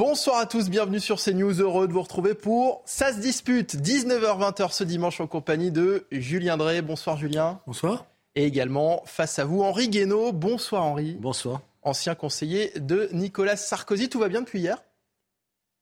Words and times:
Bonsoir 0.00 0.38
à 0.38 0.46
tous, 0.46 0.70
bienvenue 0.70 0.98
sur 0.98 1.22
CNews, 1.22 1.60
heureux 1.60 1.86
de 1.86 1.92
vous 1.92 2.00
retrouver 2.00 2.32
pour 2.32 2.80
Ça 2.86 3.12
se 3.12 3.18
dispute, 3.18 3.76
19h-20h 3.76 4.72
ce 4.72 4.82
dimanche 4.82 5.20
en 5.20 5.26
compagnie 5.26 5.70
de 5.70 6.06
Julien 6.10 6.56
Drey. 6.56 6.80
Bonsoir 6.80 7.18
Julien. 7.18 7.60
Bonsoir. 7.66 8.06
Et 8.34 8.44
également 8.44 9.02
face 9.04 9.38
à 9.38 9.44
vous 9.44 9.62
Henri 9.62 9.90
Guénaud. 9.90 10.32
Bonsoir 10.32 10.84
Henri. 10.84 11.18
Bonsoir. 11.20 11.60
Ancien 11.82 12.14
conseiller 12.14 12.72
de 12.76 13.10
Nicolas 13.12 13.58
Sarkozy. 13.58 14.08
Tout 14.08 14.18
va 14.18 14.30
bien 14.30 14.40
depuis 14.40 14.60
hier? 14.60 14.82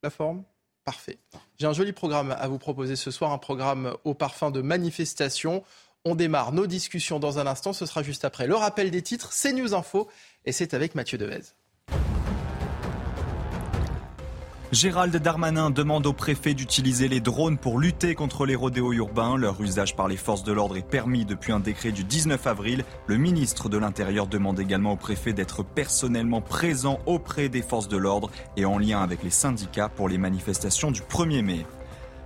La 0.03 0.11
forme? 0.11 0.43
Parfait. 0.85 1.19
J'ai 1.57 1.69
un 1.69 1.73
joli 1.73 1.93
programme 1.93 2.35
à 2.37 2.49
vous 2.49 2.59
proposer 2.59 2.97
ce 2.97 3.13
soir, 3.13 3.31
un 3.31 3.39
programme 3.39 3.95
au 4.03 4.15
parfum 4.15 4.51
de 4.51 4.63
manifestation. 4.63 5.63
On 6.05 6.17
démarre 6.17 6.51
nos 6.51 6.67
discussions 6.67 7.21
dans 7.21 7.39
un 7.39 7.47
instant, 7.47 7.73
ce 7.73 7.87
sera 7.87 8.03
juste 8.03 8.25
après 8.25 8.49
le 8.49 8.57
rappel 8.57 8.91
des 8.91 9.03
titres, 9.03 9.33
c'est 9.33 9.53
News 9.53 9.75
Info, 9.75 10.09
et 10.45 10.51
c'est 10.51 10.75
avec 10.75 10.97
Mathieu 10.97 11.19
Devez. 11.19 11.43
Gérald 14.71 15.17
Darmanin 15.17 15.71
demande 15.71 16.07
au 16.07 16.13
préfet 16.13 16.53
d'utiliser 16.53 17.09
les 17.09 17.21
drones 17.21 17.57
pour 17.57 17.79
lutter 17.79 18.15
contre 18.15 18.45
les 18.45 18.55
rodéos 18.55 18.93
urbains. 18.93 19.39
Leur 19.39 19.59
usage 19.63 19.97
par 19.97 20.09
les 20.09 20.19
forces 20.19 20.45
de 20.45 20.53
l'ordre 20.53 20.77
est 20.77 20.87
permis 20.87 21.25
depuis 21.25 21.53
un 21.53 21.61
décret 21.61 21.91
du 21.91 22.05
19 22.05 22.47
avril. 22.47 22.85
Le 23.07 23.17
ministre 23.17 23.71
de 23.71 23.79
l'Intérieur 23.79 24.27
demande 24.27 24.61
également 24.61 24.93
au 24.93 24.97
préfet 24.97 25.33
d'être 25.33 25.63
personnellement 25.63 26.43
présent 26.43 26.99
auprès 27.07 27.49
des 27.49 27.63
forces 27.63 27.89
de 27.89 27.97
l'ordre 27.97 28.31
et 28.59 28.67
en 28.67 28.77
lien 28.77 29.01
avec 29.01 29.23
les 29.23 29.31
syndicats 29.31 29.89
pour 29.89 30.07
les 30.07 30.19
manifestations 30.19 30.91
du 30.91 31.01
1er 31.01 31.43
mai. 31.43 31.65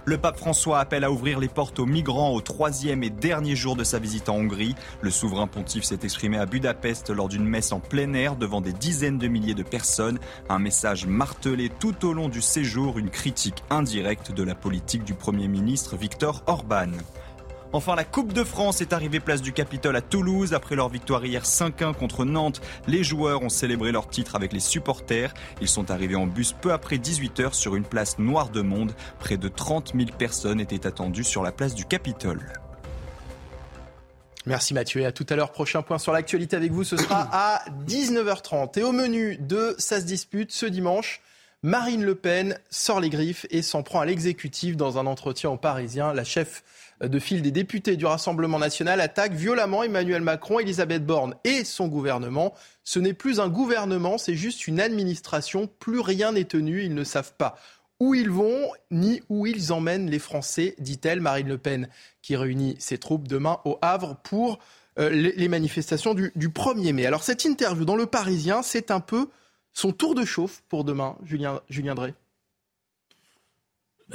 Le 0.05 0.19
pape 0.19 0.37
François 0.37 0.81
appelle 0.81 1.05
à 1.05 1.13
ouvrir 1.13 1.39
les 1.39 1.49
portes 1.49 1.79
aux 1.79 1.87
migrants 1.87 2.35
au 2.35 2.41
troisième 2.41 3.05
et 3.05 3.11
dernier 3.11 3.55
jour 3.55 3.77
de 3.77 3.85
sa 3.85 4.01
visite 4.01 4.29
en 4.29 4.35
Hongrie. 4.35 4.75
Le 5.01 5.13
souverain 5.13 5.47
pontife 5.47 5.85
s'est 5.85 6.01
exprimé 6.03 6.39
à 6.39 6.47
Budapest 6.47 7.11
lors 7.11 7.29
d'une 7.29 7.45
messe 7.45 7.71
en 7.71 7.79
plein 7.79 8.13
air 8.15 8.35
devant 8.35 8.61
des 8.61 8.73
dizaines 8.73 9.19
de 9.19 9.29
milliers 9.29 9.55
de 9.55 9.63
personnes. 9.63 10.19
Un 10.49 10.59
message 10.59 11.07
martelé 11.07 11.71
tout 11.79 12.05
au 12.05 12.15
long 12.15 12.29
du 12.29 12.43
séjour, 12.43 12.99
une 12.99 13.11
critique 13.11 13.63
indirecte 13.71 14.33
de 14.33 14.43
la 14.43 14.57
politique 14.57 15.05
du 15.05 15.15
Premier 15.15 15.47
ministre 15.47 15.97
Viktor 15.97 16.43
Orban. 16.49 16.91
Enfin, 17.75 17.97
la 17.97 18.05
Coupe 18.05 18.35
de 18.35 18.45
France 18.45 18.83
est 18.83 18.93
arrivée 18.93 19.19
place 19.19 19.41
du 19.41 19.55
Capitole 19.55 19.97
à 19.97 20.03
Toulouse. 20.03 20.53
Après 20.53 20.77
leur 20.77 20.91
victoire 20.91 21.25
hier 21.25 21.45
5-1 21.45 21.95
contre 21.95 22.27
Nantes, 22.27 22.61
les 22.87 23.03
joueurs 23.03 23.43
ont 23.43 23.49
célébré 23.49 23.93
leur 23.93 24.11
titre 24.11 24.37
avec 24.37 24.53
les 24.53 24.61
supporters. 24.61 25.33
Ils 25.63 25.69
sont 25.69 25.91
arrivés 25.91 26.15
en 26.15 26.27
bus 26.27 26.53
peu 26.53 26.71
après 26.71 26.97
18h 26.97 27.55
sur 27.55 27.75
une 27.75 27.85
place 27.85 28.19
noire 28.19 28.51
de 28.51 28.61
monde. 28.61 28.93
Près 29.21 29.39
de 29.39 29.49
30 29.49 29.93
000 29.97 30.11
personnes 30.19 30.61
étaient 30.61 30.87
attendues 30.87 31.25
sur 31.25 31.43
la 31.43 31.51
place 31.51 31.75
du 31.75 31.87
Capitole. 31.87 32.53
Merci 34.45 34.75
Mathieu 34.75 35.01
et 35.01 35.07
à 35.07 35.13
tout 35.13 35.27
à 35.31 35.37
l'heure. 35.37 35.53
Prochain 35.53 35.81
point 35.81 35.99
sur 35.99 36.13
l'actualité 36.13 36.57
avec 36.57 36.73
vous, 36.73 36.85
ce 36.85 36.99
sera 36.99 37.27
à 37.33 37.65
19h30. 37.87 38.79
Et 38.79 38.83
au 38.83 38.93
menu 38.93 39.39
de 39.39 39.75
Ça 39.79 39.99
se 39.99 40.05
dispute 40.05 40.53
ce 40.53 40.67
dimanche, 40.67 41.23
Marine 41.63 42.05
Le 42.05 42.17
Pen 42.17 42.59
sort 42.69 43.01
les 43.01 43.09
griffes 43.09 43.47
et 43.51 43.63
s'en 43.63 43.83
prend 43.83 44.01
à 44.01 44.05
l'exécutif 44.05 44.77
dans 44.77 44.99
un 44.99 45.07
entretien 45.07 45.49
au 45.49 45.57
Parisien. 45.57 46.13
La 46.13 46.25
chef 46.25 46.65
de 47.09 47.19
file 47.19 47.43
des 47.43 47.51
députés 47.51 47.97
du 47.97 48.07
Rassemblement 48.07 48.59
national 48.59 49.01
attaque 49.01 49.33
violemment 49.33 49.83
Emmanuel 49.83 50.23
Macron, 50.23 50.59
Elisabeth 50.59 51.05
Borne 51.05 51.35
et 51.45 51.65
son 51.65 51.89
gouvernement. 51.89 52.55
Ce 52.85 52.99
n'est 52.99 53.13
plus 53.13 53.41
un 53.41 53.49
gouvernement, 53.49 54.19
c'est 54.19 54.35
juste 54.35 54.67
une 54.67 54.81
administration. 54.81 55.69
Plus 55.79 56.01
rien 56.01 56.33
n'est 56.33 56.45
tenu. 56.45 56.85
Ils 56.85 56.95
ne 56.95 57.05
savent 57.05 57.35
pas 57.37 57.57
où 58.01 58.15
ils 58.15 58.31
vont 58.31 58.69
ni 58.91 59.23
où 59.29 59.47
ils 59.47 59.73
emmènent 59.73 60.11
les 60.11 60.19
Français, 60.19 60.75
dit-elle. 60.79 61.21
Marine 61.21 61.49
Le 61.49 61.59
Pen 61.59 61.89
qui 62.21 62.35
réunit 62.35 62.75
ses 62.81 62.99
troupes 62.99 63.29
demain 63.29 63.59
au 63.65 63.79
Havre 63.81 64.17
pour 64.25 64.59
euh, 64.99 65.09
les, 65.09 65.49
manifestations 65.49 66.13
du, 66.13 66.33
du 66.35 66.49
1er 66.49 66.93
mai. 66.93 67.07
Alors 67.07 67.23
cette 67.23 67.45
interview 67.45 67.85
dans 67.85 67.97
Le 67.97 68.07
Parisien, 68.07 68.63
c'est 68.63 68.91
un 68.91 69.01
peu 69.01 69.29
son 69.73 69.93
tour 69.93 70.15
de 70.15 70.25
chauffe 70.25 70.63
pour 70.69 70.85
demain, 70.85 71.17
Julien, 71.25 71.61
Julien 71.69 71.95
Drey. 71.95 72.15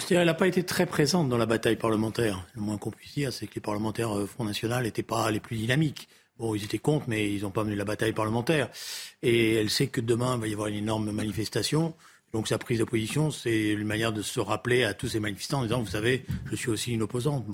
Elle 0.10 0.26
n'a 0.26 0.34
pas 0.34 0.48
été 0.48 0.64
très 0.64 0.86
présente 0.86 1.30
dans 1.30 1.38
la 1.38 1.46
bataille 1.46 1.76
parlementaire. 1.76 2.46
Le 2.56 2.62
moins 2.62 2.78
qu'on 2.78 2.92
puisse 2.92 3.14
dire, 3.14 3.34
c'est 3.34 3.48
que 3.48 3.56
les 3.56 3.62
parlementaires 3.62 4.18
euh, 4.18 4.26
Front 4.26 4.46
National 4.46 4.84
n'étaient 4.84 5.04
pas 5.04 5.30
les 5.32 5.40
plus 5.40 5.58
dynamiques. 5.58 6.08
Bon, 6.38 6.54
ils 6.54 6.64
étaient 6.64 6.78
contre, 6.78 7.06
mais 7.10 7.34
ils 7.34 7.42
n'ont 7.42 7.52
pas 7.52 7.64
mené 7.64 7.76
la 7.76 7.86
bataille 7.86 8.14
parlementaire. 8.14 8.70
Et 9.24 9.56
elle 9.56 9.70
sait 9.70 9.88
que 9.88 10.02
demain, 10.02 10.36
il 10.36 10.42
va 10.42 10.48
y 10.48 10.54
avoir 10.54 10.68
une 10.68 10.76
énorme 10.76 11.12
manifestation. 11.12 11.96
Donc 12.34 12.48
sa 12.48 12.58
prise 12.58 12.80
de 12.80 12.84
position, 12.84 13.32
c'est 13.32 13.70
une 13.70 13.86
manière 13.86 14.14
de 14.14 14.22
se 14.22 14.40
rappeler 14.40 14.84
à 14.84 14.94
tous 14.94 15.08
ces 15.08 15.20
manifestants 15.20 15.60
en 15.60 15.64
disant, 15.64 15.82
vous 15.82 15.90
savez, 15.90 16.26
je 16.46 16.56
suis 16.56 16.70
aussi 16.70 16.94
une 16.94 17.02
opposante. 17.02 17.46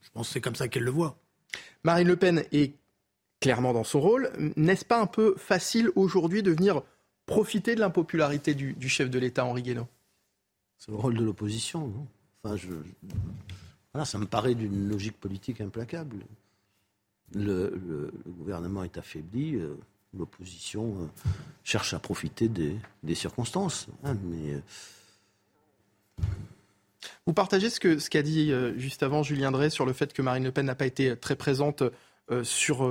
Je 0.00 0.10
pense 0.10 0.28
que 0.28 0.32
c'est 0.32 0.40
comme 0.40 0.56
ça 0.56 0.68
qu'elle 0.68 0.84
le 0.84 0.90
voit. 0.90 1.18
Marine 1.84 2.08
Le 2.08 2.16
Pen 2.16 2.44
est 2.52 2.74
clairement 3.40 3.72
dans 3.72 3.84
son 3.84 4.00
rôle. 4.00 4.32
N'est-ce 4.56 4.84
pas 4.84 5.00
un 5.00 5.06
peu 5.06 5.34
facile 5.36 5.90
aujourd'hui 5.94 6.42
de 6.42 6.50
venir 6.50 6.82
profiter 7.26 7.74
de 7.74 7.80
l'impopularité 7.80 8.54
du, 8.54 8.88
chef 8.88 9.10
de 9.10 9.18
l'État, 9.18 9.44
Henri 9.44 9.62
Guénaud 9.62 9.88
c'est 10.78 10.90
le 10.90 10.96
rôle 10.96 11.16
de 11.16 11.24
l'opposition. 11.24 11.92
Enfin, 12.42 12.56
voilà, 13.92 14.04
ça 14.04 14.18
me 14.18 14.26
paraît 14.26 14.54
d'une 14.54 14.88
logique 14.88 15.18
politique 15.18 15.60
implacable. 15.60 16.18
Le, 17.34 18.12
gouvernement 18.26 18.84
est 18.84 18.98
affaibli, 18.98 19.56
euh, 19.56 19.74
l'opposition 20.16 20.94
euh, 21.00 21.06
cherche 21.64 21.92
à 21.94 21.98
profiter 21.98 22.48
des, 22.48 23.14
circonstances. 23.14 23.88
Hein, 24.04 24.16
mais, 24.24 24.54
euh, 24.54 26.22
Vous 27.26 27.32
partagez 27.32 27.70
ce 27.70 27.80
qu'a 27.80 27.98
ce 27.98 28.18
dit 28.18 28.52
juste 28.78 29.02
avant 29.02 29.22
Julien 29.22 29.50
Drey 29.50 29.70
sur 29.70 29.86
le 29.86 29.92
fait 29.92 30.12
que 30.12 30.22
Marine 30.22 30.44
Le 30.44 30.52
Pen 30.52 30.66
n'a 30.66 30.74
pas 30.74 30.86
été 30.86 31.16
très 31.16 31.36
présente 31.36 31.82
sur, 32.42 32.88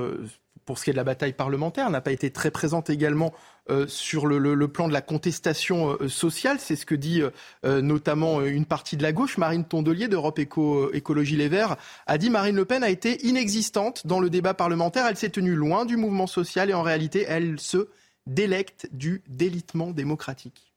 pour 0.66 0.80
ce 0.80 0.84
qui 0.84 0.90
est 0.90 0.94
de 0.94 0.98
la 0.98 1.04
bataille 1.04 1.34
parlementaire, 1.34 1.90
n'a 1.90 2.02
pas 2.02 2.12
été 2.12 2.32
très 2.32 2.52
présente 2.52 2.90
également 2.90 3.34
euh, 3.72 3.88
sur 3.88 4.28
le, 4.28 4.68
plan 4.68 4.88
de 4.88 4.94
la 4.94 5.02
contestation 5.02 5.98
euh, 6.00 6.08
sociale. 6.08 6.58
C'est 6.60 6.76
ce 6.76 6.86
que 6.86 6.94
dit 6.94 7.24
euh, 7.66 7.82
notamment 7.82 8.44
une 8.44 8.66
partie 8.66 8.96
de 8.96 9.02
la 9.02 9.12
gauche. 9.12 9.40
Marine 9.40 9.66
Tondelier 9.66 10.08
d'Europe 10.08 10.38
Éco, 10.38 10.94
Écologie 10.94 11.36
Les 11.36 11.50
Verts 11.50 11.76
a 12.06 12.20
dit 12.20 12.30
Marine 12.30 12.56
Le 12.56 12.66
Pen 12.66 12.84
a 12.84 12.92
été 12.92 13.26
inexistante 13.26 14.06
dans 14.06 14.20
le 14.20 14.30
débat 14.30 14.54
parlementaire. 14.54 15.08
Elle 15.08 15.18
s'est 15.18 15.32
tenue 15.32 15.56
loin 15.56 15.86
du 15.86 15.98
mouvement 15.98 16.28
social 16.28 16.70
et 16.70 16.76
en 16.76 16.84
réalité, 16.84 17.26
elle 17.28 17.60
se 17.60 17.88
délecte 18.28 18.88
du 18.92 19.24
délitement 19.28 19.90
démocratique. 19.90 20.72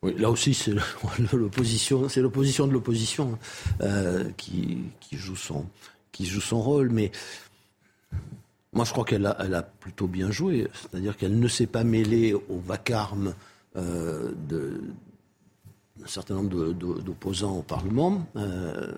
Oui, 0.00 0.14
là 0.16 0.30
aussi, 0.30 0.54
c'est 0.54 0.72
l'opposition, 1.34 2.08
l'opposition 2.16 2.66
de 2.66 2.72
l'opposition 2.72 3.38
qui, 4.38 4.78
qui, 4.98 5.16
joue 5.18 5.36
son, 5.36 5.66
qui 6.10 6.24
joue 6.24 6.40
son 6.40 6.62
rôle. 6.62 6.88
Mais 6.88 7.12
moi, 8.74 8.84
je 8.84 8.90
crois 8.90 9.04
qu'elle 9.04 9.26
a, 9.26 9.36
elle 9.40 9.64
plutôt 9.80 10.06
bien 10.06 10.30
joué. 10.30 10.68
C'est-à-dire 10.72 11.16
qu'elle 11.16 11.38
ne 11.38 11.48
s'est 11.48 11.66
pas 11.66 11.84
mêlée 11.84 12.34
au 12.34 12.58
vacarme 12.58 13.34
euh, 13.76 14.32
d'un 14.48 16.06
certain 16.06 16.34
nombre 16.34 16.72
d'opposants 16.72 17.58
au 17.58 17.62
Parlement. 17.62 18.26
Euh, 18.36 18.92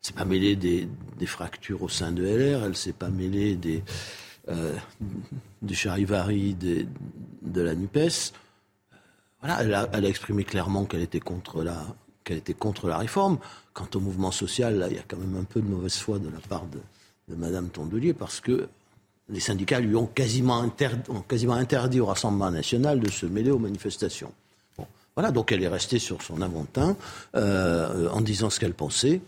s'est 0.00 0.14
pas 0.14 0.24
mêlée 0.24 0.56
des, 0.56 0.88
fractures 1.26 1.82
au 1.82 1.88
sein 1.88 2.12
de 2.12 2.24
LR. 2.24 2.64
Elle 2.64 2.76
s'est 2.76 2.92
pas 2.92 3.10
mêlée 3.10 3.56
des, 3.56 3.82
euh, 4.48 4.74
des 5.62 5.74
charivaris 5.74 6.54
de 6.54 7.60
la 7.60 7.74
NUPES. 7.74 8.32
Voilà, 9.40 9.62
elle 9.62 9.74
a, 9.74 9.88
elle 9.92 10.06
a 10.06 10.08
exprimé 10.08 10.44
clairement 10.44 10.86
qu'elle 10.86 11.02
était 11.02 11.20
contre 11.20 11.62
la 11.62 11.94
qu'elle 12.24 12.38
était 12.38 12.54
contre 12.54 12.88
la 12.88 12.96
réforme. 12.96 13.38
Quant 13.74 13.88
au 13.94 14.00
mouvement 14.00 14.30
social, 14.30 14.78
là, 14.78 14.88
il 14.88 14.96
y 14.96 14.98
a 14.98 15.02
quand 15.06 15.18
même 15.18 15.36
un 15.36 15.44
peu 15.44 15.60
de 15.60 15.68
mauvaise 15.68 15.96
foi 15.96 16.18
de 16.18 16.30
la 16.30 16.38
part 16.38 16.64
de, 16.66 16.80
de 17.28 17.34
Madame 17.38 17.68
Tondelier 17.68 18.14
parce 18.14 18.40
que 18.40 18.66
les 19.28 19.40
syndicats 19.40 19.80
lui 19.80 19.96
ont 19.96 20.06
quasiment, 20.06 20.60
interdit, 20.60 22.00
au 22.00 22.06
Rassemblement 22.06 22.50
national 22.50 23.00
de 23.00 23.10
se 23.10 23.26
mêler 23.26 23.50
aux 23.50 23.58
manifestations. 23.58 24.32
voilà, 25.16 25.30
donc 25.30 25.52
elle 25.52 25.62
est 25.62 25.68
restée 25.68 25.98
sur 25.98 26.22
son 26.22 26.42
avantin 26.42 26.96
euh, 27.34 28.08
en 28.10 28.20
disant 28.20 28.50
ce 28.50 28.60
qu'elle 28.60 28.74
pensait. 28.74 29.20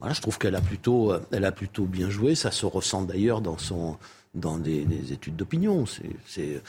Voilà, 0.00 0.14
je 0.14 0.20
trouve 0.20 0.38
qu'elle 0.38 0.54
a 0.54 0.60
plutôt, 0.60 1.14
elle 1.30 1.44
a 1.44 1.52
plutôt 1.52 1.84
bien 1.84 2.10
joué. 2.10 2.34
Ça 2.34 2.50
se 2.50 2.66
ressent 2.66 3.02
d'ailleurs 3.02 3.40
dans 3.40 3.58
son, 3.58 3.96
dans 4.34 4.58
des, 4.58 5.12
études 5.12 5.36
d'opinion. 5.36 5.84
C'est, 6.26 6.62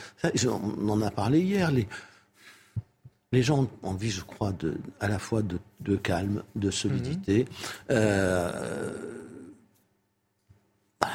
on 0.48 0.90
en 0.90 1.02
a 1.02 1.12
parlé 1.12 1.42
hier. 1.42 1.72
Les, 1.72 1.88
les 3.32 3.44
gens 3.44 3.64
ont 3.64 3.90
envie, 3.90 4.12
je 4.12 4.22
crois, 4.22 4.52
de, 4.54 4.78
à 5.00 5.08
la 5.08 5.20
fois 5.20 5.42
de, 5.42 5.96
calme, 5.98 6.44
de 6.56 6.72
solidité. 6.72 7.40
Mhm. 7.40 7.48
Euh, 7.92 8.92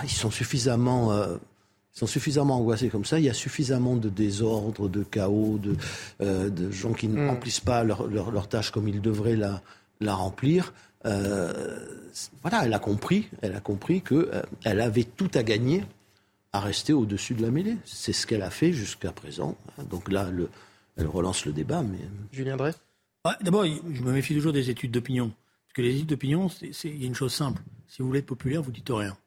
ils 0.02 0.10
sont 0.10 0.30
suffisamment 0.30 1.12
euh, 1.12 1.36
sont 2.00 2.06
suffisamment 2.06 2.56
angoissés 2.56 2.88
comme 2.88 3.05
ça. 3.05 3.19
Il 3.19 3.26
y 3.26 3.29
a 3.29 3.35
suffisamment 3.35 3.94
de 3.94 4.08
désordre, 4.08 4.88
de 4.88 5.02
chaos, 5.02 5.58
de, 5.58 5.76
euh, 6.23 6.49
de 6.49 6.70
gens 6.70 6.94
qui 6.94 7.08
ne 7.08 7.20
mm. 7.20 7.29
remplissent 7.29 7.61
pas 7.61 7.85
leur, 7.85 8.06
leur, 8.06 8.49
tâche 8.49 8.70
comme 8.70 8.88
ils 8.88 9.02
devraient 9.02 9.37
la, 9.37 9.61
la 10.00 10.14
remplir. 10.14 10.73
Euh, 11.05 11.79
voilà, 12.41 12.64
elle 12.64 12.73
a 12.73 12.79
compris, 12.79 13.29
elle 13.43 13.55
a 13.55 13.61
compris 13.61 14.00
que 14.00 14.31
euh, 14.32 14.43
elle 14.64 14.81
avait 14.81 15.05
tout 15.05 15.31
à 15.35 15.43
gagner 15.43 15.85
à 16.55 16.61
rester 16.61 16.94
au-dessus 16.94 17.35
de 17.35 17.43
la 17.43 17.50
mêlée. 17.50 17.76
C'est 17.85 18.14
ce 18.14 18.26
qu'elle 18.26 18.43
a 18.43 18.50
fait 18.50 18.73
jusqu'à 18.73 19.12
présent. 19.12 19.56
Donc 19.91 20.11
là, 20.11 20.31
le, 20.31 20.49
elle 20.97 21.06
relance 21.06 21.44
le 21.44 21.52
débat. 21.52 21.82
Mais... 21.82 21.99
Julien 22.32 22.56
Drey 22.56 22.73
D'abord, 23.43 23.67
je 23.67 24.02
me 24.02 24.12
méfie 24.12 24.35
toujours 24.35 24.55
des 24.55 24.70
études 24.70 24.91
d'opinion. 24.91 25.32
Parce 25.67 25.75
que 25.75 25.82
les 25.82 25.97
études 25.97 26.08
d'opinion, 26.08 26.49
il 26.62 27.00
y 27.00 27.05
a 27.05 27.06
une 27.06 27.14
chose 27.14 27.35
simple. 27.35 27.61
Si 27.88 28.00
vous 28.00 28.08
voulez 28.08 28.20
être 28.20 28.26
populaire, 28.26 28.62
vous 28.62 28.73
dites 28.73 28.88
rien. 28.88 29.19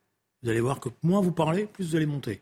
Vous 0.42 0.50
allez 0.50 0.60
voir 0.60 0.80
que 0.80 0.90
moins 1.04 1.22
vous 1.22 1.32
parlez, 1.32 1.68
plus 1.68 1.90
vous 1.90 1.96
allez 1.96 2.08
monter. 2.08 2.42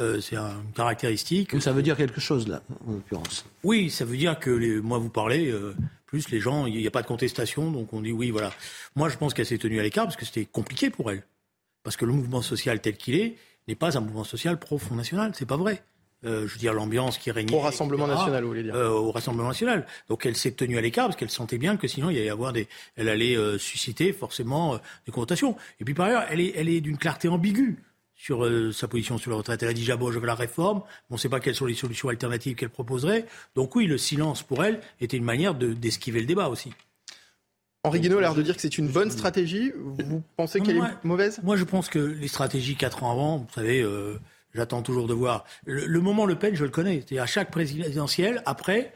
Euh, 0.00 0.20
c'est 0.20 0.36
une 0.36 0.72
caractéristique. 0.74 1.60
ça 1.60 1.72
veut 1.72 1.82
dire 1.82 1.96
quelque 1.96 2.20
chose, 2.20 2.48
là, 2.48 2.62
en 2.86 2.92
l'occurrence. 2.92 3.44
Oui, 3.62 3.90
ça 3.90 4.04
veut 4.04 4.16
dire 4.16 4.38
que 4.38 4.50
les, 4.50 4.80
moins 4.80 4.98
vous 4.98 5.10
parlez, 5.10 5.50
euh, 5.50 5.74
plus 6.06 6.30
les 6.30 6.40
gens, 6.40 6.66
il 6.66 6.76
n'y 6.76 6.86
a 6.86 6.90
pas 6.90 7.02
de 7.02 7.06
contestation, 7.06 7.70
donc 7.70 7.92
on 7.92 8.00
dit 8.00 8.12
oui, 8.12 8.30
voilà. 8.30 8.52
Moi, 8.96 9.08
je 9.08 9.16
pense 9.16 9.34
qu'elle 9.34 9.46
s'est 9.46 9.58
tenue 9.58 9.78
à 9.78 9.82
l'écart 9.82 10.04
parce 10.04 10.16
que 10.16 10.24
c'était 10.24 10.46
compliqué 10.46 10.90
pour 10.90 11.10
elle. 11.10 11.22
Parce 11.82 11.96
que 11.96 12.04
le 12.04 12.12
mouvement 12.12 12.42
social 12.42 12.80
tel 12.80 12.96
qu'il 12.96 13.14
est 13.14 13.36
n'est 13.68 13.74
pas 13.74 13.96
un 13.96 14.00
mouvement 14.00 14.24
social 14.24 14.58
pro-Front 14.58 14.96
National, 14.96 15.32
c'est 15.34 15.46
pas 15.46 15.56
vrai. 15.56 15.82
Euh, 16.26 16.46
je 16.46 16.52
veux 16.52 16.58
dire, 16.58 16.74
l'ambiance 16.74 17.16
qui 17.16 17.30
régnait. 17.30 17.54
Au 17.54 17.60
Rassemblement 17.60 18.06
National, 18.06 18.42
vous 18.42 18.48
voulez 18.48 18.62
dire 18.64 18.74
euh, 18.74 18.90
Au 18.90 19.10
Rassemblement 19.10 19.48
National. 19.48 19.86
Donc 20.08 20.26
elle 20.26 20.36
s'est 20.36 20.52
tenue 20.52 20.76
à 20.76 20.82
l'écart 20.82 21.06
parce 21.06 21.16
qu'elle 21.16 21.30
sentait 21.30 21.56
bien 21.56 21.78
que 21.78 21.88
sinon 21.88 22.10
il 22.10 22.16
y 22.16 22.20
allait 22.20 22.28
avoir 22.28 22.52
des, 22.52 22.68
elle 22.96 23.08
allait 23.08 23.36
euh, 23.36 23.56
susciter 23.56 24.12
forcément 24.12 24.78
des 25.06 25.12
connotations. 25.12 25.56
Et 25.80 25.84
puis 25.84 25.94
par 25.94 26.06
ailleurs, 26.06 26.24
elle 26.28 26.40
est, 26.40 26.52
elle 26.56 26.68
est 26.68 26.82
d'une 26.82 26.98
clarté 26.98 27.28
ambiguë 27.28 27.78
sur 28.22 28.46
sa 28.74 28.88
position 28.88 29.18
sur 29.18 29.30
la 29.30 29.38
retraite. 29.38 29.62
Elle 29.62 29.68
a 29.70 29.72
dit 29.72 29.84
j'aborde 29.84 30.12
je 30.12 30.18
veux 30.18 30.26
la 30.26 30.34
réforme. 30.34 30.82
On 31.08 31.14
ne 31.14 31.18
sait 31.18 31.28
pas 31.28 31.40
quelles 31.40 31.54
sont 31.54 31.66
les 31.66 31.74
solutions 31.74 32.08
alternatives 32.08 32.54
qu'elle 32.54 32.70
proposerait. 32.70 33.26
Donc 33.54 33.74
oui, 33.76 33.86
le 33.86 33.98
silence 33.98 34.42
pour 34.42 34.64
elle 34.64 34.80
était 35.00 35.16
une 35.16 35.24
manière 35.24 35.54
d'esquiver 35.54 36.20
le 36.20 36.26
débat 36.26 36.48
aussi. 36.48 36.72
Henri 37.82 38.00
Guénaud 38.00 38.18
a 38.18 38.20
l'air 38.20 38.34
de 38.34 38.42
dire 38.42 38.54
que 38.56 38.60
c'est 38.60 38.76
une 38.76 38.88
bonne 38.88 39.10
stratégie. 39.10 39.72
Vous 39.74 40.22
pensez 40.36 40.60
qu'elle 40.60 40.76
est 40.76 41.04
mauvaise? 41.04 41.40
Moi, 41.42 41.56
je 41.56 41.64
pense 41.64 41.88
que 41.88 41.98
les 41.98 42.28
stratégies 42.28 42.76
quatre 42.76 43.04
ans 43.04 43.10
avant, 43.10 43.38
vous 43.38 43.54
savez, 43.54 43.82
J'attends 44.54 44.82
toujours 44.82 45.06
de 45.06 45.14
voir. 45.14 45.44
Le, 45.64 46.00
moment 46.00 46.26
Le 46.26 46.36
Pen, 46.36 46.54
je 46.54 46.64
le 46.64 46.70
connais. 46.70 47.04
C'est 47.08 47.18
à 47.18 47.26
chaque 47.26 47.50
présidentielle, 47.50 48.42
après, 48.46 48.92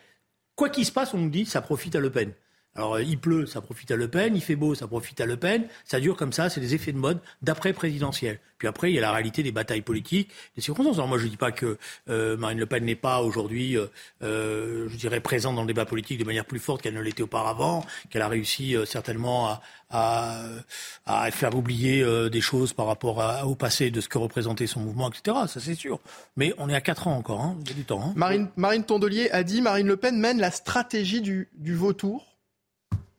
quoi 0.57 0.69
qu'il 0.69 0.85
se 0.85 0.93
passe, 0.93 1.15
on 1.15 1.19
nous 1.19 1.31
dit 1.31 1.47
ça 1.47 1.61
profite 1.61 1.95
à 1.95 2.01
Le 2.01 2.11
Pen. 2.11 2.33
Alors, 2.77 2.95
euh, 2.95 3.03
il 3.03 3.19
pleut, 3.19 3.47
ça 3.47 3.61
profite 3.61 3.91
à 3.91 3.97
Le 3.97 4.09
Pen. 4.09 4.35
Il 4.35 4.43
fait 4.43 4.57
beau, 4.57 4.75
ça 4.75 4.87
profite 4.87 5.21
à 5.21 5.27
Le 5.27 5.37
Pen. 5.37 5.67
Ça 5.85 6.01
dure 6.01 6.17
comme 6.17 6.33
ça, 6.33 6.51
c'est 6.51 6.61
des 6.61 6.75
effets 6.75 6.93
de 6.93 6.99
mode 6.99 7.21
d'après 7.43 7.73
présidentiel. 7.73 8.41
Puis 8.59 8.69
après, 8.69 8.91
il 8.91 8.95
y 8.95 8.99
a 8.99 9.01
la 9.01 9.13
réalité 9.13 9.43
des 9.43 9.53
batailles 9.53 9.83
politiques, 9.83 10.31
des 10.57 10.63
circonstances. 10.63 10.97
Alors 10.97 11.09
moi, 11.09 11.19
je 11.19 11.25
ne 11.25 11.29
dis 11.29 11.37
pas 11.37 11.53
que 11.53 11.79
euh, 12.09 12.37
Marine 12.37 12.59
Le 12.59 12.67
Pen 12.67 12.85
n'est 12.85 12.97
pas 12.97 13.21
aujourd'hui, 13.21 13.77
euh, 14.23 14.89
je 14.89 14.97
dirais, 14.97 15.21
présente 15.21 15.55
dans 15.55 15.63
le 15.63 15.67
débat 15.67 15.85
politique 15.85 16.19
de 16.19 16.25
manière 16.25 16.45
plus 16.45 16.59
forte 16.59 16.83
qu'elle 16.83 16.95
ne 16.95 17.01
l'était 17.01 17.23
auparavant, 17.23 17.85
qu'elle 18.11 18.23
a 18.23 18.29
réussi 18.29 18.77
certainement 18.87 19.61
à, 19.91 20.43
à, 21.07 21.31
faire 21.31 21.55
oublier 21.55 22.05
des 22.31 22.41
choses 22.41 22.73
par 22.73 22.87
rapport 22.87 23.45
au 23.47 23.55
passé 23.55 23.91
de 23.91 24.01
ce 24.01 24.09
que 24.09 24.19
représentait 24.19 24.67
son 24.67 24.81
mouvement, 24.81 25.11
etc. 25.11 25.37
Ça, 25.47 25.61
c'est 25.61 25.75
sûr. 25.75 26.01
Mais 26.37 26.55
on 26.59 26.69
est 26.69 26.75
à 26.75 26.81
4 26.81 27.09
ans 27.09 27.17
encore, 27.17 27.41
hein. 27.41 27.57
il 27.63 27.69
y 27.69 27.73
a 27.73 27.75
du 27.75 27.85
temps. 27.85 28.03
Hein. 28.03 28.13
Marine, 28.17 28.49
Marine 28.57 28.85
Tondelier 28.85 29.31
a 29.31 29.43
dit 29.43 29.63
Marine 29.63 29.87
Le 29.87 29.97
Pen 29.97 30.19
mène 30.19 30.41
la 30.41 30.51
stratégie 30.51 31.21
du, 31.21 31.49
du 31.55 31.75
vautour. 31.75 32.34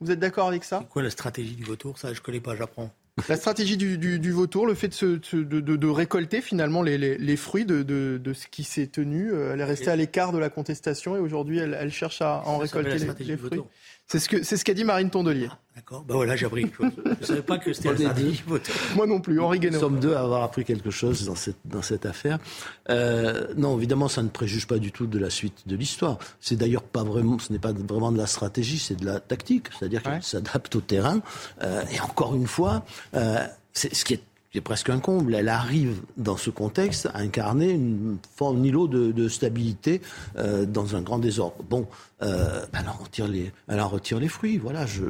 Vous 0.01 0.11
êtes 0.11 0.19
d'accord 0.19 0.47
avec 0.47 0.63
ça 0.63 0.79
C'est 0.81 0.89
quoi 0.89 1.03
la 1.03 1.09
stratégie 1.09 1.55
du 1.55 1.63
vautour? 1.63 1.97
Ça, 1.97 2.13
je 2.13 2.21
connais 2.21 2.39
pas, 2.41 2.55
j'apprends. 2.55 2.91
La 3.29 3.37
stratégie 3.37 3.77
du, 3.77 4.31
vautour, 4.31 4.65
le 4.65 4.73
fait 4.73 4.89
de, 5.03 5.87
récolter 5.87 6.41
finalement 6.41 6.81
les, 6.81 7.37
fruits 7.37 7.65
de, 7.65 8.33
ce 8.33 8.47
qui 8.47 8.65
s'est 8.65 8.87
tenu. 8.87 9.31
Euh, 9.31 9.53
elle 9.53 9.61
est 9.61 9.65
restée 9.65 9.89
à 9.89 9.95
l'écart 9.95 10.33
de 10.33 10.37
la 10.37 10.49
contestation 10.49 11.15
et 11.15 11.19
aujourd'hui 11.19 11.59
elle, 11.59 11.91
cherche 11.91 12.21
à 12.21 12.43
en 12.45 12.57
récolter 12.57 12.97
les, 13.19 13.37
fruits. 13.37 13.61
C'est 14.05 14.19
ce 14.19 14.27
qu'a 14.27 14.43
ce 14.43 14.63
qu'a 14.63 14.73
dit 14.73 14.83
Marine 14.83 15.09
Tondelier. 15.09 15.47
D'accord. 15.75 16.05
Ben 16.07 16.15
voilà, 16.15 16.37
j'ai 16.37 16.45
appris 16.45 16.63
quelque 16.63 16.77
chose. 16.77 16.91
Je 17.03 17.09
ne 17.09 17.25
savais 17.25 17.41
pas 17.41 17.57
que 17.57 17.73
c'était 17.73 17.93
la 18.03 18.13
Moi 18.95 19.07
non 19.07 19.19
plus, 19.19 19.41
Henri 19.41 19.59
Guénaud. 19.59 19.73
Nous 19.73 19.79
sommes 19.81 19.99
deux 19.99 20.13
à 20.13 20.21
avoir 20.21 20.41
appris 20.43 20.63
quelque 20.63 20.89
chose 20.89 21.25
dans 21.25 21.35
cette, 21.35 21.57
dans 21.65 21.81
cette 21.81 22.05
affaire. 22.05 22.39
Euh, 22.89 23.47
non, 23.57 23.77
évidemment, 23.77 24.07
ça 24.07 24.23
ne 24.23 24.29
préjuge 24.29 24.67
pas 24.67 24.77
du 24.77 24.93
tout 24.93 25.05
de 25.05 25.19
la 25.19 25.29
suite 25.29 25.67
de 25.67 25.75
l'histoire. 25.75 26.17
C'est 26.39 26.55
d'ailleurs 26.55 26.83
pas 26.83 27.03
vraiment, 27.03 27.39
ce 27.39 27.51
n'est 27.51 27.59
pas 27.59 27.73
vraiment 27.73 28.13
de 28.13 28.17
la 28.17 28.25
stratégie, 28.25 28.79
c'est 28.79 28.95
de 28.95 29.05
la 29.05 29.19
tactique. 29.19 29.67
C'est-à-dire 29.77 30.01
qu'elle 30.01 30.23
s'adapte 30.23 30.73
au 30.77 30.81
terrain. 30.81 31.19
Euh, 31.61 31.83
et 31.91 31.99
encore 31.99 32.35
une 32.35 32.47
fois, 32.47 32.85
euh, 33.13 33.45
c'est 33.73 33.93
ce 33.93 34.05
qui 34.05 34.13
est 34.13 34.23
c'est 34.55 34.61
presque 34.61 34.89
un 34.89 34.99
comble. 34.99 35.35
Elle 35.35 35.49
arrive 35.49 36.01
dans 36.15 36.37
ce 36.37 36.49
contexte 36.49 37.07
à 37.07 37.17
incarner 37.17 37.71
une 37.71 38.17
forme, 38.37 38.63
îlot 38.63 38.87
de, 38.87 39.27
stabilité 39.27 40.01
euh, 40.37 40.65
dans 40.65 40.95
un 40.95 41.01
grand 41.01 41.19
désordre. 41.19 41.57
Bon, 41.69 41.87
euh, 42.21 42.65
elle, 42.71 42.87
en 42.87 42.93
retire 42.93 43.27
les, 43.27 43.51
elle 43.67 43.81
en 43.81 43.89
retire 43.89 44.17
les 44.17 44.29
fruits. 44.29 44.57
Voilà, 44.57 44.85
je, 44.85 45.03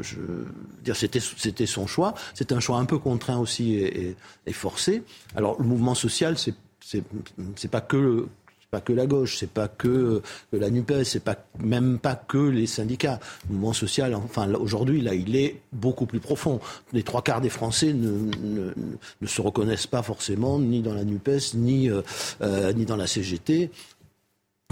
dire 0.83 0.95
c'était 0.95 1.19
c'était 1.19 1.67
son 1.67 1.85
choix. 1.85 2.15
C'est 2.33 2.51
un 2.53 2.59
choix 2.59 2.77
un 2.79 2.85
peu 2.85 2.97
contraint 2.97 3.37
aussi 3.37 3.75
et, 3.75 4.15
et 4.47 4.53
forcé. 4.53 5.03
Alors 5.35 5.55
le 5.59 5.65
mouvement 5.65 5.93
social, 5.93 6.39
c'est 6.39 6.55
c'est 7.55 7.71
pas 7.71 7.81
que 7.81 8.27
pas 8.75 8.81
que 8.81 8.91
la 8.91 9.05
gauche, 9.05 9.37
c'est 9.37 9.49
pas 9.49 9.69
que, 9.69 10.21
la 10.51 10.69
Nupes, 10.69 11.05
c'est 11.05 11.23
pas 11.23 11.37
même 11.59 11.97
pas 11.97 12.15
que 12.15 12.37
les 12.37 12.67
syndicats. 12.67 13.21
Le 13.47 13.53
mouvement 13.53 13.71
social, 13.71 14.13
enfin 14.13 14.51
aujourd'hui, 14.55 14.99
là, 14.99 15.13
il 15.13 15.37
est 15.37 15.61
beaucoup 15.71 16.05
plus 16.05 16.19
profond. 16.19 16.59
Les 16.91 17.03
trois 17.03 17.21
quarts 17.21 17.39
des 17.39 17.49
Français 17.49 17.93
ne, 17.93 18.31
ne, 19.21 19.27
se 19.27 19.41
reconnaissent 19.41 19.87
pas 19.87 20.03
forcément 20.03 20.59
ni 20.59 20.81
dans 20.81 20.93
la 20.93 21.05
Nupes 21.05 21.53
ni 21.53 21.89
euh, 21.89 22.01
euh, 22.41 22.73
ni 22.73 22.83
dans 22.83 22.97
la 22.97 23.07
CGT. 23.07 23.69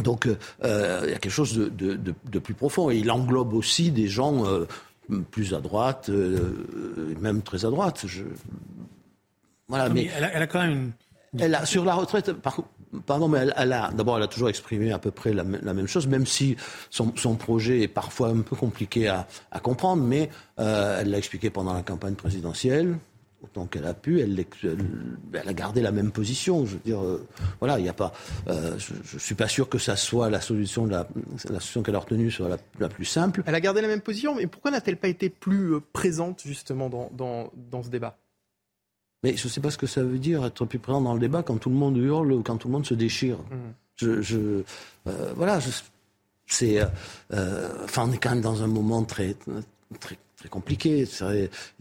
Donc 0.03 0.27
euh, 0.27 1.01
il 1.05 1.11
y 1.11 1.15
a 1.15 1.19
quelque 1.19 1.29
chose 1.29 1.53
de, 1.53 1.69
de, 1.69 2.13
de, 2.29 2.39
plus 2.39 2.55
profond 2.55 2.91
et 2.91 2.97
il 2.97 3.09
englobe 3.09 3.53
aussi 3.53 3.91
des 3.91 4.07
gens 4.07 4.43
plus 5.31 5.53
à 5.53 5.61
droite, 5.61 6.09
même 7.21 7.41
très 7.41 7.63
à 7.63 7.69
droite. 7.69 8.03
Je... 8.05 8.23
Voilà, 9.69 9.87
mais, 9.87 10.09
elle, 10.13 10.25
a, 10.25 10.33
elle, 10.33 10.43
a, 10.43 10.47
quand 10.47 10.59
même 10.59 10.71
une 10.71 10.91
elle 11.39 11.55
a, 11.55 11.65
sur 11.65 11.83
la 11.85 11.95
retraite, 11.95 12.31
pardon, 13.05 13.27
mais 13.27 13.47
elle, 13.55 13.73
a, 13.73 13.91
d'abord, 13.91 14.17
elle 14.17 14.23
a 14.23 14.27
toujours 14.27 14.49
exprimé 14.49 14.91
à 14.91 14.99
peu 14.99 15.11
près 15.11 15.33
la, 15.33 15.43
même 15.43 15.87
chose, 15.87 16.07
même 16.07 16.25
si 16.25 16.55
son, 16.89 17.35
projet 17.35 17.81
est 17.81 17.87
parfois 17.87 18.29
un 18.29 18.41
peu 18.41 18.55
compliqué 18.55 19.07
à, 19.07 19.25
comprendre, 19.61 20.03
mais 20.03 20.29
euh, 20.59 21.01
elle 21.01 21.09
l'a 21.09 21.17
expliqué 21.17 21.49
pendant 21.49 21.73
la 21.73 21.81
campagne 21.81 22.15
présidentielle, 22.15 22.97
autant 23.43 23.65
qu'elle 23.65 23.85
a 23.85 23.93
pu, 23.93 24.21
elle, 24.21 24.45
a 25.47 25.53
gardé 25.53 25.81
la 25.81 25.91
même 25.91 26.11
position. 26.11 26.65
Je 26.65 26.73
veux 26.73 26.81
dire, 26.85 27.01
euh, 27.01 27.27
voilà, 27.59 27.79
il 27.79 27.83
n'y 27.83 27.89
a 27.89 27.93
pas. 27.93 28.13
Euh, 28.47 28.77
je, 28.77 29.15
ne 29.15 29.19
suis 29.19 29.35
pas 29.35 29.47
sûr 29.47 29.67
que 29.67 29.77
ça 29.77 29.95
soit 29.95 30.29
la 30.29 30.39
solution, 30.39 30.85
la 30.85 31.07
solution 31.37 31.83
qu'elle 31.83 31.95
a 31.95 31.99
retenue 31.99 32.31
soit 32.31 32.57
la, 32.79 32.89
plus 32.89 33.05
simple. 33.05 33.43
Elle 33.45 33.55
a 33.55 33.61
gardé 33.61 33.81
la 33.81 33.87
même 33.87 34.01
position, 34.01 34.35
mais 34.35 34.47
pourquoi 34.47 34.71
n'a-t-elle 34.71 34.97
pas 34.97 35.09
été 35.09 35.29
plus 35.29 35.81
présente 35.91 36.41
justement 36.45 36.89
dans, 36.89 37.09
dans 37.11 37.83
ce 37.83 37.89
débat? 37.89 38.17
Mais 39.23 39.35
je 39.37 39.47
ne 39.47 39.49
sais 39.49 39.61
pas 39.61 39.71
ce 39.71 39.77
que 39.77 39.87
ça 39.87 40.03
veut 40.03 40.19
dire 40.19 40.45
être 40.45 40.65
plus 40.65 40.79
présent 40.79 41.01
dans 41.01 41.13
le 41.13 41.19
débat 41.19 41.43
quand 41.43 41.57
tout 41.57 41.69
le 41.69 41.75
monde 41.75 41.97
hurle, 41.97 42.41
quand 42.43 42.57
tout 42.57 42.67
le 42.67 42.73
monde 42.73 42.85
se 42.85 42.93
déchire. 42.93 43.37
Mmh. 43.37 43.55
Je, 43.95 44.21
je 44.21 44.63
euh, 45.07 45.33
voilà, 45.35 45.59
c'est, 46.47 46.81
euh, 46.81 46.85
euh, 47.33 47.69
enfin, 47.83 48.05
on 48.07 48.11
est 48.11 48.17
quand 48.17 48.31
même 48.31 48.41
dans 48.41 48.63
un 48.63 48.67
moment 48.67 49.03
très, 49.03 49.35
très, 49.99 50.17
très 50.37 50.49
compliqué, 50.49 51.07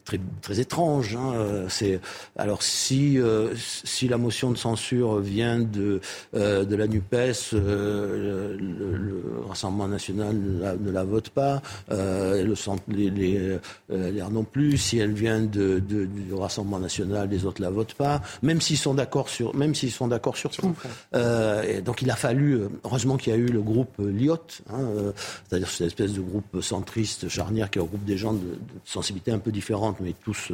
très, 0.05 0.61
étrange. 0.61 1.17
Hein. 1.17 1.33
Euh, 1.35 1.67
c'est 1.69 2.01
alors 2.37 2.63
si 2.63 3.19
euh, 3.19 3.55
si 3.57 4.09
la 4.09 4.19
motion 4.19 4.51
de 4.51 4.59
censure 4.59 5.19
vient 5.19 5.61
de 5.61 6.01
euh, 6.35 6.65
de 6.65 6.77
la 6.77 6.87
Nupes, 6.87 7.13
le, 7.53 8.57
le, 8.59 9.23
Rassemblement 9.49 9.89
national 9.89 10.37
ne 10.37 10.91
la, 10.91 11.05
vote 11.05 11.31
pas, 11.31 11.63
le 11.91 12.55
les, 12.89 13.11
les, 13.11 13.59
les 13.89 14.23
non 14.31 14.45
plus. 14.45 14.77
Si 14.79 14.99
elle 14.99 15.13
vient 15.13 15.41
de, 15.41 15.79
de, 15.79 16.07
du 16.07 16.33
Rassemblement 16.33 16.79
national, 16.79 17.29
les 17.29 17.45
autres 17.45 17.61
la 17.61 17.71
votent 17.71 17.95
pas. 17.95 18.23
Même 18.43 18.61
s'ils 18.61 18.79
sont 18.79 18.95
d'accord 18.95 19.29
sur 19.29 19.55
même 19.55 19.75
s'ils 19.75 19.91
sont 19.91 20.09
d'accord 20.09 20.37
sur 20.37 20.51
tout. 20.51 20.75
Et 21.15 21.81
donc 21.83 22.03
il 22.03 22.11
a 22.11 22.17
fallu 22.17 22.63
heureusement 22.85 23.17
qu'il 23.17 23.33
y 23.33 23.37
a 23.37 23.39
eu 23.39 23.47
le 23.47 23.61
groupe 23.61 23.99
Lyot, 23.99 24.39
hein, 24.71 25.13
c'est-à-dire 25.49 25.69
cette 25.69 25.89
espèce 25.89 26.13
de 26.13 26.21
groupe 26.21 26.61
centriste 26.61 27.29
charnière 27.29 27.71
qui 27.71 27.79
regroupe 27.79 28.05
des 28.05 28.17
gens 28.17 28.33
de, 28.33 28.39
de 28.39 28.59
sensibilité 28.85 29.33
un 29.33 29.39
peu 29.39 29.53
différente 29.53 29.92
mais 30.01 30.15
tous 30.25 30.53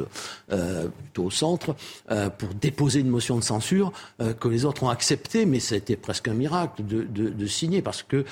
euh, 0.51 0.87
plutôt 0.87 1.25
au 1.25 1.31
centre, 1.31 1.75
euh, 2.11 2.29
pour 2.29 2.53
déposer 2.53 2.99
une 2.99 3.09
motion 3.09 3.37
de 3.37 3.43
censure 3.43 3.91
euh, 4.21 4.33
que 4.33 4.47
les 4.47 4.65
autres 4.65 4.83
ont 4.83 4.89
accepté, 4.89 5.45
mais 5.45 5.59
ça 5.59 5.75
a 5.75 5.77
été 5.77 5.95
presque 5.95 6.27
un 6.27 6.33
miracle 6.33 6.85
de, 6.85 7.03
de, 7.03 7.45
signer, 7.45 7.81
parce 7.81 8.03
que 8.03 8.25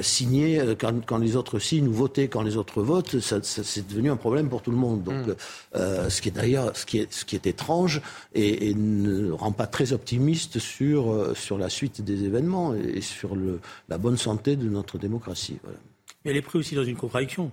signer 0.00 0.62
quand, 0.78 1.04
quand, 1.04 1.18
les 1.18 1.36
autres 1.36 1.58
signent 1.58 1.88
ou 1.88 1.92
voter 1.92 2.28
quand 2.28 2.42
les 2.42 2.56
autres 2.56 2.82
votent, 2.82 3.20
ça, 3.20 3.38
c'est 3.42 3.86
devenu 3.86 4.10
un 4.10 4.16
problème 4.16 4.48
pour 4.48 4.62
tout 4.62 4.70
le 4.70 4.76
monde. 4.76 5.02
Donc, 5.02 5.26
mm. 5.26 6.08
ce 6.08 6.20
qui 6.20 6.28
est 6.28 6.32
d'ailleurs 6.32 6.76
ce 6.76 6.86
qui 6.86 6.98
est, 6.98 7.12
ce 7.12 7.24
qui 7.24 7.34
est 7.34 7.46
étrange 7.46 8.00
et, 8.34 8.74
ne 8.74 9.32
rend 9.32 9.52
pas 9.52 9.66
très 9.66 9.92
optimiste 9.92 10.58
sur, 10.58 11.32
sur 11.36 11.58
la 11.58 11.68
suite 11.68 12.02
des 12.02 12.24
événements 12.24 12.74
et 12.74 13.00
sur 13.00 13.34
le, 13.34 13.60
la 13.88 13.98
bonne 13.98 14.16
santé 14.16 14.56
de 14.56 14.68
notre 14.68 14.98
démocratie. 14.98 15.58
Voilà. 15.62 15.78
Mais 16.24 16.30
elle 16.32 16.36
est 16.36 16.42
prise 16.42 16.60
aussi 16.60 16.74
dans 16.74 16.84
une 16.84 16.96
contradiction. 16.96 17.52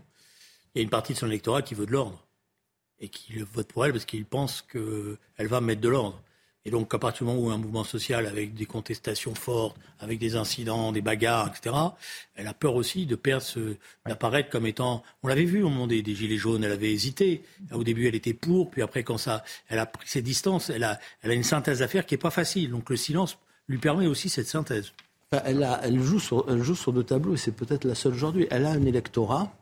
Il 0.74 0.80
y 0.80 0.82
a 0.82 0.84
une 0.84 0.90
partie 0.90 1.14
de 1.14 1.18
son 1.18 1.28
électorat 1.28 1.62
qui 1.62 1.74
veut 1.74 1.86
de 1.86 1.92
l'ordre 1.92 2.25
et 3.00 3.10
qui 3.10 3.40
vote 3.40 3.68
pour 3.68 3.86
elle 3.86 3.92
parce 3.92 4.06
qu'il 4.06 4.26
pense 4.26 4.62
qu'elle 4.62 5.48
va 5.48 5.62
mettre 5.62 5.82
de 5.82 5.90
l'ordre. 5.90 6.22
Et 6.68 6.72
donc, 6.72 6.92
à 6.96 6.98
partir 6.98 7.26
du 7.26 7.32
moment 7.32 7.48
où 7.48 7.52
un 7.52 7.60
mouvement 7.60 7.84
social 7.84 8.26
avec 8.26 8.56
des 8.56 8.66
contestations 8.66 9.36
fortes, 9.36 9.78
avec 10.00 10.18
des 10.18 10.36
incidents, 10.36 10.92
des 10.92 11.02
bagarres, 11.02 11.48
etc., 11.50 11.76
elle 12.36 12.48
a 12.48 12.56
peur 12.56 12.74
aussi 12.74 13.06
de 13.06 13.16
perdre, 13.16 13.46
d'apparaître 14.08 14.50
comme 14.50 14.66
étant. 14.66 15.04
On 15.22 15.28
l'avait 15.28 15.46
vu 15.46 15.62
au 15.62 15.70
moment 15.70 15.86
des, 15.86 16.04
Gilets 16.04 16.38
jaunes, 16.38 16.64
elle 16.64 16.72
avait 16.72 16.92
hésité. 16.92 17.44
Au 17.72 17.84
début, 17.84 18.08
elle 18.08 18.16
était 18.16 18.34
pour, 18.34 18.72
puis 18.72 18.82
après, 18.82 19.04
quand 19.04 19.20
ça, 19.20 19.44
elle 19.68 19.78
a 19.78 19.86
pris 19.86 20.08
ses 20.08 20.24
distances, 20.24 20.72
elle 20.72 20.84
a, 20.84 21.00
elle 21.22 21.32
a 21.32 21.36
une 21.36 21.44
synthèse 21.44 21.84
à 21.84 21.88
faire 21.88 22.04
qui 22.04 22.16
n'est 22.16 22.20
pas 22.20 22.32
facile. 22.32 22.72
Donc, 22.72 22.90
le 22.90 22.96
silence 22.96 23.38
lui 23.68 23.78
permet 23.78 24.08
aussi 24.08 24.30
cette 24.30 24.48
synthèse. 24.48 24.92
Elle, 25.44 25.62
a, 25.62 25.82
elle, 25.84 26.00
joue 26.00 26.20
sur, 26.20 26.46
elle 26.50 26.64
joue 26.64 26.76
sur 26.76 26.94
deux 26.94 27.04
tableaux, 27.04 27.36
et 27.36 27.38
c'est 27.38 27.52
peut-être 27.52 27.84
la 27.84 27.94
seule 27.94 28.14
aujourd'hui. 28.14 28.48
Elle 28.50 28.66
a 28.66 28.72
un 28.72 28.86
électorat 28.86 29.56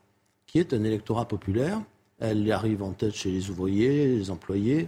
qui 0.46 0.60
est 0.60 0.74
un 0.74 0.84
électorat 0.86 1.28
populaire. 1.28 1.82
Elle 2.24 2.50
arrive 2.52 2.82
en 2.82 2.94
tête 2.94 3.14
chez 3.14 3.30
les 3.30 3.50
ouvriers, 3.50 4.08
les 4.08 4.32
employés. 4.32 4.88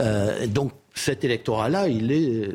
Euh, 0.00 0.48
donc, 0.48 0.72
cet 0.94 1.22
électorat-là, 1.22 1.86
il 1.86 2.10
est 2.10 2.50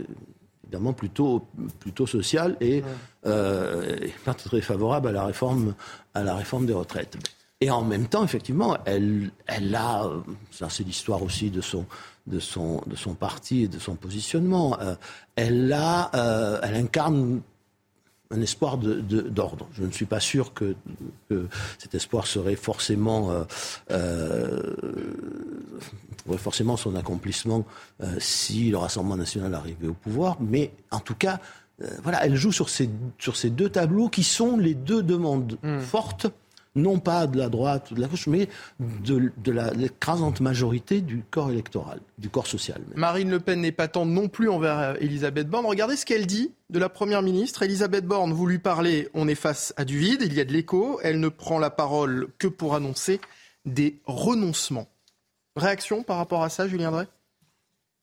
évidemment 0.65 0.91
plutôt, 0.91 1.47
plutôt 1.79 2.05
social 2.05 2.57
et 2.59 2.83
euh, 3.25 3.97
pas 4.25 4.33
très 4.33 4.59
favorable 4.59 5.07
à 5.07 5.11
la 5.13 5.25
réforme, 5.25 5.75
à 6.13 6.23
la 6.23 6.35
réforme 6.35 6.65
des 6.65 6.73
retraites. 6.73 7.17
Et 7.61 7.69
en 7.69 7.83
même 7.83 8.07
temps, 8.07 8.23
effectivement, 8.23 8.77
elle, 8.85 9.31
elle 9.47 9.73
a, 9.75 10.09
ça 10.49 10.67
c'est 10.69 10.83
l'histoire 10.83 11.21
aussi 11.23 11.49
de 11.49 11.61
son, 11.61 11.85
de 12.27 12.39
son, 12.39 12.81
de 12.87 12.95
son 12.95 13.13
parti 13.13 13.63
et 13.63 13.67
de 13.67 13.79
son 13.79 13.95
positionnement. 13.95 14.77
Euh, 14.81 14.95
elle 15.35 15.71
a, 15.71 16.09
euh, 16.15 16.59
elle 16.63 16.75
incarne 16.75 17.41
un 18.31 18.41
espoir 18.41 18.77
d'ordre. 18.77 19.67
Je 19.73 19.83
ne 19.83 19.91
suis 19.91 20.05
pas 20.05 20.19
sûr 20.19 20.53
que, 20.53 20.75
cet 21.77 21.95
espoir 21.95 22.27
serait 22.27 22.55
forcément, 22.55 23.31
euh, 23.31 23.43
euh 23.91 24.73
forcément 26.37 26.77
son 26.77 26.95
accomplissement 26.95 27.65
euh, 28.01 28.15
si 28.19 28.69
le 28.69 28.77
Rassemblement 28.77 29.17
national 29.17 29.53
arrivait 29.53 29.87
au 29.87 29.93
pouvoir, 29.93 30.37
mais 30.39 30.71
en 30.91 30.99
tout 30.99 31.15
cas, 31.15 31.39
voilà, 32.03 32.23
elle 32.23 32.35
joue 32.35 32.51
sur 32.51 32.69
ces, 32.69 32.91
sur 33.17 33.35
ces 33.35 33.49
deux 33.49 33.69
tableaux 33.69 34.07
qui 34.07 34.23
sont 34.23 34.55
les 34.55 34.75
deux 34.75 35.01
demandes 35.01 35.57
hmm. 35.63 35.79
fortes 35.79 36.27
non 36.75 36.99
pas 36.99 37.27
de 37.27 37.37
la 37.37 37.49
droite 37.49 37.91
ou 37.91 37.95
de 37.95 38.01
la 38.01 38.07
gauche, 38.07 38.27
mais 38.27 38.47
de, 38.79 39.31
de 39.37 39.51
l'écrasante 39.75 40.39
majorité 40.39 41.01
du 41.01 41.23
corps 41.29 41.51
électoral, 41.51 41.99
du 42.17 42.29
corps 42.29 42.47
social. 42.47 42.81
Marine 42.95 43.29
Le 43.29 43.39
Pen 43.39 43.59
n'est 43.59 43.71
pas 43.71 43.87
tant 43.87 44.05
non 44.05 44.29
plus 44.29 44.49
envers 44.49 45.01
Elisabeth 45.01 45.49
Borne. 45.49 45.65
Regardez 45.65 45.97
ce 45.97 46.05
qu'elle 46.05 46.25
dit 46.25 46.51
de 46.69 46.79
la 46.79 46.89
Première 46.89 47.21
ministre. 47.21 47.63
Elisabeth 47.63 48.05
Borne, 48.05 48.31
vous 48.31 48.47
lui 48.47 48.59
parlez, 48.59 49.09
on 49.13 49.27
est 49.27 49.35
face 49.35 49.73
à 49.77 49.85
du 49.85 49.97
vide, 49.97 50.21
il 50.25 50.33
y 50.33 50.39
a 50.39 50.45
de 50.45 50.53
l'écho. 50.53 50.99
Elle 51.03 51.19
ne 51.19 51.29
prend 51.29 51.59
la 51.59 51.69
parole 51.69 52.29
que 52.37 52.47
pour 52.47 52.75
annoncer 52.75 53.19
des 53.65 53.99
renoncements. 54.05 54.87
Réaction 55.55 56.03
par 56.03 56.17
rapport 56.17 56.43
à 56.43 56.49
ça, 56.49 56.67
Julien 56.67 56.91
Drey? 56.91 57.07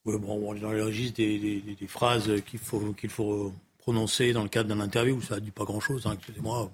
Oui, 0.05 0.17
bon, 0.19 0.41
on 0.47 0.55
est 0.55 0.61
dans 0.61 0.73
le 0.73 0.85
registre 0.85 1.17
des, 1.17 1.77
phrases 1.87 2.31
qu'il 2.47 2.59
faut, 2.59 2.93
qu'il 2.93 3.11
faut 3.11 3.53
prononcer 3.79 4.33
dans 4.33 4.43
le 4.43 4.49
cadre 4.49 4.69
d'un 4.69 4.81
interview. 4.81 5.21
Ça 5.23 5.37
ne 5.37 5.41
dit 5.41 5.51
pas 5.51 5.65
grand-chose, 5.65 6.07
hein, 6.07 6.13
excusez-moi. 6.15 6.71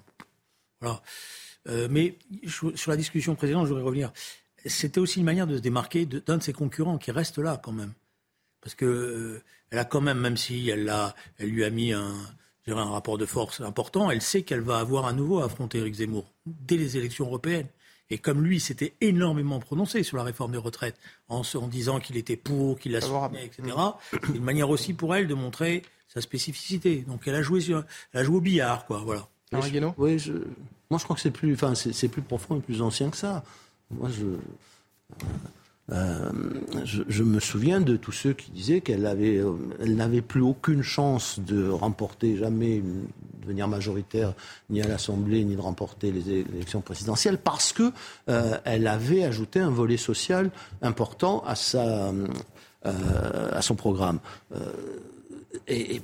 Voilà. 0.81 1.01
Euh, 1.67 1.87
mais 1.89 2.17
sur 2.47 2.91
la 2.91 2.97
discussion 2.97 3.35
précédente, 3.35 3.65
je 3.65 3.69
voudrais 3.69 3.85
revenir. 3.85 4.11
C'était 4.65 4.99
aussi 4.99 5.19
une 5.19 5.25
manière 5.25 5.47
de 5.47 5.57
se 5.57 5.61
démarquer 5.61 6.05
d'un 6.05 6.37
de, 6.37 6.43
ses 6.43 6.53
concurrents 6.53 6.97
qui 6.97 7.11
reste 7.11 7.37
là 7.37 7.59
quand 7.63 7.71
même. 7.71 7.93
Parce 8.61 8.75
que 8.75 8.85
euh, 8.85 9.43
elle 9.69 9.79
a 9.79 9.85
quand 9.85 10.01
même, 10.01 10.19
même 10.19 10.37
si 10.37 10.69
elle, 10.69 10.89
a, 10.89 11.15
elle 11.37 11.49
lui 11.49 11.63
a 11.63 11.69
mis 11.69 11.93
un, 11.93 12.13
un 12.67 12.85
rapport 12.85 13.17
de 13.17 13.25
force 13.25 13.61
important, 13.61 14.09
elle 14.09 14.21
sait 14.21 14.41
qu'elle 14.41 14.61
va 14.61 14.79
avoir 14.79 15.05
à 15.05 15.13
nouveau 15.13 15.39
à 15.39 15.45
affronter 15.45 15.79
Éric 15.79 15.95
Zemmour 15.95 16.31
dès 16.45 16.77
les 16.77 16.97
élections 16.97 17.25
européennes. 17.25 17.67
Et 18.09 18.19
comme 18.19 18.43
lui 18.43 18.59
s'était 18.59 18.93
énormément 19.01 19.59
prononcé 19.59 20.03
sur 20.03 20.17
la 20.17 20.23
réforme 20.23 20.51
des 20.51 20.59
retraites, 20.59 20.97
en, 21.27 21.41
en 21.55 21.67
disant 21.67 21.99
qu'il 21.99 22.17
était 22.17 22.37
pour, 22.37 22.77
qu'il 22.77 22.91
la 22.91 23.01
soutenait, 23.01 23.45
etc., 23.45 23.75
c'est 24.11 24.35
une 24.35 24.43
manière 24.43 24.69
aussi 24.69 24.93
pour 24.93 25.15
elle 25.15 25.27
de 25.27 25.33
montrer 25.33 25.81
sa 26.07 26.21
spécificité. 26.21 26.97
Donc 27.07 27.21
elle 27.27 27.35
a 27.35 27.41
joué, 27.41 27.61
sur, 27.61 27.83
elle 28.13 28.21
a 28.21 28.23
joué 28.23 28.37
au 28.37 28.41
billard, 28.41 28.85
quoi. 28.85 28.99
Voilà. 28.99 29.27
Oui, 29.97 30.19
je, 30.19 30.33
moi, 30.89 30.99
je 30.99 31.03
crois 31.03 31.15
que 31.15 31.21
c'est 31.21 31.31
plus, 31.31 31.53
enfin, 31.53 31.73
c'est 31.75 32.07
plus 32.07 32.21
profond 32.21 32.57
et 32.57 32.61
plus 32.61 32.81
ancien 32.81 33.09
que 33.09 33.17
ça. 33.17 33.43
Moi, 33.91 34.09
je, 34.09 34.25
euh, 35.91 36.31
je, 36.83 37.23
me 37.23 37.39
souviens 37.39 37.79
de 37.79 37.95
tous 37.95 38.11
ceux 38.11 38.33
qui 38.33 38.49
disaient 38.51 38.81
qu'elle 38.81 39.05
avait, 39.05 39.37
euh, 39.37 39.53
elle 39.79 39.95
n'avait 39.95 40.21
plus 40.21 40.41
aucune 40.41 40.81
chance 40.81 41.39
de 41.39 41.69
remporter 41.69 42.37
jamais, 42.37 42.77
une, 42.77 43.05
devenir 43.41 43.67
majoritaire 43.67 44.33
ni 44.71 44.81
à 44.81 44.87
l'Assemblée 44.87 45.43
ni 45.43 45.55
de 45.55 45.61
remporter 45.61 46.11
les 46.11 46.29
élections 46.29 46.81
présidentielles 46.81 47.37
parce 47.37 47.71
que 47.71 47.91
euh, 48.29 48.57
elle 48.63 48.87
avait 48.87 49.23
ajouté 49.23 49.59
un 49.59 49.69
volet 49.69 49.97
social 49.97 50.49
important 50.81 51.43
à 51.45 51.53
sa, 51.53 52.11
à 52.83 53.61
son 53.61 53.75
programme. 53.75 54.19
Et, 55.67 55.95
et, 55.95 56.01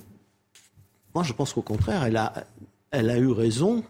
moi, 1.13 1.23
je 1.23 1.33
pense 1.33 1.53
qu'au 1.53 1.61
contraire, 1.61 2.03
elle 2.03 2.17
a, 2.17 2.45
elle 2.91 3.09
a 3.09 3.17
eu 3.17 3.31
raison 3.31 3.83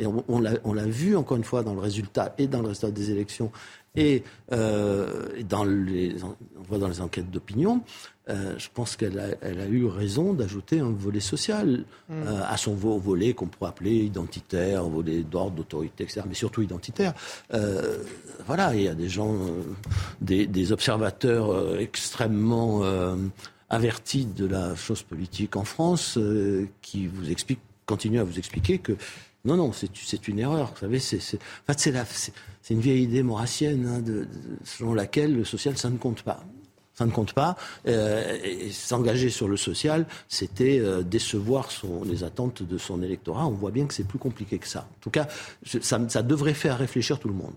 et 0.00 0.06
on, 0.06 0.40
l'a 0.40 0.86
vu 0.86 1.16
encore 1.16 1.36
une 1.36 1.44
fois 1.44 1.64
dans 1.64 1.74
le 1.74 1.80
résultat 1.80 2.32
et 2.38 2.46
dans 2.46 2.62
le 2.62 2.68
résultat 2.68 2.92
des 2.92 3.10
élections 3.10 3.50
et, 3.96 4.22
euh, 4.52 5.42
dans 5.48 5.64
les, 5.64 6.14
on 6.22 6.62
voit 6.68 6.78
dans 6.78 6.88
les 6.88 7.00
enquêtes 7.00 7.30
d'opinion. 7.30 7.82
Euh, 8.28 8.54
je 8.58 8.68
pense 8.72 8.94
qu'elle 8.94 9.18
a, 9.18 9.28
elle 9.40 9.60
a, 9.60 9.66
eu 9.66 9.86
raison 9.86 10.34
d'ajouter 10.34 10.80
un 10.80 10.90
volet 10.90 11.20
social 11.20 11.84
mm. 12.08 12.12
euh, 12.12 12.42
à 12.46 12.56
son 12.56 12.74
volet 12.74 13.32
qu'on 13.32 13.46
pourrait 13.46 13.70
appeler 13.70 13.94
identitaire, 13.96 14.84
un 14.84 14.88
volet 14.88 15.22
d'ordre, 15.22 15.56
d'autorité, 15.56 16.04
etc., 16.04 16.20
mais 16.28 16.34
surtout 16.34 16.62
identitaire. 16.62 17.14
Voilà, 18.46 18.74
il 18.74 18.82
y 18.82 18.88
a 18.88 18.94
des 18.94 19.08
gens, 19.08 19.34
des, 20.20 20.46
des, 20.46 20.72
observateurs 20.72 21.78
extrêmement 21.78 22.82
avertis 23.68 24.26
de 24.26 24.46
la 24.46 24.74
chose 24.74 25.02
politique 25.02 25.56
en 25.56 25.64
France 25.64 26.18
qui 26.80 27.06
vous 27.06 27.30
expliquent, 27.30 27.60
continuent 27.88 28.20
à 28.20 28.24
vous 28.24 28.38
expliquer 28.38 28.78
que 28.78 28.96
non, 29.44 29.56
non, 29.56 29.72
c'est 29.72 30.28
une 30.28 30.38
erreur. 30.38 30.72
Vous 30.74 30.80
savez, 30.80 30.98
c'est 30.98 31.38
en 31.68 31.72
fait, 31.72 32.32
une 32.70 32.80
vieille 32.80 33.04
idée 33.04 33.22
maurassienne 33.22 33.86
hein, 33.86 34.26
selon 34.64 34.94
laquelle 34.94 35.34
le 35.34 35.44
social, 35.44 35.76
ça 35.78 35.88
ne 35.90 35.96
compte 35.96 36.22
pas. 36.22 36.44
Ça 36.92 37.06
ne 37.06 37.12
compte 37.12 37.32
pas. 37.32 37.56
Euh, 37.86 38.36
et 38.42 38.70
s'engager 38.72 39.30
sur 39.30 39.46
le 39.48 39.56
social, 39.56 40.06
c'était 40.28 40.80
euh, 40.80 41.02
décevoir 41.02 41.70
les 42.04 42.24
attentes 42.24 42.64
de 42.64 42.76
son 42.76 43.02
électorat. 43.02 43.46
On 43.46 43.52
voit 43.52 43.70
bien 43.70 43.86
que 43.86 43.94
c'est 43.94 44.06
plus 44.06 44.18
compliqué 44.18 44.58
que 44.58 44.66
ça. 44.66 44.80
En 44.80 45.00
tout 45.00 45.10
cas, 45.10 45.28
ça, 45.64 46.00
ça 46.08 46.22
devrait 46.22 46.54
faire 46.54 46.76
réfléchir 46.76 47.20
tout 47.20 47.28
le 47.28 47.34
monde. 47.34 47.54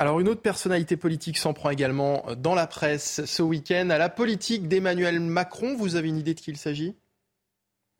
Alors 0.00 0.18
une 0.18 0.28
autre 0.28 0.42
personnalité 0.42 0.96
politique 0.96 1.38
s'en 1.38 1.54
prend 1.54 1.70
également 1.70 2.26
dans 2.36 2.56
la 2.56 2.66
presse 2.66 3.24
ce 3.24 3.42
week-end 3.42 3.88
à 3.90 3.98
la 3.98 4.08
politique 4.08 4.66
d'Emmanuel 4.66 5.20
Macron. 5.20 5.76
Vous 5.76 5.94
avez 5.94 6.08
une 6.08 6.18
idée 6.18 6.34
de 6.34 6.40
qui 6.40 6.50
il 6.50 6.56
s'agit? 6.56 6.96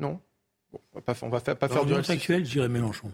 Non? 0.01 0.19
On 0.73 0.99
va 0.99 1.01
pas, 1.01 1.13
va 1.13 1.55
pas 1.55 1.69
faire 1.69 1.85
du 1.85 1.95
actuel, 1.95 2.69
Mélenchon. 2.69 3.11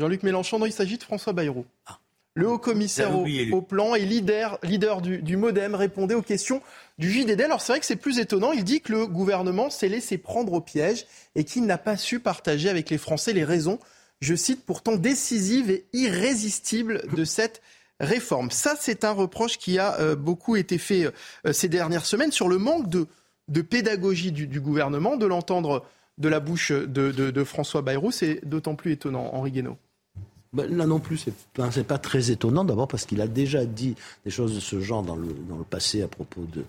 Jean-Luc 0.00 0.22
Mélenchon, 0.22 0.58
non, 0.58 0.66
il 0.66 0.72
s'agit 0.72 0.98
de 0.98 1.02
François 1.02 1.32
Bayrou. 1.32 1.64
Ah. 1.86 1.98
Le 2.34 2.48
haut 2.48 2.58
commissaire 2.58 3.12
au, 3.52 3.60
plan 3.60 3.94
et 3.94 4.06
leader, 4.06 4.58
leader 4.62 5.02
du, 5.02 5.36
Modem 5.36 5.74
répondait 5.74 6.14
aux 6.14 6.22
questions 6.22 6.62
du 6.96 7.10
JDD. 7.10 7.42
Alors 7.42 7.60
c'est 7.60 7.72
vrai 7.72 7.80
que 7.80 7.86
c'est 7.86 7.96
plus 7.96 8.18
étonnant. 8.18 8.52
Il 8.52 8.64
dit 8.64 8.80
que 8.80 8.92
le 8.92 9.06
gouvernement 9.06 9.68
s'est 9.68 9.88
laissé 9.88 10.16
prendre 10.16 10.54
au 10.54 10.62
piège 10.62 11.04
et 11.34 11.44
qu'il 11.44 11.66
n'a 11.66 11.76
pas 11.76 11.98
su 11.98 12.20
partager 12.20 12.70
avec 12.70 12.88
les 12.88 12.96
Français 12.96 13.34
les 13.34 13.44
raisons, 13.44 13.78
je 14.22 14.34
cite, 14.34 14.64
pourtant 14.64 14.96
décisives 14.96 15.70
et 15.70 15.84
irrésistibles 15.92 17.02
de 17.14 17.24
cette 17.24 17.60
réforme. 18.00 18.50
Ça, 18.50 18.76
c'est 18.80 19.04
un 19.04 19.12
reproche 19.12 19.58
qui 19.58 19.78
a 19.78 20.00
euh, 20.00 20.16
beaucoup 20.16 20.56
été 20.56 20.78
fait 20.78 21.12
euh, 21.46 21.52
ces 21.52 21.68
dernières 21.68 22.06
semaines 22.06 22.32
sur 22.32 22.48
le 22.48 22.56
manque 22.56 22.88
de, 22.88 23.60
pédagogie 23.60 24.32
du, 24.32 24.46
du 24.46 24.60
gouvernement, 24.60 25.16
de 25.16 25.26
l'entendre 25.26 25.84
de 26.18 26.28
la 26.28 26.40
bouche 26.40 26.72
de, 26.72 27.44
François 27.44 27.82
Bayrou, 27.82 28.10
c'est 28.10 28.40
d'autant 28.44 28.74
plus 28.74 28.92
étonnant, 28.92 29.30
Henri 29.32 29.50
Guénaud. 29.50 29.76
Ben, 30.52 30.70
là 30.76 30.84
non 30.84 31.00
plus, 31.00 31.16
c'est 31.16 31.34
pas, 31.54 31.70
pas 31.70 31.98
très 31.98 32.30
étonnant. 32.30 32.64
D'abord 32.64 32.86
parce 32.86 33.06
qu'il 33.06 33.22
a 33.22 33.26
déjà 33.26 33.64
dit 33.64 33.94
des 34.26 34.30
choses 34.30 34.54
de 34.54 34.60
ce 34.60 34.80
genre 34.80 35.02
dans 35.02 35.16
le, 35.16 35.28
dans 35.48 35.56
le 35.56 35.64
passé 35.64 36.02
à 36.02 36.08
propos, 36.08 36.42
de, 36.52 36.62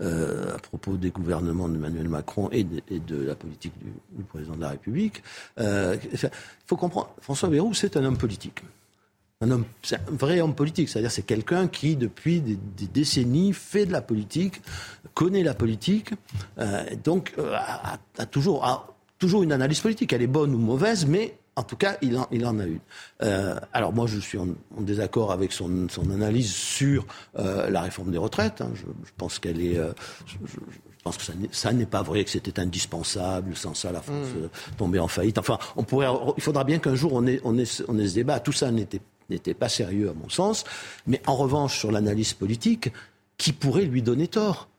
euh, 0.00 0.54
à 0.54 0.58
propos 0.58 0.98
des 0.98 1.08
gouvernements 1.08 1.66
d'Emmanuel 1.66 2.08
Macron 2.08 2.50
et 2.52 2.64
de, 2.64 3.16
la 3.24 3.34
politique 3.34 3.72
du, 4.12 4.22
président 4.24 4.56
de 4.56 4.60
la 4.60 4.68
République. 4.70 5.22
Euh, 5.58 5.96
il 6.12 6.30
faut 6.66 6.76
comprendre, 6.76 7.14
François 7.22 7.48
Bayrou, 7.48 7.72
c'est 7.72 7.96
un 7.96 8.04
homme 8.04 8.18
politique. 8.18 8.62
Un 9.42 9.50
homme, 9.50 9.64
c'est 9.82 9.96
un 9.96 10.00
vrai 10.10 10.42
homme 10.42 10.54
politique, 10.54 10.90
c'est-à-dire 10.90 11.10
c'est 11.10 11.22
quelqu'un 11.22 11.66
qui 11.66 11.96
depuis 11.96 12.42
des, 12.42 12.58
décennies 12.86 13.54
fait 13.54 13.86
de 13.86 13.92
la 13.92 14.02
politique, 14.02 14.60
connaît 15.14 15.42
la 15.42 15.54
politique, 15.54 16.10
euh, 16.58 16.84
donc 17.02 17.32
a, 17.38 18.26
toujours 18.26 18.94
toujours 19.18 19.42
une 19.42 19.52
analyse 19.52 19.80
politique. 19.80 20.12
Elle 20.12 20.22
est 20.22 20.26
bonne 20.26 20.54
ou 20.54 20.58
mauvaise, 20.58 21.06
mais 21.06 21.38
en 21.56 21.62
tout 21.62 21.76
cas, 21.76 21.96
il 22.00 22.16
en, 22.16 22.26
il 22.30 22.44
en 22.46 22.58
a 22.58 22.64
une. 22.64 22.80
Euh, 23.22 23.58
alors 23.72 23.92
moi, 23.92 24.06
je 24.06 24.18
suis 24.18 24.38
en, 24.38 24.48
désaccord 24.78 25.30
avec 25.30 25.52
son, 25.52 25.88
son, 25.88 26.10
analyse 26.10 26.52
sur 26.52 27.06
euh, 27.38 27.68
la 27.70 27.82
réforme 27.82 28.10
des 28.10 28.18
retraites. 28.18 28.60
Hein. 28.60 28.70
Je, 28.74 28.82
je, 28.82 29.10
pense 29.16 29.38
qu'elle 29.38 29.60
est... 29.60 29.76
Euh, 29.76 29.92
je, 30.26 30.36
je, 30.46 30.58
pense 31.02 31.16
que 31.16 31.24
ça 31.50 31.72
n'est 31.72 31.86
pas 31.86 32.02
vrai, 32.02 32.24
que 32.24 32.30
c'était 32.30 32.60
indispensable. 32.60 33.56
Sans 33.56 33.74
ça, 33.74 33.90
la 33.90 34.00
France 34.00 34.28
mm. 34.34 34.44
euh, 34.44 34.48
tombait 34.76 34.98
en 34.98 35.08
faillite. 35.08 35.38
Enfin, 35.38 35.58
on 35.76 35.82
pourrait, 35.82 36.08
il 36.36 36.42
faudra 36.42 36.64
bien 36.64 36.78
qu'un 36.78 36.94
jour 36.94 37.14
on 37.14 37.26
ait, 37.26 37.40
on, 37.44 37.58
ait, 37.58 37.82
on 37.88 37.98
ait 37.98 38.08
ce 38.08 38.14
débat. 38.14 38.40
Tout 38.40 38.52
ça 38.52 38.70
n'était 38.70 39.00
n'était 39.30 39.54
pas 39.54 39.68
sérieux 39.68 40.10
à 40.10 40.14
mon 40.14 40.28
sens. 40.28 40.64
Mais 41.06 41.22
en 41.26 41.36
revanche, 41.36 41.78
sur 41.78 41.92
l'analyse 41.92 42.34
politique, 42.34 42.90
qui 43.38 43.52
pourrait 43.52 43.84
lui 43.84 44.02
donner 44.02 44.28
tort? 44.28 44.69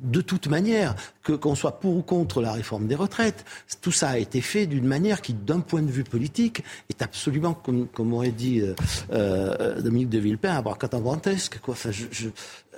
De 0.00 0.20
toute 0.22 0.46
manière, 0.48 0.94
que 1.22 1.32
qu'on 1.32 1.54
soit 1.54 1.80
pour 1.80 1.96
ou 1.96 2.02
contre 2.02 2.40
la 2.40 2.52
réforme 2.52 2.86
des 2.86 2.94
retraites, 2.94 3.44
tout 3.82 3.92
ça 3.92 4.10
a 4.10 4.18
été 4.18 4.40
fait 4.40 4.66
d'une 4.66 4.86
manière 4.86 5.20
qui, 5.20 5.34
d'un 5.34 5.60
point 5.60 5.82
de 5.82 5.90
vue 5.90 6.04
politique, 6.04 6.64
est 6.88 7.02
absolument, 7.02 7.52
comme, 7.52 7.86
comme 7.88 8.14
aurait 8.14 8.30
dit 8.30 8.60
euh, 8.60 8.74
euh, 9.12 9.80
Dominique 9.82 10.08
de 10.08 10.18
Villepin, 10.18 10.56
abracadabrantesque. 10.56 11.58
Quoi. 11.60 11.72
Enfin, 11.72 11.90
je, 11.90 12.06
je, 12.10 12.28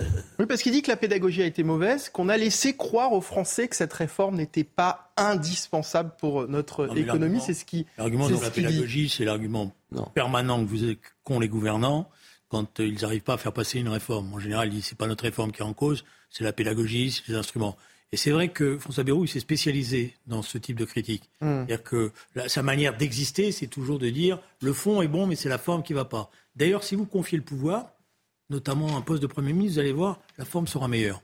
euh... 0.00 0.04
Oui, 0.40 0.46
parce 0.46 0.62
qu'il 0.62 0.72
dit 0.72 0.82
que 0.82 0.90
la 0.90 0.96
pédagogie 0.96 1.42
a 1.42 1.46
été 1.46 1.62
mauvaise, 1.62 2.08
qu'on 2.08 2.28
a 2.28 2.36
laissé 2.36 2.76
croire 2.76 3.12
aux 3.12 3.20
Français 3.20 3.68
que 3.68 3.76
cette 3.76 3.92
réforme 3.92 4.36
n'était 4.36 4.64
pas 4.64 5.12
indispensable 5.16 6.12
pour 6.18 6.48
notre 6.48 6.86
non, 6.86 6.96
économie. 6.96 7.40
C'est 7.40 7.54
ce 7.54 7.64
qui. 7.64 7.86
L'argument 7.96 8.28
de 8.28 8.40
la 8.40 8.50
pédagogie, 8.50 9.08
c'est 9.08 9.24
l'argument 9.24 9.72
permanent 10.14 10.64
que 10.64 10.68
vous 10.68 10.94
qu'ont 11.22 11.38
les 11.38 11.48
gouvernants 11.48 12.08
quand 12.48 12.80
ils 12.80 13.00
n'arrivent 13.00 13.22
pas 13.22 13.34
à 13.34 13.38
faire 13.38 13.52
passer 13.52 13.78
une 13.78 13.88
réforme. 13.88 14.34
En 14.34 14.38
général, 14.38 14.68
ils 14.68 14.74
disent 14.74 14.86
c'est 14.86 14.98
pas 14.98 15.06
notre 15.06 15.24
réforme 15.24 15.52
qui 15.52 15.62
est 15.62 15.64
en 15.64 15.72
cause, 15.72 16.04
c'est 16.32 16.44
la 16.44 16.52
pédagogie, 16.52 17.10
c'est 17.10 17.32
les 17.32 17.38
instruments. 17.38 17.76
Et 18.10 18.16
c'est 18.18 18.30
vrai 18.30 18.48
que 18.48 18.78
François 18.78 19.04
Bayrou, 19.04 19.24
il 19.24 19.28
s'est 19.28 19.40
spécialisé 19.40 20.14
dans 20.26 20.42
ce 20.42 20.58
type 20.58 20.78
de 20.78 20.84
critique. 20.84 21.30
Mmh. 21.40 21.46
C'est-à-dire 21.46 21.82
que 21.82 22.12
la, 22.34 22.48
sa 22.48 22.62
manière 22.62 22.96
d'exister, 22.96 23.52
c'est 23.52 23.68
toujours 23.68 23.98
de 23.98 24.10
dire 24.10 24.38
le 24.60 24.72
fond 24.72 25.00
est 25.00 25.08
bon, 25.08 25.26
mais 25.26 25.36
c'est 25.36 25.48
la 25.48 25.58
forme 25.58 25.82
qui 25.82 25.94
ne 25.94 25.98
va 25.98 26.04
pas. 26.04 26.30
D'ailleurs, 26.54 26.84
si 26.84 26.94
vous 26.94 27.06
confiez 27.06 27.38
le 27.38 27.44
pouvoir, 27.44 27.92
notamment 28.50 28.98
un 28.98 29.00
poste 29.00 29.22
de 29.22 29.26
Premier 29.26 29.54
ministre, 29.54 29.74
vous 29.74 29.80
allez 29.80 29.92
voir, 29.92 30.20
la 30.36 30.44
forme 30.44 30.66
sera 30.66 30.88
meilleure. 30.88 31.22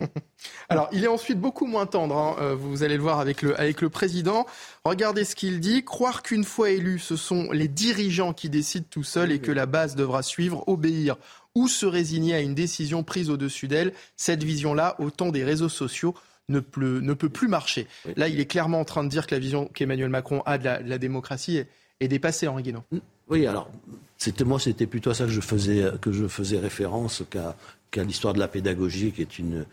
Alors, 0.68 0.88
il 0.92 1.04
est 1.04 1.08
ensuite 1.08 1.38
beaucoup 1.38 1.66
moins 1.66 1.86
tendre, 1.86 2.16
hein. 2.16 2.36
Euh, 2.40 2.54
vous 2.56 2.82
allez 2.82 2.96
le 2.96 3.02
voir 3.02 3.20
avec 3.20 3.42
le, 3.42 3.58
avec 3.58 3.80
le 3.80 3.88
président. 3.88 4.44
Regardez 4.84 5.24
ce 5.24 5.36
qu'il 5.36 5.60
dit. 5.60 5.84
Croire 5.84 6.22
qu'une 6.22 6.42
fois 6.42 6.70
élu, 6.70 6.98
ce 6.98 7.14
sont 7.14 7.50
les 7.52 7.68
dirigeants 7.68 8.32
qui 8.32 8.50
décident 8.50 8.86
tout 8.90 9.04
seuls 9.04 9.30
et 9.30 9.38
que 9.38 9.52
la 9.52 9.66
base 9.66 9.94
devra 9.94 10.22
suivre, 10.22 10.64
obéir 10.66 11.16
ou 11.54 11.68
se 11.68 11.86
résigner 11.86 12.34
à 12.34 12.40
une 12.40 12.54
décision 12.54 13.02
prise 13.02 13.30
au-dessus 13.30 13.68
d'elle. 13.68 13.92
Cette 14.16 14.42
vision-là, 14.42 14.96
au 14.98 15.10
temps 15.10 15.30
des 15.30 15.44
réseaux 15.44 15.68
sociaux, 15.68 16.14
ne, 16.48 16.60
peut, 16.60 17.00
ne 17.00 17.14
peut 17.14 17.28
plus 17.28 17.48
marcher. 17.48 17.86
Là, 18.16 18.28
il 18.28 18.40
est 18.40 18.46
clairement 18.46 18.80
en 18.80 18.84
train 18.84 19.04
de 19.04 19.08
dire 19.08 19.26
que 19.26 19.34
la 19.34 19.38
vision 19.38 19.66
qu'Emmanuel 19.66 20.10
Macron 20.10 20.42
a 20.46 20.58
de 20.58 20.64
la, 20.64 20.82
de 20.82 20.88
la 20.88 20.98
démocratie 20.98 21.56
est, 21.56 21.68
est, 22.00 22.08
dépassée, 22.08 22.48
Henri 22.48 22.62
Guénon. 22.64 22.84
Oui, 23.28 23.46
alors, 23.46 23.70
c'était 24.18 24.44
moi, 24.44 24.58
c'était 24.58 24.86
plutôt 24.86 25.10
à 25.10 25.14
ça 25.14 25.24
que 25.24 25.30
je 25.30 25.40
faisais, 25.40 25.84
que 26.00 26.12
je 26.12 26.26
faisais 26.28 26.58
référence 26.58 27.22
qu'à 27.30 27.56
qu 27.90 28.04
l'histoire 28.04 28.34
de 28.34 28.40
la 28.40 28.48
pédagogie, 28.48 29.12
qui 29.12 29.22
est 29.22 29.38
une, 29.38 29.64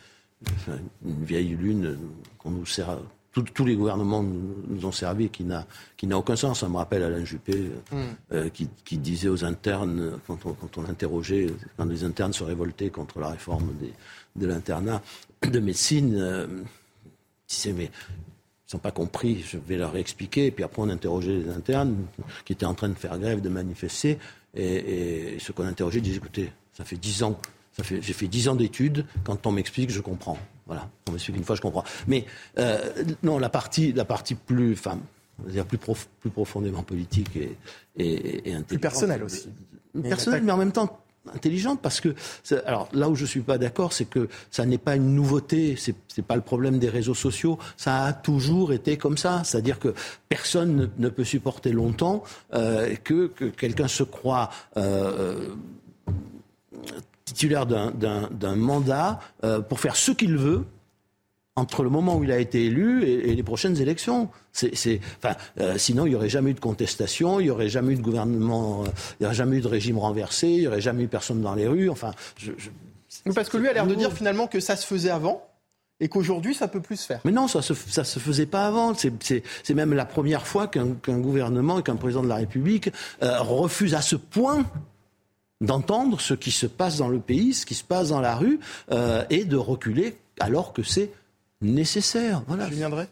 une 1.05 1.25
vieille 1.25 1.55
lune 1.55 1.97
qu'on 2.37 2.51
nous 2.51 2.65
sert. 2.65 2.97
Tous 3.31 3.65
les 3.65 3.75
gouvernements 3.75 4.23
nous 4.23 4.85
ont 4.85 4.91
servi 4.91 5.29
qui 5.29 5.43
n'a 5.43 5.65
qui 5.97 6.07
n'a 6.07 6.17
aucun 6.17 6.35
sens. 6.35 6.59
Ça 6.59 6.69
me 6.69 6.77
rappelle 6.77 7.03
Alain 7.03 7.23
Juppé 7.23 7.71
mm. 7.91 7.95
euh, 8.33 8.49
qui, 8.49 8.69
qui, 8.83 8.97
disait 8.97 9.29
aux 9.29 9.45
internes 9.45 10.19
quand 10.27 10.45
on, 10.45 10.53
quand 10.53 10.77
on 10.77 10.85
interrogeait 10.85 11.47
quand 11.77 11.85
les 11.85 12.03
internes 12.03 12.33
se 12.33 12.43
révoltaient 12.43 12.89
contre 12.89 13.19
la 13.19 13.29
réforme 13.29 13.73
des, 13.79 13.93
de 14.35 14.47
l'internat 14.47 15.01
de 15.41 15.59
médecine, 15.59 16.15
euh, 16.15 16.47
disait 17.47 17.73
mais 17.73 17.89
ils 18.71 18.75
n'ont 18.75 18.79
pas 18.79 18.91
compris, 18.91 19.43
je 19.45 19.57
vais 19.57 19.77
leur 19.77 19.97
expliquer. 19.97 20.45
Et 20.45 20.51
puis 20.51 20.63
après, 20.63 20.81
on 20.81 20.89
interrogeait 20.89 21.39
les 21.39 21.49
internes 21.49 22.05
qui 22.45 22.53
étaient 22.53 22.65
en 22.65 22.73
train 22.73 22.87
de 22.87 22.93
faire 22.93 23.17
grève, 23.19 23.41
de 23.41 23.49
manifester. 23.49 24.17
Et, 24.53 25.33
et 25.35 25.39
ceux 25.39 25.51
qu'on 25.51 25.65
interrogeait 25.65 25.99
disaient 25.99 26.17
écoutez, 26.17 26.51
ça 26.73 26.85
fait 26.85 26.95
dix 26.97 27.23
ans 27.23 27.37
j'ai 27.83 28.13
fait 28.13 28.27
dix 28.27 28.47
ans 28.47 28.55
d'études. 28.55 29.05
Quand 29.23 29.45
on 29.47 29.51
m'explique, 29.51 29.89
je 29.89 30.01
comprends. 30.01 30.37
Voilà. 30.65 30.89
On 31.09 31.11
m'explique 31.11 31.37
une 31.37 31.43
fois, 31.43 31.55
je 31.55 31.61
comprends. 31.61 31.83
Mais 32.07 32.25
euh, 32.57 32.79
non, 33.23 33.39
la 33.39 33.49
partie, 33.49 33.93
la 33.93 34.05
partie 34.05 34.35
plus, 34.35 34.73
enfin, 34.73 34.99
dire 35.47 35.65
plus, 35.65 35.77
prof, 35.77 36.07
plus 36.19 36.29
profondément 36.29 36.83
politique 36.83 37.35
et, 37.35 37.57
et, 37.97 38.51
et 38.51 38.63
Plus 38.63 38.79
personnelle 38.79 39.23
aussi. 39.23 39.49
Personnelle, 40.03 40.43
mais 40.43 40.51
en 40.51 40.57
même 40.57 40.71
temps 40.71 41.01
intelligente 41.33 41.79
parce 41.81 42.01
que 42.01 42.15
alors 42.65 42.89
là 42.93 43.09
où 43.09 43.15
je 43.15 43.25
suis 43.25 43.41
pas 43.41 43.57
d'accord 43.57 43.93
c'est 43.93 44.05
que 44.05 44.27
ça 44.49 44.65
n'est 44.65 44.79
pas 44.79 44.95
une 44.95 45.13
nouveauté 45.13 45.75
c'est 45.77 45.95
c'est 46.07 46.25
pas 46.25 46.35
le 46.35 46.41
problème 46.41 46.79
des 46.79 46.89
réseaux 46.89 47.13
sociaux 47.13 47.59
ça 47.77 48.05
a 48.05 48.13
toujours 48.13 48.73
été 48.73 48.97
comme 48.97 49.17
ça 49.17 49.43
c'est-à-dire 49.43 49.77
que 49.77 49.93
personne 50.29 50.75
ne, 50.75 50.87
ne 50.97 51.09
peut 51.09 51.23
supporter 51.23 51.73
longtemps 51.73 52.23
euh, 52.53 52.95
que, 53.03 53.27
que 53.27 53.45
quelqu'un 53.45 53.87
se 53.87 54.03
croit 54.03 54.49
euh, 54.77 55.49
titulaire 57.33 57.65
d'un 57.65 58.55
mandat 58.55 59.19
euh, 59.43 59.61
pour 59.61 59.79
faire 59.79 59.95
ce 59.95 60.11
qu'il 60.11 60.37
veut 60.37 60.65
entre 61.55 61.83
le 61.83 61.89
moment 61.89 62.15
où 62.15 62.23
il 62.23 62.31
a 62.31 62.39
été 62.39 62.65
élu 62.65 63.03
et, 63.03 63.29
et 63.29 63.35
les 63.35 63.43
prochaines 63.43 63.79
élections. 63.81 64.29
C'est, 64.53 64.99
enfin, 65.17 65.35
euh, 65.59 65.77
sinon, 65.77 66.05
il 66.05 66.09
n'y 66.09 66.15
aurait 66.15 66.29
jamais 66.29 66.51
eu 66.51 66.53
de 66.53 66.59
contestation, 66.59 67.39
il 67.39 67.43
n'y 67.43 67.49
aurait 67.49 67.69
jamais 67.69 67.93
eu 67.93 67.95
de 67.97 68.01
gouvernement, 68.01 68.83
euh, 68.83 68.87
il 69.19 69.23
n'y 69.23 69.25
aurait 69.25 69.35
jamais 69.35 69.57
eu 69.57 69.61
de 69.61 69.67
régime 69.67 69.97
renversé, 69.97 70.47
il 70.47 70.59
n'y 70.61 70.67
aurait 70.67 70.81
jamais 70.81 71.03
eu 71.03 71.07
personne 71.07 71.41
dans 71.41 71.55
les 71.55 71.67
rues. 71.67 71.89
Enfin, 71.89 72.13
je, 72.37 72.51
je, 72.57 72.69
Parce 73.33 73.49
que 73.49 73.57
lui 73.57 73.67
a 73.67 73.73
l'air 73.73 73.87
de 73.87 73.95
dire 73.95 74.11
finalement 74.13 74.47
que 74.47 74.59
ça 74.59 74.75
se 74.75 74.85
faisait 74.85 75.09
avant 75.09 75.45
et 75.99 76.07
qu'aujourd'hui, 76.07 76.55
ça 76.55 76.67
peut 76.67 76.81
plus 76.81 76.97
se 76.97 77.05
faire. 77.05 77.21
Mais 77.23 77.31
non, 77.31 77.47
ça 77.47 77.61
se, 77.61 77.73
ça 77.75 78.03
se 78.03 78.19
faisait 78.19 78.47
pas 78.47 78.65
avant. 78.65 78.93
C'est 78.95 79.73
même 79.73 79.93
la 79.93 80.05
première 80.05 80.47
fois 80.47 80.67
qu'un 80.67 80.95
qu 80.95 81.11
gouvernement 81.11 81.79
et 81.79 81.83
qu'un 81.83 81.95
président 81.95 82.23
de 82.23 82.27
la 82.29 82.35
République 82.35 82.89
euh, 83.21 83.39
refuse 83.39 83.93
à 83.93 84.01
ce 84.01 84.15
point 84.15 84.65
d'entendre 85.61 86.19
ce 86.19 86.33
qui 86.33 86.51
se 86.51 86.65
passe 86.65 86.97
dans 86.97 87.07
le 87.07 87.19
pays, 87.19 87.53
ce 87.53 87.65
qui 87.65 87.75
se 87.75 87.83
passe 87.83 88.09
dans 88.09 88.19
la 88.19 88.35
rue, 88.35 88.59
euh, 88.91 89.23
et 89.29 89.45
de 89.45 89.55
reculer 89.55 90.17
alors 90.39 90.73
que 90.73 90.83
c'est 90.83 91.11
nécessaire. 91.61 92.43
Voilà. 92.47 92.67
Je 92.67 92.73
viendrai. 92.73 93.07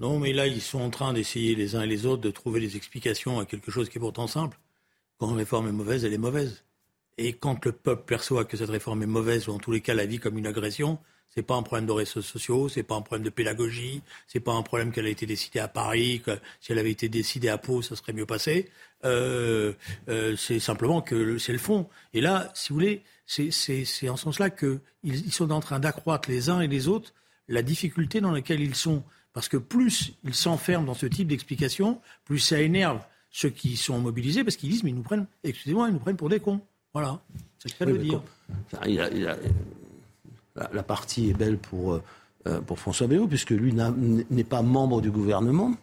Non, 0.00 0.18
mais 0.18 0.32
là, 0.32 0.46
ils 0.48 0.60
sont 0.60 0.80
en 0.80 0.90
train 0.90 1.12
d'essayer 1.12 1.54
les 1.54 1.76
uns 1.76 1.82
et 1.82 1.86
les 1.86 2.04
autres 2.04 2.22
de 2.22 2.30
trouver 2.30 2.60
des 2.60 2.76
explications 2.76 3.38
à 3.38 3.46
quelque 3.46 3.70
chose 3.70 3.88
qui 3.88 3.98
est 3.98 4.00
pourtant 4.00 4.26
simple. 4.26 4.58
Quand 5.18 5.30
une 5.30 5.36
réforme 5.36 5.68
est 5.68 5.72
mauvaise, 5.72 6.04
elle 6.04 6.12
est 6.12 6.18
mauvaise. 6.18 6.64
Et 7.16 7.32
quand 7.32 7.64
le 7.64 7.70
peuple 7.70 8.02
perçoit 8.04 8.44
que 8.44 8.56
cette 8.56 8.70
réforme 8.70 9.04
est 9.04 9.06
mauvaise, 9.06 9.48
ou 9.48 9.52
en 9.52 9.58
tous 9.58 9.70
les 9.70 9.80
cas 9.80 9.94
la 9.94 10.06
vie 10.06 10.18
comme 10.18 10.36
une 10.36 10.48
agression, 10.48 10.98
c'est 11.30 11.42
pas 11.42 11.54
un 11.54 11.62
problème 11.62 11.86
de 11.86 11.92
réseaux 11.92 12.22
sociaux, 12.22 12.68
c'est 12.68 12.82
pas 12.82 12.94
un 12.94 13.02
problème 13.02 13.24
de 13.24 13.30
pédagogie, 13.30 14.02
c'est 14.28 14.40
pas 14.40 14.52
un 14.52 14.62
problème 14.62 14.92
qu'elle 14.92 15.06
a 15.06 15.10
été 15.10 15.26
décidée 15.26 15.58
à 15.58 15.68
Paris, 15.68 16.22
que 16.24 16.32
si 16.60 16.72
elle 16.72 16.78
avait 16.78 16.92
été 16.92 17.08
décidée 17.08 17.48
à 17.48 17.58
Pau, 17.58 17.82
ça 17.82 17.96
serait 17.96 18.12
mieux 18.12 18.26
passé. 18.26 18.70
Euh, 19.04 19.72
euh, 20.08 20.36
c'est 20.36 20.60
simplement 20.60 21.02
que 21.02 21.38
c'est 21.38 21.52
le 21.52 21.58
fond. 21.58 21.88
Et 22.12 22.20
là, 22.20 22.50
si 22.54 22.70
vous 22.70 22.76
voulez, 22.76 23.02
c'est 23.26 24.08
en 24.08 24.16
ce 24.16 24.22
sens-là 24.24 24.50
qu'ils 24.50 24.80
ils 25.02 25.32
sont 25.32 25.50
en 25.50 25.60
train 25.60 25.80
d'accroître 25.80 26.30
les 26.30 26.50
uns 26.50 26.60
et 26.60 26.68
les 26.68 26.88
autres 26.88 27.12
la 27.48 27.62
difficulté 27.62 28.20
dans 28.20 28.30
laquelle 28.30 28.60
ils 28.60 28.74
sont. 28.74 29.02
Parce 29.32 29.48
que 29.48 29.56
plus 29.56 30.12
ils 30.22 30.34
s'enferment 30.34 30.86
dans 30.86 30.94
ce 30.94 31.06
type 31.06 31.28
d'explication, 31.28 32.00
plus 32.24 32.38
ça 32.38 32.60
énerve 32.60 33.00
ceux 33.30 33.50
qui 33.50 33.76
sont 33.76 33.98
mobilisés, 33.98 34.44
parce 34.44 34.56
qu'ils 34.56 34.70
disent, 34.70 34.84
mais 34.84 34.90
ils 34.90 34.96
nous 34.96 35.02
prennent, 35.02 35.26
excusez-moi, 35.42 35.88
ils 35.88 35.92
nous 35.92 35.98
prennent 35.98 36.16
pour 36.16 36.28
des 36.28 36.38
cons. 36.38 36.60
Voilà, 36.92 37.20
c'est 37.58 37.68
ce 37.68 37.74
qu'il 37.74 37.88
oui, 37.88 37.98
dire. 37.98 38.22
il 38.86 39.00
a, 39.00 39.10
il 39.10 39.26
a, 39.26 39.36
la, 40.56 40.82
partie 40.82 41.30
est 41.30 41.34
belle 41.34 41.58
pour, 41.58 42.00
euh, 42.46 42.60
pour 42.60 42.78
François 42.78 43.06
Bayrou, 43.06 43.26
puisque 43.26 43.50
lui 43.50 43.74
n'est 43.74 44.44
pas 44.44 44.62
membre 44.62 45.00
du 45.00 45.10
gouvernement. 45.10 45.74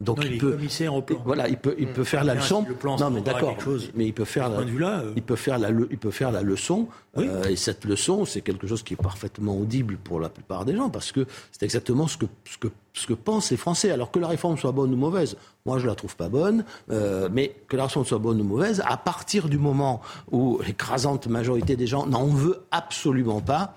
Donc 0.00 0.16
non, 0.16 0.22
il, 0.24 0.32
il 0.32 0.38
peut, 0.38 0.52
commissaire 0.52 0.94
au 0.94 1.02
plan. 1.02 1.20
Voilà, 1.26 1.46
il 1.48 1.58
peut, 1.58 1.74
il 1.78 1.88
peut 1.88 2.04
faire 2.04 2.24
la 2.24 2.34
leçon. 2.34 2.64
Plan, 2.64 2.96
non, 2.96 3.10
mais 3.10 3.20
d'accord. 3.20 3.56
Mais 3.94 4.06
il 4.06 4.14
peut 4.14 4.24
faire 4.24 4.48
la, 4.48 4.64
là, 4.64 5.00
euh... 5.00 5.12
il 5.14 5.22
peut 5.22 5.36
faire 5.36 5.58
la, 5.58 5.68
il 5.68 5.98
peut 5.98 6.10
faire 6.10 6.32
la 6.32 6.40
leçon. 6.40 6.88
Oui. 7.16 7.28
Euh, 7.28 7.44
et 7.44 7.56
cette 7.56 7.84
leçon, 7.84 8.24
c'est 8.24 8.40
quelque 8.40 8.66
chose 8.66 8.82
qui 8.82 8.94
est 8.94 9.02
parfaitement 9.02 9.58
audible 9.58 9.98
pour 9.98 10.18
la 10.18 10.30
plupart 10.30 10.64
des 10.64 10.74
gens, 10.74 10.88
parce 10.88 11.12
que 11.12 11.26
c'est 11.52 11.64
exactement 11.64 12.06
ce 12.06 12.16
que, 12.16 12.26
ce 12.44 12.56
que, 12.56 12.68
ce 12.94 13.06
que 13.06 13.12
pensent 13.12 13.50
les 13.50 13.58
Français. 13.58 13.90
Alors 13.90 14.10
que 14.10 14.18
la 14.18 14.28
réforme 14.28 14.56
soit 14.56 14.72
bonne 14.72 14.94
ou 14.94 14.96
mauvaise, 14.96 15.36
moi 15.66 15.78
je 15.78 15.86
la 15.86 15.94
trouve 15.94 16.16
pas 16.16 16.30
bonne, 16.30 16.64
euh, 16.90 17.28
mais 17.30 17.54
que 17.68 17.76
la 17.76 17.84
réforme 17.84 18.06
soit 18.06 18.18
bonne 18.18 18.40
ou 18.40 18.44
mauvaise, 18.44 18.82
à 18.86 18.96
partir 18.96 19.50
du 19.50 19.58
moment 19.58 20.00
où 20.30 20.60
l'écrasante 20.64 21.26
majorité 21.26 21.76
des 21.76 21.86
gens 21.86 22.06
n'en 22.06 22.26
veut 22.26 22.62
absolument 22.70 23.42
pas, 23.42 23.76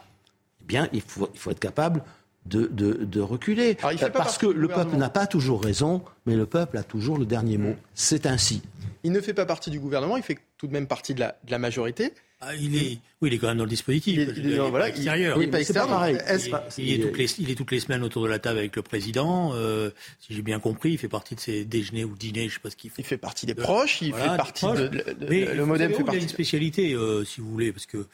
eh 0.61 0.65
bien, 0.65 0.87
il 0.93 1.01
faut, 1.01 1.27
il 1.33 1.39
faut 1.39 1.51
être 1.51 1.59
capable 1.59 2.01
de, 2.45 2.67
de, 2.67 2.93
de 2.93 3.21
reculer. 3.21 3.77
Alors, 3.83 4.11
Parce 4.11 4.37
que 4.37 4.47
le 4.47 4.67
peuple 4.67 4.95
n'a 4.97 5.09
pas 5.09 5.27
toujours 5.27 5.63
raison, 5.63 6.03
mais 6.25 6.35
le 6.35 6.45
peuple 6.45 6.77
a 6.77 6.83
toujours 6.83 7.17
le 7.17 7.25
dernier 7.25 7.57
mot. 7.57 7.75
C'est 7.93 8.25
ainsi. 8.25 8.61
Il 9.03 9.11
ne 9.11 9.19
fait 9.19 9.33
pas 9.33 9.45
partie 9.45 9.69
du 9.69 9.79
gouvernement, 9.79 10.17
il 10.17 10.23
fait 10.23 10.39
tout 10.57 10.67
de 10.67 10.73
même 10.73 10.87
partie 10.87 11.13
de 11.13 11.19
la, 11.19 11.35
de 11.43 11.51
la 11.51 11.59
majorité. 11.59 12.13
Ah, 12.45 12.55
il 12.55 12.75
est, 12.75 12.99
oui, 13.21 13.29
il 13.29 13.33
est 13.33 13.37
quand 13.37 13.47
même 13.47 13.57
dans 13.57 13.63
le 13.63 13.69
dispositif. 13.69 14.13
Il 14.13 14.19
est, 14.19 14.33
il 14.35 14.51
est, 14.51 14.55
il 14.55 14.59
voilà, 14.59 14.89
extérieur. 14.89 15.41
Il 15.41 15.49
n'est 15.49 15.63
pas. 15.65 15.85
Pareil. 15.87 16.17
Il, 16.17 16.51
pas, 16.51 16.65
est 16.77 17.01
toutes 17.01 17.17
les, 17.17 17.39
il 17.39 17.49
est 17.49 17.55
toutes 17.55 17.71
les 17.71 17.79
semaines 17.79 18.03
autour 18.03 18.23
de 18.23 18.27
la 18.27 18.39
table 18.39 18.59
avec 18.59 18.75
le 18.75 18.81
président. 18.81 19.53
Euh, 19.53 19.91
si 20.19 20.33
j'ai 20.33 20.41
bien 20.41 20.59
compris, 20.59 20.91
il 20.91 20.97
fait 20.97 21.07
partie 21.07 21.35
de 21.35 21.39
ses 21.39 21.63
déjeuners 21.63 22.03
ou 22.03 22.15
dîners, 22.15 22.49
je 22.49 22.55
sais 22.55 22.59
pas 22.59 22.69
ce 22.69 22.75
qu'il 22.75 22.89
fait. 22.89 23.01
Il 23.01 23.05
fait 23.05 23.17
partie 23.17 23.45
des 23.45 23.55
proches, 23.55 24.01
il 24.01 24.11
voilà, 24.11 24.31
fait 24.31 24.37
partie 24.37 24.65
de, 24.65 24.87
de, 24.87 25.13
de, 25.13 25.27
Mais 25.29 25.53
le 25.53 25.65
modem 25.65 25.93
fait 25.93 26.03
partie. 26.03 26.17
Il 26.17 26.19
a 26.19 26.23
une 26.23 26.29
spécialité, 26.29 26.93
euh, 26.93 27.23
si 27.23 27.39
vous 27.39 27.49
voulez, 27.49 27.71
parce 27.71 27.85
que 27.85 28.07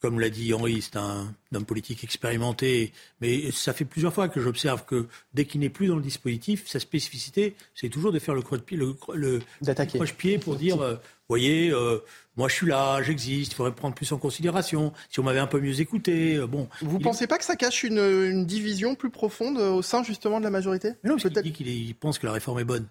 comme 0.00 0.20
l'a 0.20 0.28
dit 0.28 0.52
Henri, 0.52 0.82
c'est 0.82 0.96
un 0.96 1.34
homme 1.54 1.64
politique 1.64 2.04
expérimenté, 2.04 2.92
mais 3.20 3.50
ça 3.50 3.72
fait 3.72 3.84
plusieurs 3.84 4.12
fois 4.12 4.28
que 4.28 4.40
j'observe 4.40 4.84
que 4.84 5.06
dès 5.32 5.46
qu'il 5.46 5.60
n'est 5.60 5.70
plus 5.70 5.86
dans 5.86 5.96
le 5.96 6.02
dispositif, 6.02 6.68
sa 6.68 6.80
spécificité, 6.80 7.56
c'est 7.74 7.88
toujours 7.88 8.12
de 8.12 8.18
faire 8.18 8.34
le 8.34 8.42
croche-pied, 8.42 8.76
le, 8.76 8.94
le, 9.14 9.40
le 9.62 9.84
croche-pied 9.86 10.38
pour 10.38 10.56
dire, 10.56 10.82
euh, 10.82 10.96
voyez, 11.28 11.70
euh, 11.70 11.98
moi 12.36 12.48
je 12.48 12.54
suis 12.54 12.66
là, 12.66 13.02
j'existe, 13.02 13.52
il 13.52 13.54
faudrait 13.54 13.70
me 13.70 13.76
prendre 13.76 13.94
plus 13.94 14.12
en 14.12 14.18
considération. 14.18 14.92
Si 15.10 15.18
on 15.18 15.22
m'avait 15.22 15.40
un 15.40 15.46
peu 15.46 15.60
mieux 15.60 15.80
écouté, 15.80 16.36
euh, 16.36 16.46
bon. 16.46 16.68
Vous 16.82 16.98
pensez 16.98 17.24
est... 17.24 17.26
pas 17.26 17.38
que 17.38 17.44
ça 17.44 17.56
cache 17.56 17.82
une, 17.82 17.98
une, 17.98 18.44
division 18.44 18.94
plus 18.94 19.10
profonde 19.10 19.56
au 19.56 19.82
sein 19.82 20.02
justement 20.02 20.38
de 20.40 20.44
la 20.44 20.50
majorité? 20.50 20.92
Mais 21.02 21.10
Non, 21.10 21.16
parce 21.16 21.32
qu'il 21.32 21.42
dit 21.42 21.52
qu'il 21.52 21.94
pense 21.94 22.18
que 22.18 22.26
la 22.26 22.32
réforme 22.32 22.60
est 22.60 22.64
bonne. 22.64 22.86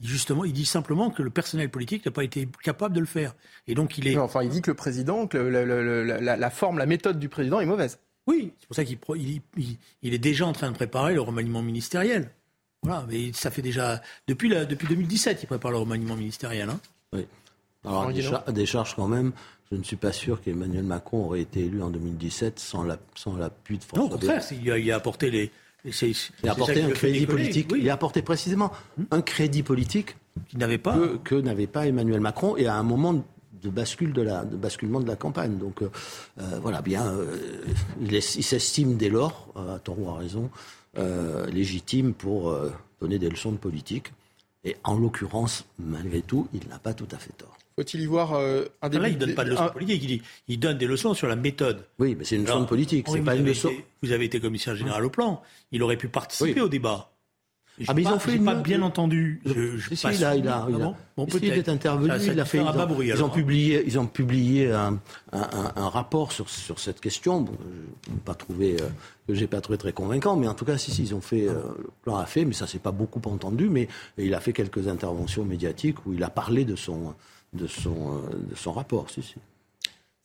Justement, 0.00 0.44
il 0.44 0.52
dit 0.52 0.66
simplement 0.66 1.10
que 1.10 1.22
le 1.22 1.30
personnel 1.30 1.70
politique 1.70 2.04
n'a 2.04 2.12
pas 2.12 2.24
été 2.24 2.46
capable 2.62 2.94
de 2.94 3.00
le 3.00 3.06
faire. 3.06 3.34
Et 3.66 3.74
donc 3.74 3.96
il 3.96 4.06
est. 4.06 4.14
Non, 4.14 4.24
enfin, 4.24 4.42
il 4.42 4.50
dit 4.50 4.60
que 4.60 4.70
le 4.70 4.76
président, 4.76 5.26
que 5.26 5.38
le, 5.38 5.64
le, 5.64 6.04
la, 6.04 6.36
la, 6.36 6.50
forme, 6.50 6.78
la 6.78 6.86
méthode 6.86 7.18
du 7.18 7.30
président 7.30 7.60
est 7.60 7.66
mauvaise. 7.66 7.98
Oui, 8.26 8.52
c'est 8.58 8.66
pour 8.66 8.76
ça 8.76 8.84
qu'il 8.84 8.98
il, 10.02 10.14
est 10.14 10.18
déjà 10.18 10.46
en 10.46 10.52
train 10.52 10.70
de 10.70 10.76
préparer 10.76 11.14
le 11.14 11.20
remaniement 11.20 11.62
ministériel. 11.62 12.30
Voilà, 12.82 13.06
mais 13.08 13.32
ça 13.32 13.50
fait 13.50 13.62
déjà 13.62 14.02
depuis, 14.26 14.48
la, 14.48 14.64
depuis 14.64 14.88
2017 14.88 15.42
il 15.42 15.46
prépare 15.46 15.70
le 15.70 15.78
remaniement 15.78 16.16
ministériel. 16.16 16.68
Hein. 16.68 16.80
Oui. 17.12 17.26
Alors, 17.84 18.08
à 18.46 18.52
des, 18.52 18.66
charges 18.66 18.96
quand 18.96 19.06
même, 19.06 19.32
je 19.70 19.76
ne 19.76 19.84
suis 19.84 19.96
pas 19.96 20.12
sûr 20.12 20.42
qu'Emmanuel 20.42 20.82
Macron 20.82 21.26
aurait 21.26 21.42
été 21.42 21.60
élu 21.66 21.82
en 21.82 21.90
2017 21.90 22.58
sans 22.58 22.82
l'appui 22.82 23.78
de 23.78 23.84
François 23.84 24.04
Non, 24.04 24.10
au 24.10 24.18
contraire, 24.18 24.42
il 24.50 24.92
a, 24.92 24.96
apporté 24.96 25.30
les. 25.30 25.52
Il 25.86 26.48
a 26.48 26.52
apporté 26.52 26.82
un 26.82 26.90
crédit 26.90 27.26
politique. 27.26 27.72
Il 27.76 27.88
a 27.90 27.94
apporté 27.94 28.22
précisément 28.22 28.72
un 29.10 29.22
crédit 29.22 29.62
politique 29.62 30.16
qu'il 30.48 30.58
n'avait 30.58 30.78
pas. 30.78 30.98
Que, 31.24 31.34
n'avait 31.34 31.66
pas 31.66 31.86
Emmanuel 31.86 32.20
Macron 32.20 32.56
et 32.56 32.66
à 32.66 32.74
un 32.74 32.82
moment 32.82 33.24
de 33.62 33.70
bascule 33.70 34.12
de 34.12 34.22
la 34.22 34.44
de 34.44 34.56
basculement 34.56 35.00
de 35.00 35.06
la 35.06 35.16
campagne. 35.16 35.58
Donc 35.58 35.82
euh, 35.82 35.90
euh, 36.40 36.58
voilà, 36.60 36.82
bien, 36.82 37.06
euh, 37.06 37.36
il 38.00 38.22
s'estime 38.22 38.96
dès 38.96 39.08
lors, 39.08 39.48
à 39.56 39.78
tort 39.78 40.00
ou 40.00 40.08
à 40.10 40.18
raison, 40.18 40.50
légitime 41.52 42.14
pour 42.14 42.56
donner 43.00 43.18
des 43.18 43.28
leçons 43.28 43.52
de 43.52 43.58
politique. 43.58 44.12
Et 44.64 44.76
en 44.82 44.98
l'occurrence, 44.98 45.64
malgré 45.78 46.22
tout, 46.22 46.48
il 46.54 46.68
n'a 46.68 46.78
pas 46.78 46.94
tout 46.94 47.06
à 47.12 47.18
fait 47.18 47.32
tort. 47.36 47.56
Faut-il 47.78 48.00
y 48.00 48.06
voir 48.06 48.34
un 48.34 48.88
début 48.88 49.02
Là, 49.02 49.08
il 49.08 49.14
ne 49.14 49.20
donne 49.20 49.34
pas 49.34 49.44
de 49.44 49.50
leçons 49.50 49.66
de 49.66 49.70
politique, 49.70 50.22
il, 50.48 50.58
donne 50.58 50.78
des 50.78 50.86
leçons 50.86 51.12
sur 51.14 51.28
la 51.28 51.36
méthode. 51.36 51.84
Oui, 51.98 52.14
mais 52.18 52.24
c'est 52.24 52.36
une 52.36 52.44
leçon 52.44 52.60
de 52.60 52.66
politique, 52.66 53.06
c'est 53.08 53.20
pas 53.20 53.36
une 53.36 53.44
leçon. 53.44 53.70
vous 54.02 54.12
avez 54.12 54.24
été 54.24 54.40
commissaire 54.40 54.74
général 54.74 55.04
au 55.04 55.10
plan, 55.10 55.42
il 55.72 55.82
aurait 55.82 55.98
pu 55.98 56.08
participer 56.08 56.60
au 56.60 56.68
débat. 56.68 57.10
Ah, 57.86 57.94
mais 57.94 58.02
ils 58.02 58.08
ont 58.08 58.18
fait 58.18 58.38
pas 58.38 58.54
bien 58.54 58.80
entendu. 58.82 59.42
Je, 59.44 59.76
je 59.76 59.94
si, 59.94 60.06
il 60.06 60.24
a, 60.24 60.34
il 60.34 60.48
a, 60.48 60.66
il 60.68 60.80
a, 60.80 60.94
bon, 61.16 61.26
il 61.42 61.52
est 61.52 61.68
intervenu, 61.68 62.06
il 62.06 62.40
a 62.40 62.44
fait. 62.46 62.58
Ils 62.58 62.62
ont, 62.62 63.02
ils 63.02 63.22
ont 63.22 63.28
publié, 63.28 63.84
ils 63.86 63.98
ont 63.98 64.06
publié 64.06 64.72
un, 64.72 64.98
un, 65.32 65.72
un, 65.76 65.88
rapport 65.88 66.32
sur, 66.32 66.48
sur 66.48 66.78
cette 66.78 67.00
question. 67.00 67.42
Bon, 67.42 67.52
je 68.06 68.12
n'ai 68.12 68.18
pas 68.24 68.34
trouvé 68.34 68.76
euh, 68.80 68.88
que 69.28 69.34
j'ai 69.34 69.46
pas 69.46 69.60
trouvé 69.60 69.76
très 69.76 69.92
convaincant, 69.92 70.36
mais 70.36 70.48
en 70.48 70.54
tout 70.54 70.64
cas, 70.64 70.78
si, 70.78 70.90
si, 70.90 71.02
ils 71.02 71.14
ont 71.14 71.20
fait. 71.20 71.48
Euh, 71.48 71.60
le 71.78 71.90
plan 72.02 72.16
a 72.16 72.24
fait, 72.24 72.46
mais 72.46 72.54
ça 72.54 72.66
s'est 72.66 72.78
pas 72.78 72.92
beaucoup 72.92 73.20
entendu. 73.28 73.68
Mais 73.68 73.88
il 74.16 74.34
a 74.34 74.40
fait 74.40 74.54
quelques 74.54 74.88
interventions 74.88 75.44
médiatiques 75.44 76.06
où 76.06 76.14
il 76.14 76.22
a 76.24 76.30
parlé 76.30 76.64
de 76.64 76.76
son 76.76 77.14
de 77.56 77.66
son 77.66 78.18
euh, 78.18 78.36
de 78.50 78.54
son 78.54 78.72
rapport. 78.72 79.10
Si, 79.10 79.22
si. 79.22 79.34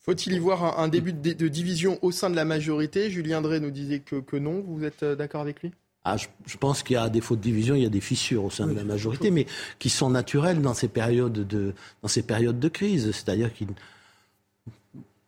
Faut-il 0.00 0.32
y 0.32 0.38
voir 0.38 0.80
un, 0.80 0.88
début 0.88 1.12
de, 1.12 1.32
de, 1.32 1.48
division 1.48 1.98
au 2.02 2.10
sein 2.10 2.28
de 2.28 2.34
la 2.34 2.44
majorité? 2.44 3.08
Julien 3.08 3.40
Drey 3.40 3.60
nous 3.60 3.70
disait 3.70 4.00
que, 4.00 4.16
que 4.16 4.36
non. 4.36 4.60
Vous 4.66 4.82
êtes 4.84 5.04
d'accord 5.04 5.42
avec 5.42 5.62
lui? 5.62 5.70
Ah, 6.04 6.16
je, 6.16 6.56
pense 6.56 6.82
qu'il 6.82 6.94
y 6.94 6.96
a 6.96 7.08
des 7.08 7.20
fautes 7.20 7.38
de 7.38 7.44
division, 7.44 7.76
il 7.76 7.82
y 7.84 7.86
a 7.86 7.90
des 7.90 8.00
fissures 8.00 8.44
au 8.44 8.50
sein 8.50 8.66
de 8.66 8.72
la 8.72 8.82
majorité, 8.82 9.30
mais 9.30 9.46
qui 9.78 9.88
sont 9.88 10.10
naturelles 10.10 10.60
dans 10.60 10.74
ces 10.74 10.88
périodes 10.88 11.46
de, 11.46 11.74
dans 12.02 12.08
ces 12.08 12.22
périodes 12.22 12.58
de 12.58 12.68
crise. 12.68 13.12
C'est-à-dire 13.12 13.54
qu'ils 13.54 13.68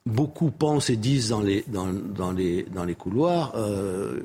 beaucoup 0.05 0.51
pensent 0.51 0.91
et 0.91 0.97
disent 0.97 1.29
dans 1.29 1.41
les, 1.41 1.65
dans, 1.69 1.93
dans 1.93 2.33
les, 2.33 2.65
dans 2.65 2.85
les 2.85 2.97
couloirs 2.97 3.53
euh, 3.55 4.21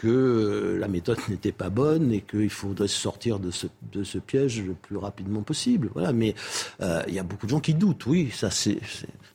que 0.00 0.78
la 0.80 0.88
méthode 0.88 1.18
n'était 1.28 1.52
pas 1.52 1.68
bonne 1.68 2.10
et 2.10 2.22
qu'il 2.22 2.48
faudrait 2.48 2.88
sortir 2.88 3.38
de 3.38 3.50
ce, 3.50 3.66
de 3.92 4.02
ce 4.02 4.16
piège 4.16 4.62
le 4.62 4.72
plus 4.72 4.96
rapidement 4.96 5.42
possible. 5.42 5.90
Voilà. 5.92 6.14
Mais 6.14 6.34
euh, 6.80 7.02
il 7.06 7.12
y 7.12 7.18
a 7.18 7.22
beaucoup 7.22 7.44
de 7.44 7.50
gens 7.50 7.60
qui 7.60 7.74
doutent, 7.74 8.06
oui, 8.06 8.30
ça 8.32 8.50
c'est, 8.50 8.78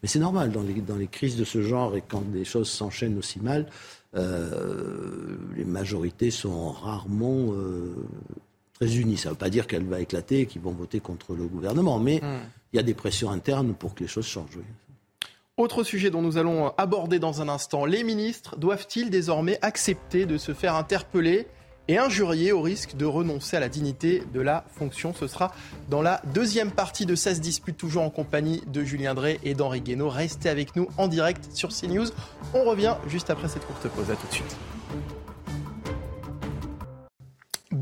mais 0.01 0.10
c'est 0.10 0.17
normal 0.17 0.51
dans 0.51 0.63
les, 0.63 0.73
dans 0.82 0.95
les 0.95 1.06
crises 1.06 1.36
de 1.36 1.43
ce 1.43 1.62
genre 1.62 1.95
et 1.95 2.01
quand 2.08 2.23
des 2.32 2.45
choses 2.45 2.67
s'enchaînent 2.67 3.17
aussi 3.19 3.39
mal. 3.39 3.67
Euh, 4.15 5.38
les 5.56 5.65
majorités 5.65 6.32
sont 6.32 6.71
rarement 6.71 7.51
euh, 7.51 7.93
très 8.73 8.95
unies. 8.95 9.17
Ça 9.17 9.30
ne 9.30 9.34
veut 9.34 9.38
pas 9.38 9.51
dire 9.51 9.67
qu'elle 9.67 9.86
va 9.86 9.99
éclater 9.99 10.41
et 10.41 10.45
qu'ils 10.47 10.62
vont 10.63 10.71
voter 10.71 10.99
contre 10.99 11.36
le 11.36 11.45
gouvernement, 11.45 11.99
mais 11.99 12.21
hmm. 12.23 12.39
il 12.73 12.78
y 12.78 12.80
a 12.80 12.84
des 12.84 12.95
pressions 12.95 13.30
internes 13.30 13.75
pour 13.75 13.93
que 13.93 13.99
les 13.99 14.10
choses 14.10 14.25
changent. 14.25 14.58
Autre 15.58 15.86
sujet 15.86 16.10
dont 16.10 16.22
nous 16.22 16.38
allons 16.38 16.74
aborder 16.78 17.18
dans 17.18 17.41
un 17.41 17.48
instant, 17.48 17.86
les 17.86 18.04
ministres 18.04 18.58
doivent-ils 18.58 19.10
désormais 19.10 19.58
accepter 19.62 20.26
de 20.26 20.38
se 20.38 20.54
faire 20.54 20.76
interpeller 20.76 21.48
et 21.88 21.98
injurier 21.98 22.52
au 22.52 22.62
risque 22.62 22.98
de 22.98 23.06
renoncer 23.06 23.56
à 23.56 23.62
la 23.62 23.70
dignité 23.70 24.22
de 24.34 24.41
la 24.41 24.65
fonction? 24.78 25.13
Ce 25.13 25.28
sera 25.28 25.54
dans 25.89 26.02
la 26.02 26.22
deuxième 26.34 26.72
partie 26.72 27.06
de 27.06 27.15
16 27.15 27.39
disputes, 27.39 27.78
toujours 27.78 28.04
en 28.04 28.10
compagnie 28.10 28.63
de 28.68 28.84
Julien 28.84 29.13
Drey 29.13 29.39
et 29.46 29.54
d'Henri 29.54 29.80
Guénaud. 29.80 30.10
Restez 30.10 30.50
avec 30.50 30.76
nous 30.76 30.89
en 30.98 31.08
direct 31.08 31.48
sur 31.54 31.70
CNews. 31.70 32.08
On 32.54 32.65
revient 32.65 32.96
juste 33.08 33.30
après 33.30 33.48
cette 33.48 33.65
courte 33.65 33.88
pause. 33.88 34.12
À 34.12 34.18
tout 34.18 34.28
de 34.28 34.34
suite. 34.34 34.58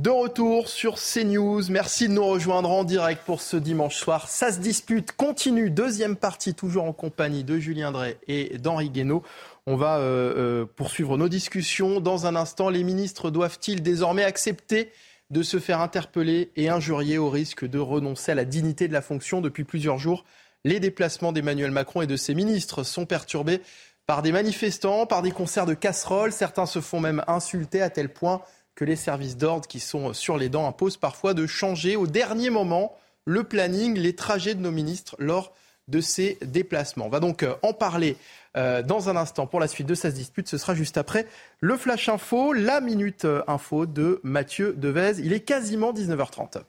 De 0.03 0.09
retour 0.09 0.67
sur 0.67 0.95
CNews. 0.95 1.61
Merci 1.69 2.09
de 2.09 2.13
nous 2.13 2.25
rejoindre 2.25 2.69
en 2.69 2.83
direct 2.83 3.21
pour 3.25 3.39
ce 3.39 3.55
dimanche 3.55 3.95
soir. 3.95 4.27
Ça 4.27 4.51
se 4.51 4.59
dispute 4.59 5.13
continue. 5.13 5.69
Deuxième 5.69 6.17
partie, 6.17 6.53
toujours 6.53 6.83
en 6.83 6.91
compagnie 6.91 7.45
de 7.45 7.57
Julien 7.57 7.93
Drey 7.93 8.17
et 8.27 8.57
d'Henri 8.57 8.89
Guénaud. 8.89 9.23
On 9.65 9.77
va 9.77 9.99
euh, 9.99 10.63
euh, 10.63 10.65
poursuivre 10.65 11.17
nos 11.17 11.29
discussions. 11.29 12.01
Dans 12.01 12.25
un 12.25 12.35
instant, 12.35 12.67
les 12.67 12.83
ministres 12.83 13.31
doivent-ils 13.31 13.81
désormais 13.81 14.25
accepter 14.25 14.91
de 15.29 15.41
se 15.41 15.57
faire 15.57 15.79
interpeller 15.79 16.51
et 16.57 16.67
injurier 16.67 17.17
au 17.17 17.29
risque 17.29 17.65
de 17.65 17.79
renoncer 17.79 18.33
à 18.33 18.35
la 18.35 18.43
dignité 18.43 18.89
de 18.89 18.93
la 18.93 19.01
fonction? 19.01 19.39
Depuis 19.39 19.63
plusieurs 19.63 19.99
jours 19.99 20.25
Les 20.65 20.81
déplacements 20.81 21.31
d'Emmanuel 21.31 21.71
Macron 21.71 22.01
et 22.01 22.07
de 22.07 22.17
ses 22.17 22.35
ministres 22.35 22.83
sont 22.83 23.05
perturbés 23.05 23.61
par 24.05 24.21
des 24.21 24.33
manifestants, 24.33 25.05
par 25.05 25.21
des 25.21 25.31
concerts 25.31 25.65
de 25.65 25.73
casseroles. 25.73 26.33
Certains 26.33 26.65
se 26.65 26.81
font 26.81 26.99
même 26.99 27.23
insulter 27.27 27.81
à 27.81 27.89
tel 27.89 28.09
point 28.09 28.41
que 28.75 28.85
les 28.85 28.95
services 28.95 29.37
d'ordre 29.37 29.67
qui 29.67 29.79
sont 29.79 30.13
sur 30.13 30.37
les 30.37 30.49
dents 30.49 30.67
imposent 30.67 30.97
parfois 30.97 31.33
de 31.33 31.45
changer 31.45 31.95
au 31.95 32.07
dernier 32.07 32.49
moment 32.49 32.95
le 33.25 33.43
planning, 33.43 33.97
les 33.97 34.15
trajets 34.15 34.55
de 34.55 34.61
nos 34.61 34.71
ministres 34.71 35.15
lors 35.19 35.53
de 35.87 36.01
ces 36.01 36.37
déplacements. 36.41 37.05
On 37.05 37.09
va 37.09 37.19
donc 37.19 37.43
euh, 37.43 37.55
en 37.61 37.73
parler 37.73 38.15
euh, 38.55 38.81
dans 38.81 39.09
un 39.09 39.15
instant 39.15 39.47
pour 39.47 39.59
la 39.59 39.67
suite 39.67 39.87
de 39.87 39.95
cette 39.95 40.13
dispute. 40.13 40.47
Ce 40.47 40.57
sera 40.57 40.75
juste 40.75 40.97
après 40.97 41.27
le 41.59 41.75
Flash 41.77 42.09
Info, 42.09 42.53
la 42.53 42.79
Minute 42.79 43.25
euh, 43.25 43.43
Info 43.47 43.85
de 43.85 44.19
Mathieu 44.23 44.73
Devez. 44.77 45.19
Il 45.19 45.33
est 45.33 45.41
quasiment 45.41 45.91
19h30. 45.91 46.61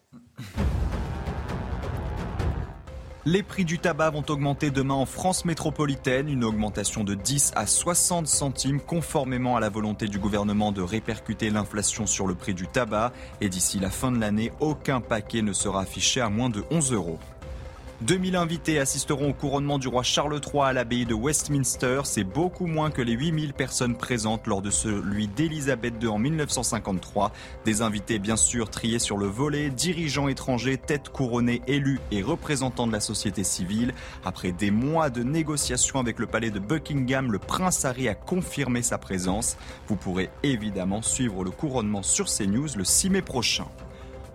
Les 3.26 3.42
prix 3.42 3.64
du 3.64 3.78
tabac 3.78 4.10
vont 4.10 4.24
augmenter 4.28 4.70
demain 4.70 4.92
en 4.92 5.06
France 5.06 5.46
métropolitaine, 5.46 6.28
une 6.28 6.44
augmentation 6.44 7.04
de 7.04 7.14
10 7.14 7.52
à 7.56 7.66
60 7.66 8.26
centimes 8.26 8.82
conformément 8.82 9.56
à 9.56 9.60
la 9.60 9.70
volonté 9.70 10.08
du 10.08 10.18
gouvernement 10.18 10.72
de 10.72 10.82
répercuter 10.82 11.48
l'inflation 11.48 12.04
sur 12.04 12.26
le 12.26 12.34
prix 12.34 12.52
du 12.52 12.66
tabac. 12.66 13.14
Et 13.40 13.48
d'ici 13.48 13.78
la 13.78 13.88
fin 13.88 14.12
de 14.12 14.20
l'année, 14.20 14.52
aucun 14.60 15.00
paquet 15.00 15.40
ne 15.40 15.54
sera 15.54 15.80
affiché 15.80 16.20
à 16.20 16.28
moins 16.28 16.50
de 16.50 16.64
11 16.70 16.92
euros. 16.92 17.18
2000 18.00 18.34
invités 18.34 18.80
assisteront 18.80 19.30
au 19.30 19.32
couronnement 19.32 19.78
du 19.78 19.86
roi 19.86 20.02
Charles 20.02 20.40
III 20.44 20.62
à 20.64 20.72
l'abbaye 20.72 21.06
de 21.06 21.14
Westminster. 21.14 22.00
C'est 22.04 22.24
beaucoup 22.24 22.66
moins 22.66 22.90
que 22.90 23.00
les 23.00 23.12
8000 23.12 23.54
personnes 23.54 23.96
présentes 23.96 24.46
lors 24.46 24.62
de 24.62 24.70
celui 24.70 25.28
d'Elisabeth 25.28 25.94
II 26.02 26.08
en 26.08 26.18
1953. 26.18 27.32
Des 27.64 27.82
invités 27.82 28.18
bien 28.18 28.36
sûr 28.36 28.68
triés 28.68 28.98
sur 28.98 29.16
le 29.16 29.26
volet, 29.26 29.70
dirigeants 29.70 30.28
étrangers, 30.28 30.76
têtes 30.76 31.08
couronnées, 31.08 31.62
élus 31.68 32.00
et 32.10 32.20
représentants 32.22 32.88
de 32.88 32.92
la 32.92 33.00
société 33.00 33.44
civile. 33.44 33.94
Après 34.24 34.50
des 34.50 34.72
mois 34.72 35.08
de 35.08 35.22
négociations 35.22 36.00
avec 36.00 36.18
le 36.18 36.26
palais 36.26 36.50
de 36.50 36.58
Buckingham, 36.58 37.30
le 37.30 37.38
prince 37.38 37.84
Harry 37.84 38.08
a 38.08 38.14
confirmé 38.14 38.82
sa 38.82 38.98
présence. 38.98 39.56
Vous 39.86 39.96
pourrez 39.96 40.30
évidemment 40.42 41.00
suivre 41.00 41.44
le 41.44 41.52
couronnement 41.52 42.02
sur 42.02 42.26
CNews 42.26 42.68
le 42.76 42.84
6 42.84 43.10
mai 43.10 43.22
prochain. 43.22 43.66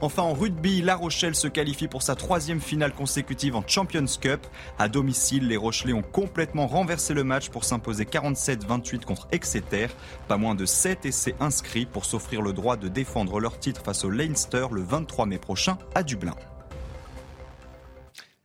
Enfin, 0.02 0.24
en 0.24 0.34
rugby, 0.34 0.82
La 0.82 0.96
Rochelle 0.96 1.36
se 1.36 1.50
qualifie 1.50 1.90
pour 1.90 2.04
sa 2.04 2.16
troisième 2.16 2.62
finale 2.62 2.94
consécutive 2.94 3.58
en 3.58 3.64
Champions 3.68 4.06
Cup. 4.22 4.48
À 4.78 4.88
domicile, 4.88 5.50
les 5.50 5.58
Rochelais 5.58 5.92
ont 5.92 6.02
complètement 6.02 6.68
renversé 6.68 7.14
le 7.14 7.26
match 7.26 7.50
pour 7.50 7.66
s'imposer 7.66 8.06
47-28 8.06 9.04
contre 9.04 9.28
Exeter. 9.34 9.88
Pas 10.30 10.38
moins 10.38 10.56
de 10.56 10.66
7 10.66 11.06
essais 11.06 11.36
inscrits 11.42 11.86
pour 11.86 12.06
s'offrir 12.06 12.42
le 12.42 12.54
droit 12.54 12.78
de 12.78 12.88
défendre 12.88 13.42
leur 13.42 13.60
titre 13.60 13.82
face 13.84 14.06
au 14.06 14.10
Leinster 14.10 14.68
le 14.72 14.84
23 14.84 15.26
mai 15.26 15.38
prochain 15.38 15.78
à 15.96 16.04
Dublin 16.04 16.36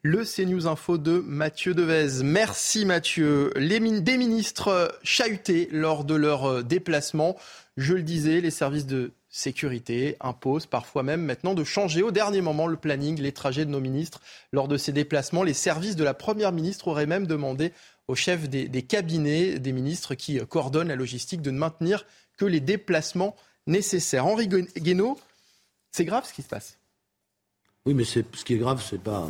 le 0.06 0.22
CNews 0.22 0.66
Info 0.66 0.98
de 0.98 1.24
Mathieu 1.26 1.72
Devez. 1.72 2.22
Merci 2.22 2.84
Mathieu. 2.84 3.50
Des 3.56 4.18
ministres 4.18 4.98
chahutés 5.02 5.70
lors 5.72 6.04
de 6.04 6.14
leur 6.14 6.44
euh, 6.44 6.62
déplacement. 6.62 7.38
Je 7.78 7.94
le 7.94 8.02
disais, 8.02 8.42
les 8.42 8.50
services 8.50 8.84
de 8.84 9.12
sécurité 9.34 10.16
impose 10.20 10.66
parfois 10.66 11.02
même 11.02 11.22
maintenant 11.22 11.54
de 11.54 11.64
changer 11.64 12.02
au 12.04 12.12
dernier 12.12 12.40
moment 12.40 12.68
le 12.68 12.76
planning, 12.76 13.20
les 13.20 13.32
trajets 13.32 13.64
de 13.64 13.70
nos 13.70 13.80
ministres. 13.80 14.20
Lors 14.52 14.68
de 14.68 14.76
ces 14.76 14.92
déplacements, 14.92 15.42
les 15.42 15.54
services 15.54 15.96
de 15.96 16.04
la 16.04 16.14
Première 16.14 16.52
ministre 16.52 16.86
auraient 16.86 17.06
même 17.06 17.26
demandé 17.26 17.72
au 18.06 18.14
chef 18.14 18.48
des, 18.48 18.82
cabinets 18.82 19.58
des 19.58 19.72
ministres 19.72 20.14
qui 20.14 20.38
coordonnent 20.46 20.86
la 20.86 20.94
logistique 20.94 21.42
de 21.42 21.50
ne 21.50 21.58
maintenir 21.58 22.06
que 22.36 22.44
les 22.44 22.60
déplacements 22.60 23.34
nécessaires. 23.66 24.24
Henri 24.24 24.46
Guénaud, 24.46 25.18
c'est 25.90 26.04
grave 26.04 26.24
ce 26.28 26.32
qui 26.32 26.42
se 26.42 26.48
passe 26.48 26.78
Oui, 27.86 27.94
mais 27.94 28.04
ce 28.04 28.20
qui 28.20 28.54
est 28.54 28.58
grave, 28.58 28.86
c'est 28.88 29.02
pas, 29.02 29.28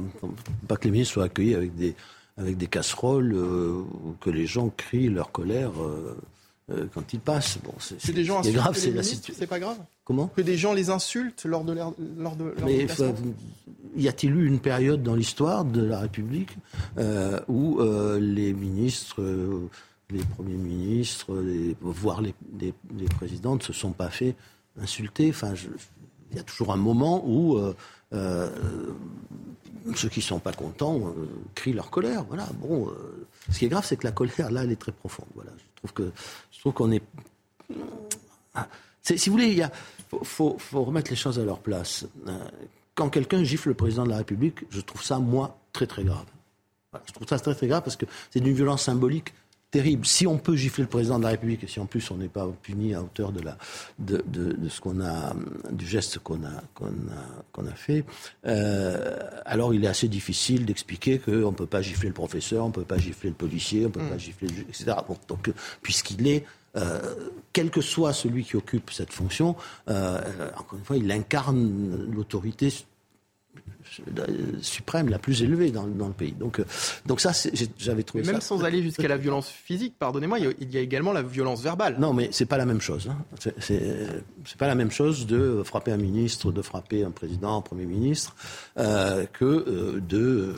pas 0.68 0.76
que 0.76 0.84
les 0.84 0.90
ministres 0.90 1.14
soient 1.14 1.24
accueillis 1.24 1.54
avec 1.54 1.74
des, 1.76 1.94
avec 2.36 2.58
des 2.58 2.66
casseroles, 2.66 3.32
euh, 3.32 3.82
ou 4.04 4.16
que 4.20 4.28
les 4.28 4.46
gens 4.46 4.68
crient 4.68 5.08
leur 5.08 5.32
colère. 5.32 5.82
Euh, 5.82 6.14
euh, 6.70 6.86
quand 6.94 7.12
ils 7.12 7.20
passent. 7.20 7.58
Bon, 7.62 7.74
c'est 7.78 8.12
des 8.12 8.24
gens 8.24 8.40
grave, 8.40 8.76
c'est 8.76 8.90
la 8.90 9.02
situation. 9.02 9.34
C'est 9.38 9.46
pas 9.46 9.58
grave? 9.58 9.76
Comment 10.04 10.28
Que 10.28 10.42
des 10.42 10.56
gens 10.56 10.72
les 10.72 10.90
insultent 10.90 11.44
lors 11.44 11.64
de 11.64 11.72
leur, 11.72 11.94
lors 12.18 12.36
de 12.36 12.44
leur 12.44 12.66
Mais 12.66 12.86
y 13.96 14.08
a-t-il 14.08 14.34
eu 14.34 14.46
une 14.46 14.58
période 14.58 15.02
dans 15.02 15.14
l'histoire 15.14 15.64
de 15.64 15.82
la 15.82 16.00
République 16.00 16.56
euh, 16.98 17.40
où 17.48 17.80
euh, 17.80 18.18
les 18.20 18.52
ministres 18.52 19.22
les 20.10 20.22
premiers 20.22 20.56
ministres, 20.56 21.34
voire 21.80 22.20
les, 22.20 22.34
présidents 23.16 23.56
ne 23.56 23.60
se 23.60 23.72
sont 23.72 23.92
pas 23.92 24.10
fait 24.10 24.36
insulter? 24.78 25.30
Enfin, 25.30 25.54
il 26.30 26.36
y 26.36 26.40
a 26.40 26.42
toujours 26.42 26.72
un 26.72 26.76
moment 26.76 27.22
où 27.26 27.56
euh, 27.56 27.74
euh, 28.12 28.50
ceux 29.94 30.08
qui 30.08 30.20
ne 30.20 30.24
sont 30.24 30.38
pas 30.38 30.52
contents 30.52 30.98
euh, 30.98 31.28
crient 31.54 31.72
leur 31.72 31.90
colère. 31.90 32.24
Voilà. 32.24 32.48
Bon, 32.60 32.90
ce 33.50 33.58
qui 33.58 33.66
est 33.66 33.68
grave, 33.68 33.84
c'est 33.86 33.96
que 33.96 34.04
la 34.04 34.12
colère, 34.12 34.50
là, 34.50 34.64
elle 34.64 34.72
est 34.72 34.80
très 34.80 34.92
profonde. 34.92 35.26
Voilà. 35.34 35.50
Je 35.58 35.76
trouve 35.76 35.92
que 35.92 36.12
je 36.50 36.60
trouve 36.60 36.72
qu'on 36.72 36.90
est. 36.90 37.02
Ah, 38.54 38.68
si 39.02 39.28
vous 39.28 39.36
voulez, 39.36 39.48
il 39.48 39.70
faut, 40.22 40.56
faut, 40.58 40.84
remettre 40.84 41.10
les 41.10 41.16
choses 41.16 41.38
à 41.38 41.44
leur 41.44 41.58
place. 41.58 42.06
Quand 42.94 43.08
quelqu'un 43.08 43.42
gifle 43.42 43.70
le 43.70 43.74
président 43.74 44.04
de 44.04 44.10
la 44.10 44.18
République, 44.18 44.64
je 44.70 44.80
trouve 44.80 45.02
ça, 45.02 45.18
moi, 45.18 45.58
très 45.72 45.86
très 45.86 46.04
grave. 46.04 46.26
je 47.06 47.12
trouve 47.12 47.26
ça 47.28 47.38
très 47.38 47.54
très 47.54 47.66
grave 47.66 47.82
parce 47.82 47.96
que 47.96 48.06
c'est 48.30 48.40
d'une 48.40 48.54
violence 48.54 48.82
symbolique 48.82 49.34
terrible. 49.74 50.06
Si 50.06 50.24
on 50.24 50.38
peut 50.38 50.54
gifler 50.54 50.82
le 50.84 50.88
président 50.88 51.18
de 51.18 51.24
la 51.24 51.30
République 51.30 51.64
et 51.64 51.66
si 51.66 51.80
en 51.80 51.86
plus 51.86 52.08
on 52.12 52.16
n'est 52.16 52.28
pas 52.28 52.46
puni 52.62 52.94
à 52.94 53.02
hauteur 53.02 53.32
de 53.32 53.40
la 53.40 53.58
de, 53.98 54.22
de, 54.28 54.68
ce 54.68 54.80
qu'on 54.80 55.00
a 55.00 55.34
du 55.72 55.84
geste 55.84 56.20
qu'on 56.20 56.44
a 56.44 56.62
qu'on 56.74 56.86
a 56.86 57.22
qu'on 57.50 57.66
a 57.66 57.74
fait, 57.74 58.04
euh, 58.46 59.18
alors 59.44 59.74
il 59.74 59.84
est 59.84 59.88
assez 59.88 60.06
difficile 60.06 60.64
d'expliquer 60.64 61.18
qu'on 61.18 61.50
ne 61.50 61.56
peut 61.56 61.66
pas 61.66 61.82
gifler 61.82 62.06
le 62.06 62.14
professeur, 62.14 62.64
on 62.64 62.68
ne 62.68 62.72
peut 62.72 62.84
pas 62.84 62.98
gifler 62.98 63.30
le 63.30 63.34
policier, 63.34 63.80
on 63.80 63.88
ne 63.88 63.94
peut 63.94 64.08
pas 64.08 64.14
mm. 64.14 64.20
gifler 64.20 64.48
le, 64.48 64.60
etc. 64.60 64.92
donc 65.26 65.50
puisqu'il 65.82 66.28
est 66.28 66.44
euh, 66.76 67.00
quel 67.52 67.70
que 67.70 67.80
soit 67.80 68.12
celui 68.12 68.44
qui 68.44 68.56
occupe 68.56 68.90
cette 68.90 69.12
fonction, 69.12 69.56
euh, 69.88 70.20
encore 70.56 70.78
une 70.78 70.84
fois, 70.84 70.96
il 70.96 71.10
incarne 71.10 72.08
l'autorité 72.12 72.70
suprême, 74.60 75.08
la 75.08 75.18
plus 75.18 75.42
élevée 75.42 75.70
dans, 75.70 75.84
le 75.84 76.12
pays. 76.12 76.32
Donc, 76.32 76.58
euh, 76.58 76.64
donc 77.06 77.20
ça, 77.20 77.32
j'avais 77.78 78.02
trouvé 78.02 78.24
mais 78.24 78.32
Même 78.32 78.40
sans 78.40 78.64
aller 78.64 78.82
jusqu'à 78.82 79.08
la 79.08 79.16
violence 79.16 79.48
physique, 79.48 79.94
pardonnez-moi, 79.98 80.38
il 80.38 80.72
y 80.72 80.76
a 80.76 80.80
également 80.80 81.12
la 81.12 81.22
violence 81.22 81.62
verbale. 81.62 81.96
Non, 81.98 82.12
mais 82.12 82.28
c'est 82.32 82.46
pas 82.46 82.56
la 82.56 82.66
même 82.66 82.80
chose. 82.80 83.10
Hein. 83.10 83.50
C'est 83.60 84.58
pas 84.58 84.66
la 84.66 84.74
même 84.74 84.90
chose 84.90 85.26
de 85.26 85.62
frapper 85.64 85.92
un 85.92 85.96
ministre, 85.96 86.52
de 86.52 86.62
frapper 86.62 87.04
un 87.04 87.10
président, 87.10 87.58
un 87.58 87.62
premier 87.62 87.86
ministre, 87.86 88.34
euh, 88.78 89.26
que 89.32 89.44
euh, 89.44 90.00
de 90.00 90.54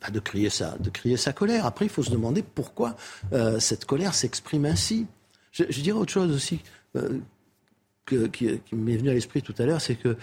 bah, 0.00 0.10
de 0.10 0.20
crier 0.20 0.50
sa, 0.50 0.76
de 0.78 0.90
crier 0.90 1.16
sa 1.16 1.32
colère. 1.32 1.66
Après, 1.66 1.86
il 1.86 1.90
faut 1.90 2.02
se 2.02 2.10
demander 2.10 2.42
pourquoi 2.42 2.96
cette 3.58 3.86
colère 3.86 4.14
s'exprime 4.14 4.66
ainsi. 4.66 5.06
Je, 5.56 5.80
dirais 5.80 5.98
autre 5.98 6.12
chose 6.12 6.30
aussi 6.32 6.60
qui, 8.06 8.18
qui 8.30 8.74
m'est 8.74 8.96
venu 8.96 9.10
à 9.10 9.14
l'esprit 9.14 9.42
tout 9.42 9.54
à 9.58 9.64
l'heure, 9.64 9.80
c'est 9.80 9.96
que 9.96 10.16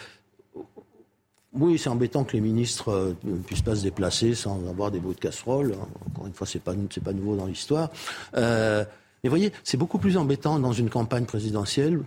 oui, 1.54 1.78
c'est 1.78 1.89
embêtant 1.89 2.24
que 2.24 2.34
les 2.34 2.41
ministres 2.41 2.89
euh, 2.89 3.13
puissent 3.46 3.62
pas 3.62 3.76
se 3.76 3.84
déplacer 3.84 4.34
sans 4.34 4.67
avoir 4.67 4.89
des 4.89 5.00
bouts 5.00 5.13
de 5.13 5.19
casserole. 5.19 5.76
Encore 6.10 6.26
une 6.26 6.34
fois, 6.34 6.48
c'est 6.48 6.60
pas 6.60 6.74
pas 7.04 7.13
nouveau 7.13 7.36
dans 7.36 7.46
l'histoire. 7.46 7.89
Euh, 8.36 8.84
mais 9.24 9.30
voyez, 9.30 9.54
c'est 9.63 9.78
beaucoup 9.78 10.00
plus 10.00 10.17
embêtant 10.17 10.60
dans 10.60 10.74
une 10.74 10.89
campagne 10.89 11.26
présidentielle 11.26 12.02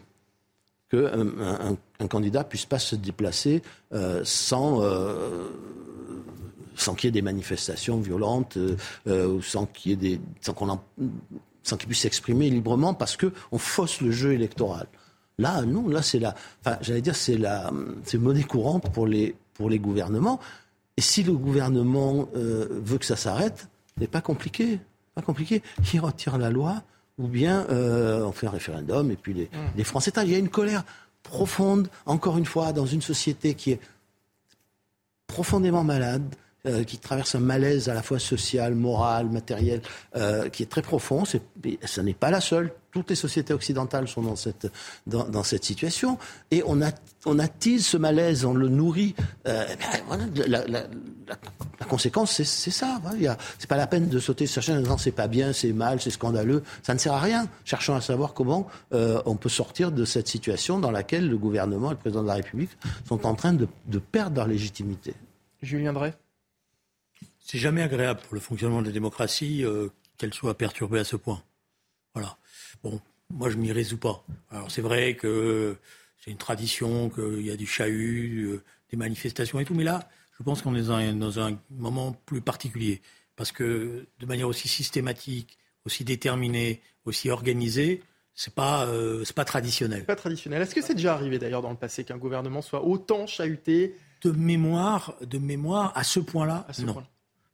qu'un 0.91 1.31
un, 1.41 1.77
un, 2.01 2.07
candidat 2.07 2.45
puisse 2.45 2.67
pas 2.67 2.79
se 2.79 2.97
déplacer 2.97 3.63
euh, 3.93 4.23
sans 4.25 4.83
sans 6.75 6.95
qu'il 6.95 7.09
y 7.09 7.09
ait 7.09 7.13
des 7.13 7.23
manifestations 7.23 8.01
violentes 8.01 8.59
ou 9.07 9.41
sans 9.41 9.67
qu'il 9.67 9.93
y 9.93 9.95
ait 9.95 9.97
des 9.97 10.21
sans 10.43 10.53
qu'on 10.53 10.79
sans 11.67 11.77
qu'il 11.77 11.89
puisse 11.89 12.01
s'exprimer 12.01 12.49
librement 12.49 12.95
parce 12.95 13.17
que 13.17 13.33
on 13.51 13.59
fausse 13.59 14.01
le 14.01 14.11
jeu 14.11 14.33
électoral. 14.33 14.87
Là, 15.39 15.63
non, 15.63 15.89
là, 15.89 16.01
c'est 16.01 16.19
la, 16.19 16.35
enfin, 16.65 16.79
j'allais 16.81 17.03
dire, 17.03 17.17
c'est 17.17 17.37
la, 17.37 17.71
c'est 18.05 18.19
monnaie 18.19 18.45
courante 18.45 18.91
pour 18.93 19.07
les, 19.07 19.35
pour 19.55 19.69
les 19.69 19.79
gouvernements. 19.79 20.41
Et 20.97 21.03
si 21.03 21.23
le 21.25 21.33
gouvernement 21.33 22.29
euh, 22.37 22.69
veut 22.71 22.99
que 22.99 23.05
ça 23.05 23.17
s'arrête, 23.17 23.69
c'est 23.99 24.11
pas 24.11 24.23
compliqué, 24.23 24.81
pas 25.15 25.23
compliqué. 25.23 25.63
Il 25.93 26.01
retire 26.01 26.39
la 26.39 26.51
loi, 26.51 26.83
ou 27.19 27.27
bien 27.27 27.67
euh, 27.71 28.25
on 28.25 28.33
fait 28.33 28.47
un 28.47 28.51
référendum 28.51 29.11
et 29.11 29.17
puis 29.17 29.35
les, 29.35 29.45
mmh. 29.45 29.77
les 29.77 29.85
Français. 29.85 30.13
Il 30.23 30.31
y 30.31 30.35
a 30.35 30.39
une 30.39 30.49
colère 30.49 30.85
profonde, 31.23 31.89
encore 32.07 32.39
une 32.39 32.47
fois, 32.47 32.73
dans 32.73 32.87
une 32.87 33.03
société 33.03 33.55
qui 33.55 33.73
est 33.73 33.81
profondément 35.27 35.85
malade, 35.85 36.35
euh, 36.67 36.83
qui 36.83 36.99
traverse 36.99 37.37
un 37.37 37.41
malaise 37.41 37.89
à 37.89 37.95
la 37.95 38.03
fois 38.03 38.19
social, 38.19 38.75
moral, 38.75 39.31
matériel, 39.31 39.83
euh, 40.17 40.49
qui 40.49 40.65
est 40.65 40.67
très 40.67 40.83
profond. 40.83 41.23
Ce 41.25 42.01
n'est 42.01 42.15
pas 42.15 42.31
la 42.31 42.41
seule. 42.41 42.73
Toutes 42.91 43.09
les 43.11 43.15
sociétés 43.15 43.55
occidentales 43.55 44.09
sont 44.09 44.23
dans 44.23 44.35
cette, 44.35 44.67
dans, 45.07 45.45
cette 45.45 45.65
situation. 45.65 46.19
Et 46.51 46.65
on, 46.67 46.83
a, 46.83 46.91
attise 47.39 47.87
ce 47.87 47.97
malaise, 47.97 48.45
on 48.45 48.53
le 48.55 48.69
nourrit. 48.69 49.15
Euh, 49.47 49.65
voilà, 50.09 50.25
la, 50.67 51.87
conséquence, 51.87 52.43
c'est 52.43 52.71
ça. 52.71 53.01
Voilà. 53.03 53.37
C'est 53.61 53.69
pas 53.69 53.77
la 53.77 53.87
peine 53.87 54.09
de 54.09 54.19
sauter 54.19 54.47
sur 54.47 54.61
chaîne 54.61 54.79
en 54.79 54.83
disant 54.83 54.99
c'est 54.99 55.13
pas 55.13 55.29
bien, 55.29 55.53
c'est 55.53 55.73
mal, 55.73 56.01
c'est 56.01 56.11
scandaleux. 56.11 56.65
Ça 56.83 56.95
ne 56.95 56.99
sert 56.99 57.13
à 57.13 57.21
rien. 57.21 57.47
Cherchons 57.65 57.95
à 57.95 58.01
savoir 58.01 58.35
comment 58.35 58.67
on 58.91 59.37
peut 59.37 59.51
sortir 59.51 59.93
de 59.93 60.05
cette 60.05 60.27
situation 60.27 60.81
dans 60.81 60.91
laquelle 60.91 61.29
le 61.29 61.39
gouvernement 61.39 61.91
et 61.91 61.95
le 61.95 62.01
président 62.01 62.23
de 62.23 62.29
la 62.29 62.35
République 62.35 62.71
sont 63.07 63.25
en 63.25 63.37
train 63.37 63.53
de, 63.53 63.69
de 63.87 63.99
perdre 63.99 64.39
leur 64.39 64.49
légitimité. 64.49 65.15
Julien 65.63 65.93
Drey 65.93 66.13
c'est 67.47 67.59
jamais 67.59 67.81
agréable 67.81 68.21
pour 68.25 68.35
le 68.35 68.41
fonctionnement 68.41 68.83
de 68.83 68.87
la 68.87 68.93
démocratie 68.93 69.65
euh, 69.65 69.89
qu'elle 70.19 70.35
soit 70.35 70.59
perturbée 70.59 70.99
à 70.99 71.05
ce 71.05 71.15
point. 71.15 71.41
Voilà. 72.13 72.37
Bon, 72.83 73.01
moi 73.31 73.51
je 73.51 73.57
m'y 73.57 73.71
résous 73.71 73.99
pas. 73.99 74.25
Alors 74.51 74.69
c'est 74.69 74.83
vrai 74.83 75.15
que 75.15 75.77
c'est 76.19 76.33
une 76.33 76.39
tradition, 76.39 77.09
qu'il 77.09 77.47
y 77.47 77.53
a 77.53 77.57
du 77.57 77.67
chahut, 77.67 78.47
euh, 78.47 78.65
des 78.91 78.97
manifestations 78.97 79.61
et 79.61 79.65
tout, 79.65 79.75
mais 79.75 79.85
là, 79.85 80.09
je 80.37 80.43
pense 80.43 80.61
qu'on 80.61 80.75
est 80.75 80.83
dans 80.83 81.39
un, 81.39 81.57
moment 81.71 82.13
plus 82.27 82.41
particulier. 82.41 83.01
Parce 83.37 83.53
que 83.53 84.07
de 84.19 84.27
manière 84.27 84.49
aussi 84.49 84.67
systématique, 84.67 85.57
aussi 85.85 86.03
déterminée, 86.03 86.81
aussi 87.05 87.31
organisée, 87.31 88.03
c'est 88.35 88.55
pas 88.55 88.87
euh, 88.87 89.25
c'est 89.25 89.37
pas 89.37 89.45
traditionnel. 89.45 90.05
Pas 90.05 90.17
traditionnel. 90.17 90.63
Est-ce 90.63 90.75
que 90.75 90.83
c'est 90.83 90.95
déjà 90.95 91.15
arrivé 91.15 91.39
d'ailleurs 91.39 91.63
dans 91.63 91.71
le 91.71 91.77
passé 91.77 92.03
qu'un 92.03 92.19
gouvernement 92.19 92.61
soit 92.61 92.85
autant 92.85 93.29
chahuté 93.29 93.95
De 94.25 94.33
mémoire, 94.33 95.15
de 95.21 95.39
mémoire 95.39 95.93
à 95.95 96.03
ce 96.03 96.19
point-là, 96.19 96.67
non. 96.81 96.95
Point 96.95 97.07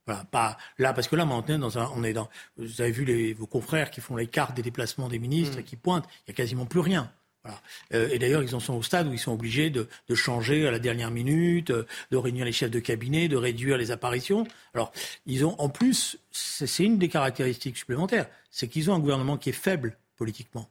voilà, 0.05 0.25
pas 0.25 0.57
là 0.77 0.93
parce 0.93 1.07
que 1.07 1.15
là 1.15 1.25
maintenant 1.25 1.59
dans 1.59 1.79
un, 1.79 1.89
on 1.95 2.03
est 2.03 2.13
dans. 2.13 2.29
Vous 2.57 2.81
avez 2.81 2.91
vu 2.91 3.05
les, 3.05 3.33
vos 3.33 3.47
confrères 3.47 3.89
qui 3.89 4.01
font 4.01 4.15
les 4.15 4.27
cartes 4.27 4.55
des 4.55 4.61
déplacements 4.61 5.07
des 5.07 5.19
ministres, 5.19 5.59
mm. 5.59 5.63
qui 5.63 5.75
pointent. 5.75 6.05
Il 6.25 6.31
y 6.31 6.31
a 6.31 6.35
quasiment 6.35 6.65
plus 6.65 6.81
rien. 6.81 7.11
Voilà. 7.43 7.61
Euh, 7.93 8.09
et 8.11 8.19
d'ailleurs, 8.19 8.41
ils 8.41 8.55
en 8.55 8.59
sont 8.61 8.73
au 8.73 8.81
stade 8.81 9.07
où 9.07 9.13
ils 9.13 9.19
sont 9.19 9.33
obligés 9.33 9.69
de, 9.69 9.89
de 10.07 10.15
changer 10.15 10.65
à 10.65 10.71
la 10.71 10.79
dernière 10.79 11.11
minute, 11.11 11.71
euh, 11.71 11.85
de 12.11 12.17
réunir 12.17 12.45
les 12.45 12.53
chefs 12.53 12.71
de 12.71 12.79
cabinet, 12.79 13.27
de 13.27 13.35
réduire 13.35 13.77
les 13.77 13.91
apparitions. 13.91 14.47
Alors, 14.73 14.93
ils 15.25 15.45
ont 15.45 15.59
en 15.59 15.67
plus, 15.69 16.17
c'est 16.31 16.83
une 16.83 16.97
des 16.97 17.09
caractéristiques 17.09 17.77
supplémentaires, 17.77 18.27
c'est 18.49 18.67
qu'ils 18.67 18.89
ont 18.91 18.93
un 18.93 18.99
gouvernement 18.99 19.37
qui 19.37 19.49
est 19.49 19.53
faible 19.53 19.97
politiquement, 20.15 20.69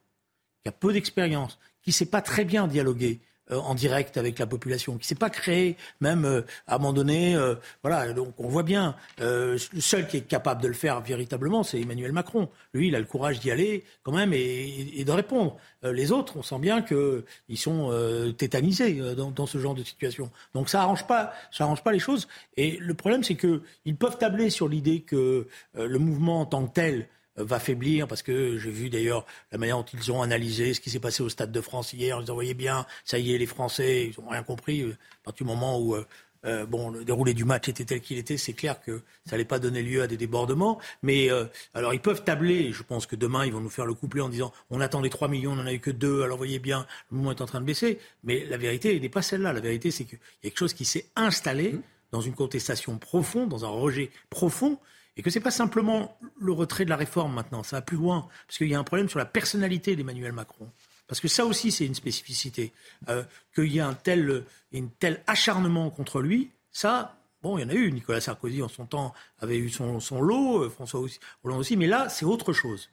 qui 0.63 0.69
a 0.69 0.73
peu 0.73 0.93
d'expérience, 0.93 1.59
qui 1.83 1.91
ne 1.91 1.95
sait 1.95 2.07
pas 2.07 2.23
très 2.23 2.45
bien 2.45 2.67
dialoguer, 2.67 3.21
en 3.61 3.75
direct 3.75 4.17
avec 4.17 4.39
la 4.39 4.47
population, 4.47 4.99
qui 4.99 5.07
s'est 5.07 5.15
pas 5.15 5.31
créé, 5.31 5.77
même 6.01 6.25
euh, 6.25 6.43
à. 6.67 6.79
Euh, 6.83 7.55
voilà, 7.83 8.13
donc 8.13 8.35
on 8.39 8.49
voit 8.49 8.63
bien. 8.63 8.95
le 9.19 9.59
seul 9.59 10.07
qui 10.07 10.19
est 10.19 10.23
capable 10.23 10.63
de 10.63 10.69
le 10.69 10.75
faire 10.75 11.01
véritablement, 11.01 11.63
c'est 11.63 11.81
Emmanuel 11.81 12.13
Macron. 12.13 12.49
Lui, 12.75 12.89
il 12.89 12.97
a 12.97 12.99
le 12.99 13.05
courage 13.05 13.41
d'y 13.41 13.51
aller 13.51 13.85
quand 14.03 14.13
même 14.13 14.33
et, 14.33 15.05
de 15.05 15.13
répondre. 15.13 15.57
les 15.83 16.13
autres, 16.13 16.37
on 16.37 16.43
sent 16.43 16.59
bien 16.59 16.83
qu'ils 16.83 17.59
sont 17.59 17.91
tétanisés 18.39 19.01
dans, 19.17 19.47
ce 19.47 19.59
genre 19.59 19.75
de 19.75 19.83
situation. 19.83 20.31
Donc 20.55 20.69
ça 20.69 20.83
arrange 20.83 21.07
pas, 21.07 21.33
ça 21.51 21.65
arrange 21.65 21.83
pas 21.83 21.93
les 21.93 21.99
choses. 21.99 22.29
Et 22.57 22.77
le 22.79 22.95
problème, 22.95 23.25
c'est 23.25 23.35
que 23.35 23.63
ils 23.85 23.97
peuvent 23.97 24.19
tabler 24.19 24.51
sur 24.51 24.69
l'idée 24.69 25.01
que 25.01 25.47
le 25.75 25.99
mouvement 25.99 26.41
en 26.41 26.47
tant 26.47 26.67
que 26.67 26.73
tel 26.73 26.93
euh, 27.01 27.05
va 27.37 27.59
faiblir 27.59 28.07
parce 28.09 28.23
que 28.23 28.59
j'ai 28.59 28.71
vu 28.71 28.91
d'ailleurs 28.91 29.25
la 29.51 29.59
manière 29.59 29.79
dont 29.79 29.87
ils 29.93 30.13
ont 30.13 30.23
analysé 30.23 30.75
ce 30.75 30.81
qui 30.81 30.91
s'est 30.91 31.01
passé 31.01 31.23
au 31.23 31.29
Stade 31.29 31.53
de 31.53 31.61
France 31.61 31.93
hier. 31.93 32.21
Ils 32.21 32.31
envoyaient 32.31 32.55
bien, 32.55 32.87
ça 33.05 33.19
y 33.19 33.35
est, 33.35 33.39
les 33.39 33.47
Français, 33.47 34.13
ils 34.17 34.23
n'ont 34.23 34.31
rien 34.31 34.43
compris. 34.43 34.83
Euh, 34.83 34.91
à 34.91 35.25
partir 35.25 35.47
du 35.47 35.53
moment 35.53 35.81
où 35.81 35.97
euh, 36.45 36.67
bon, 36.67 36.91
le 36.91 37.05
déroulé 37.05 37.35
du 37.35 37.45
match 37.45 37.69
était 37.69 37.85
tel 37.85 38.01
qu'il 38.01 38.19
était, 38.19 38.37
c'est 38.37 38.53
clair 38.53 38.81
que 38.81 39.03
ça 39.25 39.33
n'allait 39.33 39.45
pas 39.45 39.59
donner 39.59 39.83
lieu 39.83 40.03
à 40.03 40.07
des 40.07 40.17
débordements. 40.17 40.81
Mais 41.03 41.29
alors 41.75 41.95
ils 41.95 42.01
peuvent 42.01 42.25
tabler. 42.25 42.73
Je 42.73 42.83
pense 42.83 43.07
que 43.07 43.17
demain 43.17 43.47
ils 43.47 43.53
vont 43.53 43.61
nous 43.61 43.71
faire 43.71 43.87
le 43.87 43.95
couplet 43.95 44.21
en 44.21 44.29
disant 44.29 44.53
on 44.71 44.81
attendait 44.81 45.09
3 45.09 45.29
millions, 45.29 45.53
on 45.53 45.57
n'en 45.57 45.67
a 45.67 45.73
eu 45.73 45.81
que 45.81 45.91
2, 45.91 46.23
alors 46.23 46.37
voyez 46.37 46.59
bien, 46.59 46.87
le 47.11 47.17
mouvement 47.17 47.31
est 47.31 47.41
en 47.41 47.47
train 47.47 47.61
de 47.61 47.67
baisser. 47.67 47.99
Mais 48.25 48.45
la 48.47 48.57
vérité 48.57 48.99
n'est 48.99 49.09
pas 49.09 49.23
celle-là. 49.23 49.53
La 49.53 49.61
vérité 49.61 49.91
c'est 49.91 50.05
qu'il 50.05 50.19
y 50.43 50.47
a 50.47 50.51
quelque 50.51 50.59
chose 50.59 50.75
qui 50.75 50.85
s'est 50.85 51.07
installé 51.15 51.73
mmh. 51.73 51.83
dans 52.11 52.21
une 52.21 52.35
contestation 52.35 52.99
profonde, 52.99 53.49
dans 53.49 53.65
un 53.65 53.71
rejet 53.71 54.11
profond, 54.29 54.79
et 55.17 55.23
que 55.23 55.31
ce 55.31 55.39
n'est 55.39 55.43
pas 55.43 55.51
simplement 55.51 56.17
le 56.41 56.53
retrait 56.53 56.85
de 56.85 56.91
la 56.91 56.97
réforme 56.97 57.35
maintenant, 57.35 57.63
ça 57.63 57.77
va 57.77 57.83
plus 57.83 57.97
loin, 57.97 58.29
parce 58.47 58.59
qu'il 58.59 58.69
y 58.69 58.75
a 58.75 58.79
un 58.79 58.85
problème 58.85 59.09
sur 59.09 59.19
la 59.19 59.25
personnalité 59.25 59.95
d'Emmanuel 59.95 60.33
Macron. 60.33 60.71
Parce 61.07 61.21
que 61.21 61.29
ça 61.29 61.45
aussi, 61.45 61.71
c'est 61.71 61.85
une 61.85 61.95
spécificité. 61.95 62.73
Euh, 63.09 63.23
qu'il 63.55 63.71
y 63.71 63.79
ait 63.79 63.83
un 63.83 63.93
tel, 63.93 64.45
un 64.75 64.87
tel 64.99 65.23
acharnement 65.27 65.91
contre 65.91 66.23
lui, 66.23 66.51
ça, 66.71 67.19
bon, 67.43 67.59
il 67.59 67.63
y 67.63 67.65
en 67.65 67.69
a 67.69 67.75
eu. 67.75 67.93
Nicolas 67.93 68.21
Sarkozy, 68.21 68.63
en 68.63 68.69
son 68.69 68.87
temps, 68.87 69.13
avait 69.39 69.59
eu 69.59 69.69
son, 69.69 69.99
lot, 70.23 70.63
euh, 70.63 70.71
François 70.71 71.03
Hollande 71.45 71.61
aussi, 71.61 71.77
mais 71.77 71.87
là, 71.87 72.09
c'est 72.09 72.25
autre 72.25 72.55
chose. 72.55 72.89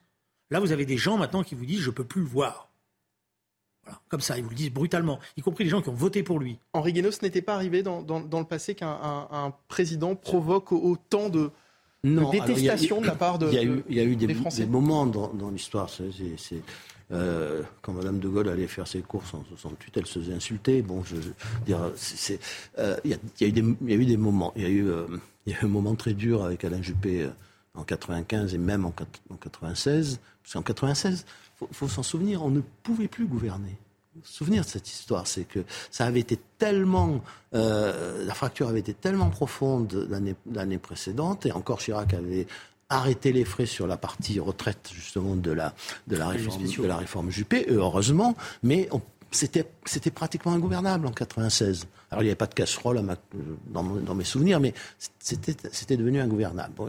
Là, 0.50 0.60
vous 0.60 0.72
avez 0.72 0.84
des 0.84 0.98
gens 0.98 1.16
maintenant 1.16 1.42
qui 1.42 1.54
vous 1.54 1.64
disent 1.64 1.80
je 1.80 1.90
ne 1.90 1.94
peux 1.94 2.04
plus 2.04 2.20
le 2.20 2.26
voir. 2.26 2.68
Voilà, 3.84 4.00
comme 4.08 4.20
ça, 4.20 4.36
ils 4.36 4.44
vous 4.44 4.50
le 4.50 4.56
disent 4.56 4.72
brutalement, 4.72 5.18
y 5.38 5.40
compris 5.40 5.64
les 5.64 5.70
gens 5.70 5.80
qui 5.80 5.88
ont 5.88 5.94
voté 5.94 6.22
pour 6.22 6.38
lui. 6.38 6.58
Henri 6.74 6.92
Guénaud, 6.92 7.12
ce 7.12 7.22
n'était 7.22 7.40
pas 7.40 7.54
arrivé 7.54 7.82
dans 7.82 8.04
le 8.04 8.44
passé 8.44 8.74
qu'un 8.74 9.54
président 9.68 10.14
provoque 10.14 10.72
autant 10.72 11.30
de, 11.30 11.50
de 12.04 12.30
détestation 12.30 13.00
de 13.00 13.06
la 13.06 13.14
part 13.14 13.38
de, 13.38 13.48
il 13.48 13.54
y 13.54 13.58
a 13.58 13.62
eu, 13.62 13.84
il 13.88 13.96
y 13.96 14.00
a 14.00 14.04
eu 14.04 14.16
des, 14.16 14.32
Français. 14.34 14.62
des 14.62 14.70
moments 14.70 15.06
dans, 15.06 15.28
dans 15.28 15.50
l'histoire. 15.50 15.88
C'est, 15.90 16.62
euh, 17.12 17.62
quand 17.82 17.92
Madame 17.92 18.20
de 18.20 18.28
Gaulle 18.28 18.48
allait 18.48 18.68
faire 18.68 18.86
ses 18.86 19.00
courses 19.00 19.34
en 19.34 19.44
68, 19.48 19.96
elle 19.96 20.06
se 20.06 20.20
faisait 20.20 20.32
insulter. 20.32 20.82
Bon, 20.82 21.02
je, 21.04 21.16
dire, 21.66 21.92
euh, 22.78 22.96
il, 23.04 23.10
y 23.10 23.14
a, 23.14 23.18
y 23.40 23.48
eu 23.48 23.52
des, 23.52 23.60
il 23.82 23.90
y 23.90 23.92
a 23.92 23.96
eu 23.96 24.06
des 24.06 24.16
moments. 24.16 24.52
Il 24.56 24.62
y 24.62 24.66
a 24.66 24.68
eu, 24.68 24.88
euh, 24.88 25.06
il 25.46 25.52
y 25.52 25.56
a 25.56 25.60
eu 25.60 25.64
un 25.64 25.68
moment 25.68 25.94
très 25.94 26.14
dur 26.14 26.44
avec 26.44 26.64
Alain 26.64 26.82
Juppé 26.82 27.22
euh, 27.22 27.30
en 27.74 27.82
95 27.82 28.54
et 28.54 28.58
même 28.58 28.84
en, 28.86 28.94
en 29.30 29.36
96. 29.36 30.20
Parce 30.42 30.54
qu'en 30.54 30.62
96, 30.62 31.26
faut, 31.56 31.68
faut 31.72 31.88
s'en 31.88 32.02
souvenir, 32.02 32.44
on 32.44 32.50
ne 32.50 32.60
pouvait 32.82 33.08
plus 33.08 33.26
gouverner 33.26 33.76
souvenir 34.22 34.64
de 34.64 34.68
cette 34.68 34.88
histoire, 34.88 35.26
c'est 35.26 35.44
que 35.44 35.64
ça 35.90 36.04
avait 36.04 36.20
été 36.20 36.38
tellement, 36.58 37.20
euh, 37.54 38.24
la 38.24 38.34
fracture 38.34 38.68
avait 38.68 38.80
été 38.80 38.94
tellement 38.94 39.30
profonde 39.30 40.06
l'année, 40.10 40.34
l'année 40.52 40.78
précédente, 40.78 41.46
et 41.46 41.52
encore 41.52 41.78
Chirac 41.78 42.14
avait 42.14 42.46
arrêté 42.88 43.32
les 43.32 43.44
frais 43.44 43.66
sur 43.66 43.86
la 43.86 43.96
partie 43.96 44.40
retraite 44.40 44.90
justement 44.92 45.36
de 45.36 45.52
la 45.52 45.74
de 46.08 46.16
la 46.16 46.26
réforme 46.26 46.64
de 46.64 46.86
la 46.86 46.96
réforme 46.96 47.30
Juppé, 47.30 47.66
heureusement, 47.68 48.34
mais 48.64 48.88
on, 48.90 49.00
c'était 49.30 50.10
pratiquement 50.10 50.52
ingouvernable 50.52 51.06
en 51.06 51.12
96. 51.12 51.86
Alors 52.10 52.22
il 52.22 52.26
n'y 52.26 52.30
avait 52.30 52.36
pas 52.36 52.46
de 52.46 52.54
casserole 52.54 53.00
dans, 53.68 54.14
mes 54.14 54.24
souvenirs, 54.24 54.60
mais 54.60 54.74
c'était 55.18 55.96
devenu 55.96 56.20
ingouvernable. 56.20 56.72
Bon, 56.76 56.88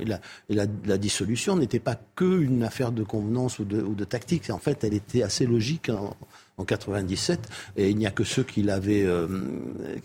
la, 0.50 0.98
dissolution 0.98 1.56
n'était 1.56 1.80
pas 1.80 2.00
que 2.16 2.42
une 2.42 2.64
affaire 2.64 2.92
de 2.92 3.04
convenance 3.04 3.60
ou 3.60 3.66
de, 3.66 3.82
ou 3.82 3.94
de 3.94 4.04
tactique. 4.04 4.50
En 4.50 4.58
fait, 4.58 4.84
elle 4.84 4.94
était 4.94 5.22
assez 5.22 5.46
logique 5.46 5.90
en, 5.90 6.16
en 6.58 6.66
97, 6.66 7.50
et 7.78 7.90
il 7.90 7.98
n'y 7.98 8.08
a 8.08 8.12
que 8.12 8.24
ceux 8.24 8.44
qui 8.44 8.64
l'avaient, 8.64 9.06
euh, 9.06 9.28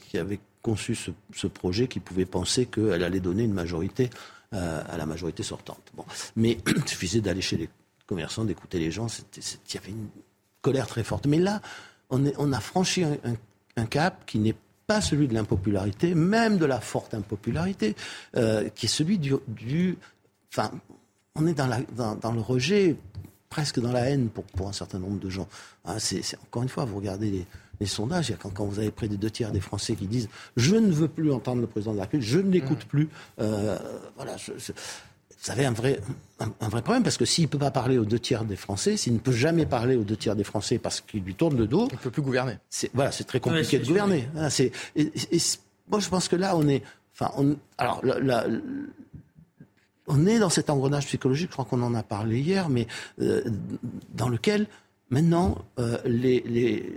qui 0.08 0.18
avaient 0.18 0.40
conçu 0.62 0.96
ce, 0.96 1.46
projet 1.46 1.86
qui 1.86 2.00
pouvaient 2.00 2.26
penser 2.26 2.66
qu'elle 2.66 3.04
allait 3.04 3.20
donner 3.20 3.44
une 3.44 3.52
majorité 3.52 4.10
euh, 4.52 4.82
à 4.88 4.96
la 4.96 5.06
majorité 5.06 5.42
sortante. 5.42 5.92
Bon. 5.94 6.04
Mais 6.34 6.58
il 6.76 6.88
suffisait 6.88 7.20
d'aller 7.20 7.40
chez 7.40 7.56
les 7.56 7.68
commerçants, 8.06 8.44
d'écouter 8.44 8.78
les 8.78 8.90
gens, 8.90 9.06
il 9.36 9.74
y 9.74 9.78
avait 9.78 9.90
une 9.90 10.08
colère 10.62 10.86
très 10.86 11.04
forte. 11.04 11.26
Mais 11.26 11.38
là, 11.38 11.60
on, 12.10 12.24
est, 12.24 12.34
on 12.38 12.52
a 12.52 12.60
franchi 12.60 13.04
un, 13.04 13.12
un, 13.24 13.34
un 13.76 13.86
cap 13.86 14.24
qui 14.26 14.38
n'est 14.38 14.54
pas 14.86 15.00
celui 15.00 15.28
de 15.28 15.34
l'impopularité, 15.34 16.14
même 16.14 16.58
de 16.58 16.66
la 16.66 16.80
forte 16.80 17.14
impopularité, 17.14 17.96
euh, 18.36 18.68
qui 18.74 18.86
est 18.86 18.88
celui 18.88 19.18
du, 19.18 19.34
du 19.48 19.98
enfin, 20.52 20.70
on 21.34 21.46
est 21.46 21.54
dans, 21.54 21.66
la, 21.66 21.80
dans, 21.96 22.14
dans 22.14 22.32
le 22.32 22.40
rejet 22.40 22.96
presque 23.48 23.80
dans 23.80 23.92
la 23.92 24.10
haine 24.10 24.28
pour, 24.28 24.44
pour 24.44 24.68
un 24.68 24.72
certain 24.72 24.98
nombre 24.98 25.18
de 25.18 25.30
gens. 25.30 25.48
Hein, 25.84 25.98
c'est, 25.98 26.22
encore 26.42 26.62
une 26.62 26.68
fois, 26.68 26.84
vous 26.84 26.96
regardez 26.96 27.30
les, 27.30 27.46
les 27.80 27.86
sondages, 27.86 28.34
quand, 28.40 28.50
quand, 28.50 28.64
vous 28.64 28.78
avez 28.78 28.90
près 28.90 29.08
des 29.08 29.16
deux 29.16 29.30
tiers 29.30 29.50
des 29.50 29.60
Français 29.60 29.94
qui 29.96 30.06
disent 30.06 30.28
je 30.56 30.76
ne 30.76 30.92
veux 30.92 31.08
plus 31.08 31.32
entendre 31.32 31.60
le 31.60 31.66
président 31.66 31.92
de 31.92 31.98
la 31.98 32.04
République, 32.04 32.28
je 32.28 32.38
ne 32.38 32.50
l'écoute 32.50 32.84
mmh. 32.84 32.88
plus. 32.88 33.08
Euh, 33.40 33.78
voilà, 34.16 34.36
je, 34.36 34.52
je, 34.58 34.72
vous 35.46 35.52
avez 35.52 35.64
un 35.64 35.72
vrai, 35.72 36.00
un, 36.40 36.52
un, 36.60 36.68
vrai 36.68 36.82
problème 36.82 37.02
parce 37.02 37.16
que 37.16 37.24
s'il 37.24 37.44
ne 37.44 37.48
peut 37.48 37.58
pas 37.58 37.70
parler 37.70 37.98
aux 37.98 38.04
deux 38.04 38.18
tiers 38.18 38.44
des 38.44 38.56
Français, 38.56 38.96
s'il 38.96 39.14
ne 39.14 39.18
peut 39.18 39.32
jamais 39.32 39.64
parler 39.64 39.94
aux 39.94 40.02
deux 40.02 40.16
tiers 40.16 40.34
des 40.34 40.44
Français 40.44 40.78
parce 40.78 41.00
qu'il 41.00 41.22
lui 41.22 41.34
tourne 41.34 41.56
le 41.56 41.66
dos, 41.66 41.88
il 41.90 41.94
ne 41.94 42.00
peut 42.00 42.10
plus 42.10 42.22
gouverner. 42.22 42.58
C'est, 42.68 42.90
voilà, 42.94 43.12
c'est 43.12 43.24
très 43.24 43.38
compliqué 43.38 43.76
ouais, 43.76 43.82
de 43.82 43.88
gouverner. 43.88 44.28
Hein, 44.36 44.50
c'est, 44.50 44.72
et, 44.96 45.02
et, 45.02 45.36
et, 45.36 45.40
moi, 45.88 46.00
je 46.00 46.08
pense 46.08 46.26
que 46.28 46.34
là, 46.34 46.56
on 46.56 46.66
est, 46.66 46.82
enfin, 47.14 47.30
on, 47.36 47.56
alors 47.78 48.04
la, 48.04 48.18
la, 48.18 48.46
on 50.08 50.26
est 50.26 50.38
dans 50.38 50.50
cet 50.50 50.68
engrenage 50.68 51.06
psychologique, 51.06 51.48
je 51.48 51.52
crois 51.52 51.64
qu'on 51.64 51.82
en 51.82 51.94
a 51.94 52.02
parlé 52.02 52.40
hier, 52.40 52.68
mais 52.68 52.88
euh, 53.20 53.42
dans 54.14 54.28
lequel 54.28 54.66
maintenant 55.10 55.58
euh, 55.78 55.98
les, 56.04 56.40
les, 56.40 56.92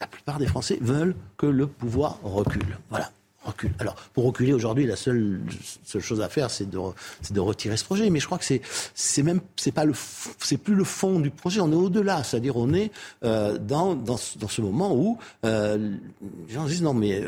la 0.00 0.06
plupart 0.06 0.38
des 0.38 0.46
Français 0.46 0.78
veulent 0.80 1.16
que 1.36 1.46
le 1.46 1.66
pouvoir 1.66 2.20
recule. 2.22 2.78
Voilà. 2.90 3.10
Alors, 3.78 3.94
pour 4.12 4.24
reculer 4.24 4.52
aujourd'hui, 4.52 4.86
la 4.86 4.96
seule, 4.96 5.40
seule 5.84 6.02
chose 6.02 6.20
à 6.20 6.28
faire, 6.28 6.50
c'est 6.50 6.68
de, 6.68 6.78
de 7.30 7.40
retirer 7.40 7.76
ce 7.76 7.84
projet. 7.84 8.08
Mais 8.10 8.20
je 8.20 8.26
crois 8.26 8.38
que 8.38 8.44
c'est, 8.44 9.22
même, 9.22 9.40
c'est 9.56 9.72
pas 9.72 9.84
le, 9.84 9.94
c'est 10.38 10.56
plus 10.56 10.74
le 10.74 10.84
fond 10.84 11.20
du 11.20 11.30
projet. 11.30 11.60
On 11.60 11.70
est 11.72 11.76
au-delà. 11.76 12.22
C'est-à-dire, 12.24 12.56
on 12.56 12.72
est 12.72 12.90
euh, 13.24 13.58
dans, 13.58 13.94
dans, 13.94 14.18
dans, 14.38 14.48
ce 14.48 14.60
moment 14.60 14.94
où 14.94 15.18
euh, 15.44 15.96
les 16.48 16.54
gens 16.54 16.66
disent 16.66 16.82
non, 16.82 16.94
mais 16.94 17.24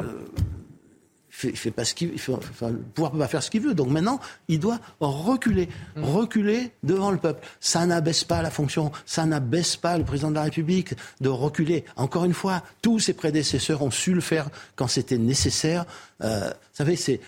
fait, 1.35 1.49
il 1.49 1.57
fait 1.57 1.71
pas 1.71 1.85
ce 1.85 1.95
qu'il 1.95 2.13
il 2.13 2.19
fait, 2.19 2.33
enfin, 2.33 2.71
le 2.71 2.79
pouvoir 2.79 3.13
peut 3.13 3.19
pas 3.19 3.29
faire 3.29 3.43
ce 3.43 3.51
qu'il 3.51 3.61
veut. 3.61 3.75
Donc 3.75 3.89
maintenant, 3.89 4.21
il 4.49 4.61
doit 4.61 4.79
reculer, 5.01 5.69
mmh. 5.97 6.05
reculer 6.05 6.71
devant 6.83 7.11
le 7.11 7.19
peuple. 7.19 7.47
Ça 7.61 7.85
n'abaisse 7.87 8.25
pas 8.25 8.43
la 8.43 8.51
fonction, 8.51 8.93
ça 9.05 9.27
n'abaisse 9.27 9.77
pas 9.77 9.99
le 9.99 10.05
président 10.05 10.31
de 10.31 10.37
la 10.37 10.45
République 10.45 10.95
de 11.21 11.29
reculer. 11.29 11.85
Encore 11.97 12.25
une 12.25 12.35
fois, 12.35 12.63
tous 12.83 13.01
ses 13.01 13.15
prédécesseurs 13.15 13.83
ont 13.83 13.91
su 13.91 14.15
le 14.15 14.21
faire 14.21 14.49
quand 14.77 14.87
c'était 14.87 15.19
nécessaire. 15.19 15.85
Euh, 16.23 16.49
vous 16.49 16.77
savez, 16.77 16.97
c'est 16.97 17.21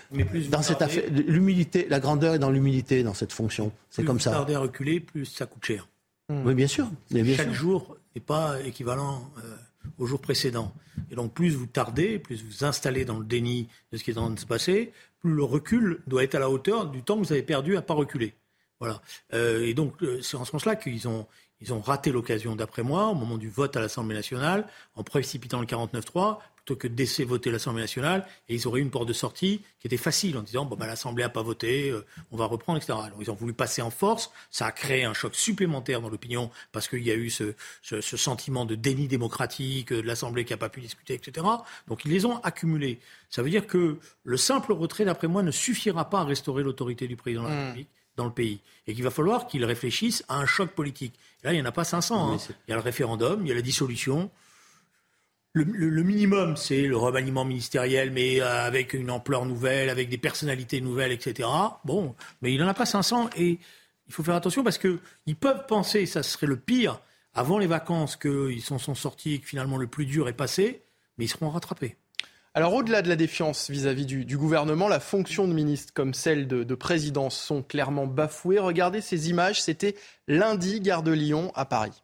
dans 0.49 0.61
cette 0.61 0.81
affaire, 0.81 1.03
l'humilité, 1.11 1.87
la 1.89 1.99
grandeur 1.99 2.35
est 2.35 2.39
dans 2.39 2.51
l'humilité 2.51 3.03
dans 3.03 3.13
cette 3.13 3.33
fonction. 3.33 3.71
C'est 3.89 4.03
comme 4.03 4.19
ça. 4.19 4.31
Plus 4.31 4.37
tarder 4.37 4.55
à 4.55 4.59
reculer, 4.59 4.99
plus 4.99 5.25
ça 5.25 5.45
coûte 5.45 5.65
cher. 5.65 5.87
Mmh. 6.29 6.45
Oui, 6.45 6.53
bien 6.55 6.67
sûr. 6.67 6.89
Bien 7.09 7.23
Chaque 7.35 7.47
sûr. 7.47 7.53
jour 7.53 7.97
n'est 8.15 8.21
pas 8.21 8.61
équivalent. 8.61 9.31
Euh 9.37 9.55
au 9.97 10.05
jour 10.05 10.19
précédent. 10.21 10.73
Et 11.11 11.15
donc 11.15 11.33
plus 11.33 11.55
vous 11.55 11.65
tardez, 11.65 12.19
plus 12.19 12.43
vous 12.43 12.63
installez 12.63 13.05
dans 13.05 13.19
le 13.19 13.25
déni 13.25 13.67
de 13.91 13.97
ce 13.97 14.03
qui 14.03 14.11
est 14.11 14.17
en 14.17 14.25
train 14.25 14.33
de 14.33 14.39
se 14.39 14.45
passer, 14.45 14.91
plus 15.19 15.33
le 15.33 15.43
recul 15.43 16.01
doit 16.07 16.23
être 16.23 16.35
à 16.35 16.39
la 16.39 16.49
hauteur 16.49 16.87
du 16.87 17.03
temps 17.03 17.19
que 17.19 17.25
vous 17.25 17.33
avez 17.33 17.43
perdu 17.43 17.77
à 17.77 17.81
pas 17.81 17.93
reculer. 17.93 18.33
Voilà. 18.79 19.01
Euh, 19.33 19.65
et 19.65 19.73
donc 19.73 20.03
c'est 20.21 20.37
en 20.37 20.45
ce 20.45 20.51
sens-là 20.51 20.75
qu'ils 20.75 21.07
ont 21.07 21.27
ils 21.59 21.73
ont 21.73 21.81
raté 21.81 22.11
l'occasion, 22.11 22.55
d'après 22.55 22.83
moi, 22.83 23.07
au 23.07 23.15
moment 23.15 23.39
du 23.39 23.49
vote 23.49 23.75
à 23.75 23.79
l'Assemblée 23.79 24.15
nationale, 24.15 24.67
en 24.93 25.01
précipitant 25.01 25.59
le 25.59 25.65
49-3, 25.65 26.37
plutôt 26.67 26.79
que 26.79 26.89
de 26.89 26.97
laisser 26.97 27.23
voter 27.23 27.49
l'Assemblée 27.49 27.81
nationale, 27.81 28.27
et 28.49 28.55
ils 28.55 28.67
auraient 28.67 28.81
eu 28.81 28.83
une 28.83 28.91
porte 28.91 29.07
de 29.07 29.13
sortie 29.13 29.61
qui 29.79 29.87
était 29.87 29.95
facile 29.95 30.37
en 30.37 30.41
disant 30.41 30.65
bon 30.65 30.75
ben 30.75 30.85
l'Assemblée 30.85 31.23
n'a 31.23 31.29
pas 31.29 31.41
voté, 31.41 31.89
euh, 31.89 32.05
on 32.31 32.37
va 32.37 32.45
reprendre, 32.45 32.77
etc. 32.77 32.99
Alors 33.05 33.17
ils 33.21 33.31
ont 33.31 33.35
voulu 33.35 33.53
passer 33.53 33.81
en 33.81 33.89
force, 33.89 34.31
ça 34.51 34.65
a 34.65 34.73
créé 34.73 35.05
un 35.05 35.13
choc 35.13 35.33
supplémentaire 35.33 36.01
dans 36.01 36.09
l'opinion 36.09 36.51
parce 36.73 36.89
qu'il 36.89 37.03
y 37.03 37.11
a 37.11 37.15
eu 37.15 37.29
ce, 37.29 37.53
ce, 37.81 38.01
ce, 38.01 38.17
sentiment 38.17 38.65
de 38.65 38.75
déni 38.75 39.07
démocratique 39.07 39.93
de 39.93 40.01
l'Assemblée 40.01 40.43
qui 40.43 40.51
n'a 40.51 40.57
pas 40.57 40.67
pu 40.67 40.81
discuter, 40.81 41.13
etc. 41.13 41.47
Donc 41.87 42.03
ils 42.03 42.11
les 42.11 42.25
ont 42.25 42.37
accumulés. 42.39 42.99
Ça 43.29 43.41
veut 43.41 43.49
dire 43.49 43.65
que 43.65 43.97
le 44.25 44.37
simple 44.37 44.73
retrait, 44.73 45.05
d'après 45.05 45.27
moi, 45.27 45.43
ne 45.43 45.51
suffira 45.51 46.09
pas 46.09 46.19
à 46.19 46.23
restaurer 46.25 46.63
l'autorité 46.63 47.07
du 47.07 47.15
président 47.15 47.43
de 47.43 47.47
la 47.47 47.65
République. 47.65 47.87
Mmh 47.87 47.97
dans 48.17 48.25
le 48.25 48.31
pays 48.31 48.59
et 48.87 48.93
qu'il 48.93 49.03
va 49.03 49.11
falloir 49.11 49.47
qu'ils 49.47 49.63
réfléchissent 49.63 50.25
à 50.27 50.37
un 50.37 50.45
choc 50.45 50.71
politique. 50.71 51.13
Et 51.43 51.45
là, 51.45 51.53
il 51.53 51.55
n'y 51.57 51.61
en 51.61 51.65
a 51.65 51.71
pas 51.71 51.83
500. 51.83 52.33
Hein. 52.33 52.37
Il 52.67 52.71
y 52.71 52.73
a 52.73 52.75
le 52.75 52.81
référendum, 52.81 53.41
il 53.43 53.47
y 53.47 53.51
a 53.51 53.55
la 53.55 53.61
dissolution. 53.61 54.29
Le, 55.53 56.03
minimum, 56.03 56.55
c'est 56.55 56.83
le 56.83 56.97
remaniement 56.97 57.43
ministériel, 57.43 58.11
mais 58.11 58.41
avec 58.41 58.93
une 58.93 59.09
ampleur 59.09 59.45
nouvelle, 59.45 59.89
avec 59.89 60.07
des 60.07 60.19
personnalités 60.19 60.81
nouvelles, 60.81 61.11
etc. 61.11 61.49
Bon, 61.83 62.13
mais 62.41 62.53
il 62.53 62.59
n'en 62.59 62.67
a 62.67 62.75
pas 62.75 62.85
500 62.85 63.31
et 63.37 63.57
il 64.07 64.13
faut 64.13 64.23
faire 64.23 64.35
attention 64.35 64.63
parce 64.63 64.77
qu'ils 64.77 65.35
peuvent 65.39 65.65
penser, 65.67 66.05
ça 66.05 66.21
serait 66.21 66.47
le 66.47 66.57
pire, 66.57 67.01
avant 67.33 67.57
les 67.57 67.67
vacances, 67.67 68.15
qu'ils 68.15 68.61
s'en 68.61 68.77
sont 68.77 68.95
sortis 68.95 69.35
et 69.35 69.39
que 69.39 69.47
finalement 69.47 69.77
le 69.77 69.87
plus 69.87 70.05
dur 70.05 70.27
est 70.29 70.33
passé, 70.33 70.83
mais 71.17 71.25
ils 71.25 71.29
seront 71.29 71.49
rattrapés. 71.49 71.95
Alors 72.53 72.73
au-delà 72.73 73.03
de 73.03 73.09
la 73.09 73.15
défiance 73.15 73.69
vis-à-vis 73.69 74.07
du, 74.07 74.25
du, 74.25 74.37
gouvernement, 74.37 74.87
la 74.87 74.99
fonction 74.99 75.47
de 75.47 75.53
ministre 75.53 75.93
comme 75.93 76.15
celle 76.15 76.47
de, 76.47 76.63
de 76.63 76.75
présidence 76.75 77.37
sont 77.39 77.61
clairement 77.61 78.07
bafouées. 78.07 78.57
Regardez 78.57 79.01
ces 79.01 79.29
images, 79.29 79.61
c'était 79.61 79.95
lundi, 80.27 80.81
gare 80.81 81.03
de 81.03 81.11
Lyon 81.11 81.51
à 81.53 81.65
Paris. 81.65 82.03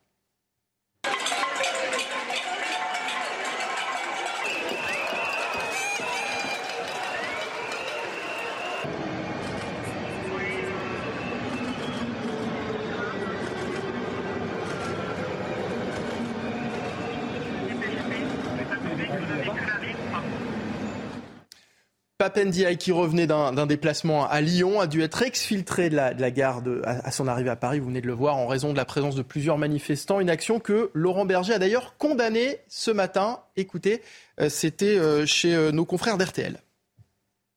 Papendiaï, 22.23 22.77
qui 22.77 22.93
revenait 22.93 23.27
d'un 23.27 23.65
déplacement 23.65 24.25
à 24.25 24.39
Lyon, 24.39 24.79
a 24.79 24.87
dû 24.87 25.01
être 25.01 25.23
exfiltré 25.23 25.89
de 25.89 25.97
la, 25.97 26.31
gare 26.31 26.63
à, 26.85 27.11
son 27.11 27.27
arrivée 27.27 27.49
à 27.49 27.57
Paris, 27.57 27.79
vous 27.79 27.87
venez 27.87 27.99
de 27.99 28.07
le 28.07 28.13
voir, 28.13 28.37
en 28.37 28.47
raison 28.47 28.71
de 28.71 28.77
la 28.77 28.85
présence 28.85 29.15
de 29.15 29.23
plusieurs 29.23 29.57
manifestants. 29.57 30.21
Une 30.21 30.29
action 30.29 30.61
que 30.61 30.89
Laurent 30.93 31.25
Berger 31.25 31.55
a 31.55 31.59
d'ailleurs 31.59 31.97
condamnée 31.97 32.59
ce 32.69 32.91
matin. 32.91 33.41
Écoutez, 33.57 34.01
euh, 34.39 34.47
c'était 34.47 34.97
euh, 34.97 35.25
chez 35.25 35.53
euh, 35.53 35.73
nos 35.73 35.84
confrères 35.84 36.17
d'RTL. 36.17 36.62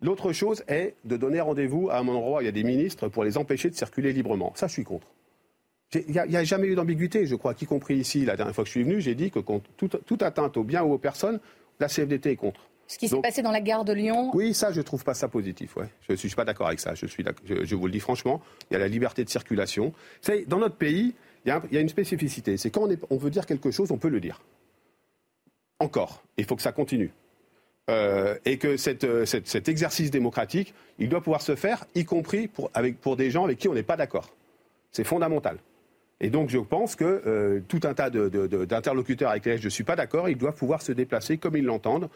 L'autre 0.03 0.33
chose 0.33 0.63
est 0.69 0.95
de 1.05 1.17
donner 1.17 1.41
rendez-vous 1.41 1.89
à 1.91 1.99
un 1.99 2.09
endroit 2.09 2.39
où 2.39 2.43
il 2.43 2.45
y 2.45 2.49
a 2.49 2.53
des 2.53 2.65
ministres 2.65 3.09
pour 3.09 3.25
les 3.25 3.39
empêcher 3.39 3.71
de 3.71 3.75
circuler 3.75 4.13
librement. 4.13 4.53
Ça, 4.55 4.67
je 4.67 4.73
suis 4.73 4.85
contre. 4.85 5.07
Il 5.95 6.11
n'y 6.11 6.19
a, 6.19 6.41
a, 6.41 6.45
jamais 6.45 6.67
eu 6.67 6.75
d'ambiguïté, 6.75 7.27
je 7.27 7.37
crois, 7.37 7.55
y 7.61 7.65
compris 7.65 7.97
ici, 7.97 8.25
la 8.25 8.37
dernière 8.37 8.55
fois 8.55 8.65
que 8.65 8.69
je 8.69 8.73
suis 8.73 8.83
venu, 8.83 9.01
j'ai 9.01 9.15
dit 9.15 9.31
que 9.31 9.39
contre 9.39 9.71
toute, 9.77 10.05
toute 10.05 10.23
atteinte 10.23 10.57
aux 10.57 10.65
biens 10.65 10.83
ou 10.83 10.93
aux 10.93 10.99
personnes, 10.99 11.39
la 11.79 11.87
CFDT 11.89 12.33
est 12.33 12.37
contre. 12.37 12.61
Ce 12.89 12.99
qui 12.99 13.09
s'est 13.09 13.21
passé 13.21 13.43
dans 13.43 13.51
la 13.51 13.61
gare 13.61 13.85
de 13.85 13.93
Lyon 13.93 14.31
Oui, 14.35 14.55
ça, 14.55 14.71
je 14.71 14.79
ne 14.79 14.83
trouve 14.83 15.05
pas 15.05 15.15
ça 15.15 15.29
positif. 15.29 15.77
Ouais. 15.77 15.89
Je 16.03 16.13
ne 16.13 16.17
suis 16.17 16.29
pas 16.31 16.45
d'accord 16.45 16.69
avec 16.69 16.79
ça. 16.79 16.95
Je, 16.95 17.07
suis 17.07 17.25
je, 17.45 17.65
je, 17.65 17.75
vous 17.75 17.87
le 17.87 17.93
dis 17.93 18.01
franchement, 18.01 18.43
il 18.71 18.75
y 18.75 18.77
a 18.77 18.79
la 18.79 18.89
liberté 18.89 19.25
de 19.25 19.31
circulation. 19.31 19.93
C'est, 20.21 20.47
dans 20.49 20.59
notre 20.59 20.77
pays, 20.77 21.15
il 21.45 21.49
y, 21.49 21.51
a, 21.51 21.63
il 21.71 21.75
y, 21.75 21.79
a, 21.79 21.81
une 21.81 21.89
spécificité. 21.89 22.57
C'est 22.57 22.71
quand 22.71 22.83
on, 22.83 22.91
est, 22.91 23.01
on, 23.11 23.17
veut 23.17 23.31
dire 23.31 23.47
quelque 23.47 23.71
chose, 23.71 23.91
on 23.91 23.99
peut 23.99 24.09
le 24.09 24.21
dire. 24.21 24.41
Encore. 25.81 26.23
Il 26.37 26.45
faut 26.45 26.57
que 26.57 26.63
ça 26.63 26.73
continue. 26.73 27.11
Euh, 27.89 28.37
et 28.45 28.59
que 28.59 28.76
cette, 28.76 29.24
cette, 29.26 29.47
cet 29.47 29.68
exercice 29.68 30.11
démocratique, 30.11 30.74
il 30.99 31.09
doit 31.09 31.20
pouvoir 31.20 31.43
se 31.43 31.55
faire, 31.55 31.84
y 31.95 32.05
compris 32.05 32.49
pour, 32.49 32.70
avec, 32.74 33.01
pour 33.01 33.16
des 33.16 33.30
gens 33.30 33.45
avec 33.45 33.59
qui 33.59 33.68
on 33.68 33.74
n'est 33.74 33.82
pas 33.82 33.97
d'accord. 33.97 34.30
C'est 34.93 35.05
fondamental. 35.05 35.59
Et 36.20 36.30
donc 36.30 36.49
je 36.49 36.59
pense 36.59 36.97
que 36.97 37.05
euh, 37.05 37.61
tout 37.68 37.80
un 37.84 37.95
tas 37.95 38.11
d'interlocuteurs 38.11 39.30
avec 39.30 39.45
lesquels 39.45 39.61
je 39.61 39.66
ne 39.66 39.70
suis 39.70 39.84
pas 39.84 39.97
d'accord, 39.97 40.28
ils 40.28 40.39
doivent 40.39 40.57
pouvoir 40.57 40.82
se 40.82 40.93
déplacer 40.93 41.39
comme 41.39 41.57
ils 41.57 41.64
l'entendent. 41.64 42.09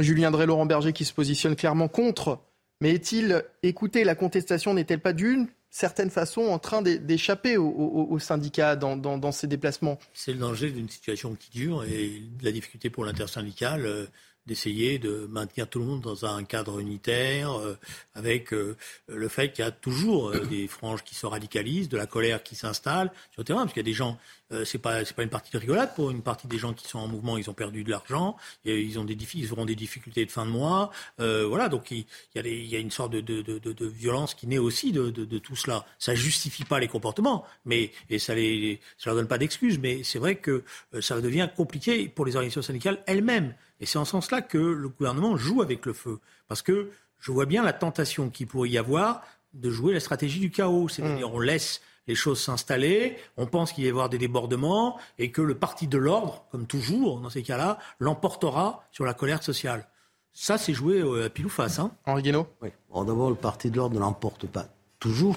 Julien 0.00 0.30
Drey, 0.30 0.46
Laurent 0.46 0.66
Berger 0.66 0.92
qui 0.92 1.04
se 1.04 1.12
positionne 1.12 1.54
clairement 1.54 1.88
contre. 1.88 2.40
Mais 2.80 2.92
est-il, 2.92 3.44
écoutez, 3.62 4.02
la 4.02 4.14
contestation 4.14 4.74
n'est-elle 4.74 5.00
pas 5.00 5.12
d'une 5.12 5.46
certaine 5.70 6.10
façon 6.10 6.42
en 6.42 6.58
train 6.58 6.82
d'échapper 6.82 7.56
aux, 7.56 8.18
syndicats 8.18 8.74
dans, 8.76 8.96
dans, 8.96 9.32
ces 9.32 9.46
déplacements? 9.46 9.98
C'est 10.12 10.32
le 10.32 10.38
danger 10.38 10.70
d'une 10.70 10.88
situation 10.88 11.34
qui 11.34 11.50
dure 11.50 11.84
et 11.84 12.22
la 12.42 12.50
difficulté 12.50 12.90
pour 12.90 13.04
l'intersyndicale. 13.04 14.08
Euh, 14.46 14.54
d'essayer 14.54 14.98
de 14.98 15.26
maintenir 15.30 15.68
tout 15.68 15.78
le 15.78 15.84
monde 15.84 16.02
dans 16.02 16.26
un 16.26 16.44
cadre 16.44 16.78
unitaire, 16.78 17.52
euh, 17.58 17.78
avec 18.14 18.52
euh, 18.52 18.76
le 19.08 19.28
fait 19.28 19.52
qu'il 19.52 19.64
y 19.64 19.68
a 19.68 19.70
toujours 19.70 20.30
euh, 20.30 20.40
des 20.44 20.68
franges 20.68 21.02
qui 21.02 21.14
se 21.14 21.26
radicalisent, 21.26 21.88
de 21.88 21.96
la 21.96 22.06
colère 22.06 22.42
qui 22.42 22.54
s'installe 22.54 23.10
sur 23.30 23.40
le 23.40 23.44
terrain, 23.44 23.60
parce 23.60 23.72
qu'il 23.72 23.80
y 23.80 23.86
a 23.86 23.90
des 23.90 23.94
gens, 23.94 24.18
c'est 24.64 24.78
pas 24.78 25.04
c'est 25.04 25.16
pas 25.16 25.24
une 25.24 25.30
partie 25.30 25.50
de 25.50 25.58
rigolade 25.58 25.94
pour 25.96 26.10
une 26.10 26.22
partie 26.22 26.46
des 26.46 26.58
gens 26.58 26.74
qui 26.74 26.86
sont 26.86 27.00
en 27.00 27.08
mouvement, 27.08 27.36
ils 27.38 27.50
ont 27.50 27.54
perdu 27.54 27.82
de 27.82 27.90
l'argent, 27.90 28.36
ils 28.64 28.98
ont 29.00 29.04
des 29.04 29.16
ils 29.34 29.52
auront 29.52 29.64
des 29.64 29.74
difficultés 29.74 30.24
de 30.24 30.30
fin 30.30 30.46
de 30.46 30.50
mois, 30.50 30.90
voilà, 31.18 31.68
donc 31.68 31.90
il, 31.90 32.04
y 32.36 32.38
a 32.38 32.46
il 32.46 32.66
y 32.66 32.76
a 32.76 32.78
une 32.78 32.92
sorte 32.92 33.10
de, 33.10 33.20
de, 33.20 33.42
de, 33.42 33.58
de, 33.58 33.86
violence 33.86 34.34
qui 34.34 34.46
naît 34.46 34.58
aussi 34.58 34.92
de, 34.92 35.38
tout 35.38 35.56
cela. 35.56 35.84
Ça 35.98 36.14
justifie 36.14 36.64
pas 36.64 36.78
les 36.78 36.86
comportements, 36.86 37.44
mais 37.64 37.90
et 38.10 38.20
ça 38.20 38.34
les 38.34 38.80
ça 38.98 39.10
leur 39.10 39.16
donne 39.16 39.28
pas 39.28 39.38
d'excuses, 39.38 39.78
mais 39.78 40.04
c'est 40.04 40.20
vrai 40.20 40.36
que 40.36 40.62
ça 41.00 41.20
devient 41.20 41.48
compliqué 41.56 42.08
pour 42.08 42.24
les 42.24 42.36
organisations 42.36 42.62
syndicales 42.62 43.02
elles-mêmes 43.06 43.54
et 43.80 43.86
c'est 43.86 43.98
en 43.98 44.04
ce 44.04 44.12
sens-là 44.12 44.42
que 44.42 44.58
le 44.58 44.88
gouvernement 44.88 45.36
joue 45.36 45.62
avec 45.62 45.86
le 45.86 45.92
feu. 45.92 46.20
Parce 46.48 46.62
que 46.62 46.90
je 47.18 47.32
vois 47.32 47.46
bien 47.46 47.62
la 47.62 47.72
tentation 47.72 48.30
qu'il 48.30 48.46
pourrait 48.46 48.70
y 48.70 48.78
avoir 48.78 49.22
de 49.54 49.70
jouer 49.70 49.92
la 49.92 50.00
stratégie 50.00 50.40
du 50.40 50.50
chaos. 50.50 50.88
C'est-à-dire, 50.88 51.28
mm. 51.28 51.34
on 51.34 51.40
laisse 51.40 51.80
les 52.06 52.14
choses 52.14 52.40
s'installer, 52.40 53.16
on 53.36 53.46
pense 53.46 53.72
qu'il 53.72 53.84
va 53.84 53.88
y 53.88 53.90
avoir 53.90 54.08
des 54.10 54.18
débordements 54.18 54.98
et 55.18 55.30
que 55.30 55.40
le 55.40 55.54
parti 55.54 55.86
de 55.86 55.96
l'ordre, 55.96 56.44
comme 56.50 56.66
toujours 56.66 57.20
dans 57.20 57.30
ces 57.30 57.42
cas-là, 57.42 57.78
l'emportera 57.98 58.84
sur 58.92 59.04
la 59.04 59.14
colère 59.14 59.42
sociale. 59.42 59.88
Ça, 60.32 60.58
c'est 60.58 60.74
joué 60.74 61.00
euh, 61.00 61.26
à 61.26 61.30
pile 61.30 61.46
ou 61.46 61.50
face. 61.50 61.78
Hein. 61.78 61.92
Henri 62.04 62.22
Guénaud? 62.22 62.46
Oui. 62.60 62.70
D'abord, 62.92 63.30
le 63.30 63.36
parti 63.36 63.70
de 63.70 63.76
l'ordre 63.76 63.94
ne 63.94 64.00
l'emporte 64.00 64.46
pas 64.46 64.66
toujours, 64.98 65.36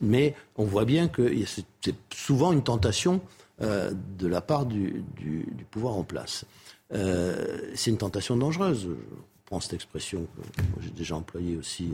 mais 0.00 0.34
on 0.56 0.64
voit 0.64 0.84
bien 0.84 1.06
que 1.06 1.32
c'est 1.46 1.94
souvent 2.12 2.52
une 2.52 2.64
tentation 2.64 3.20
euh, 3.60 3.92
de 4.18 4.26
la 4.26 4.40
part 4.40 4.66
du 4.66 5.04
pouvoir 5.70 5.94
en 5.94 6.02
place. 6.02 6.44
Euh, 6.92 7.70
c'est 7.74 7.90
une 7.90 7.98
tentation 7.98 8.36
dangereuse. 8.36 8.88
Je 8.88 8.94
prends 9.44 9.60
cette 9.60 9.74
expression 9.74 10.26
que 10.36 10.82
j'ai 10.82 10.90
déjà 10.90 11.16
employée 11.16 11.56
aussi 11.56 11.92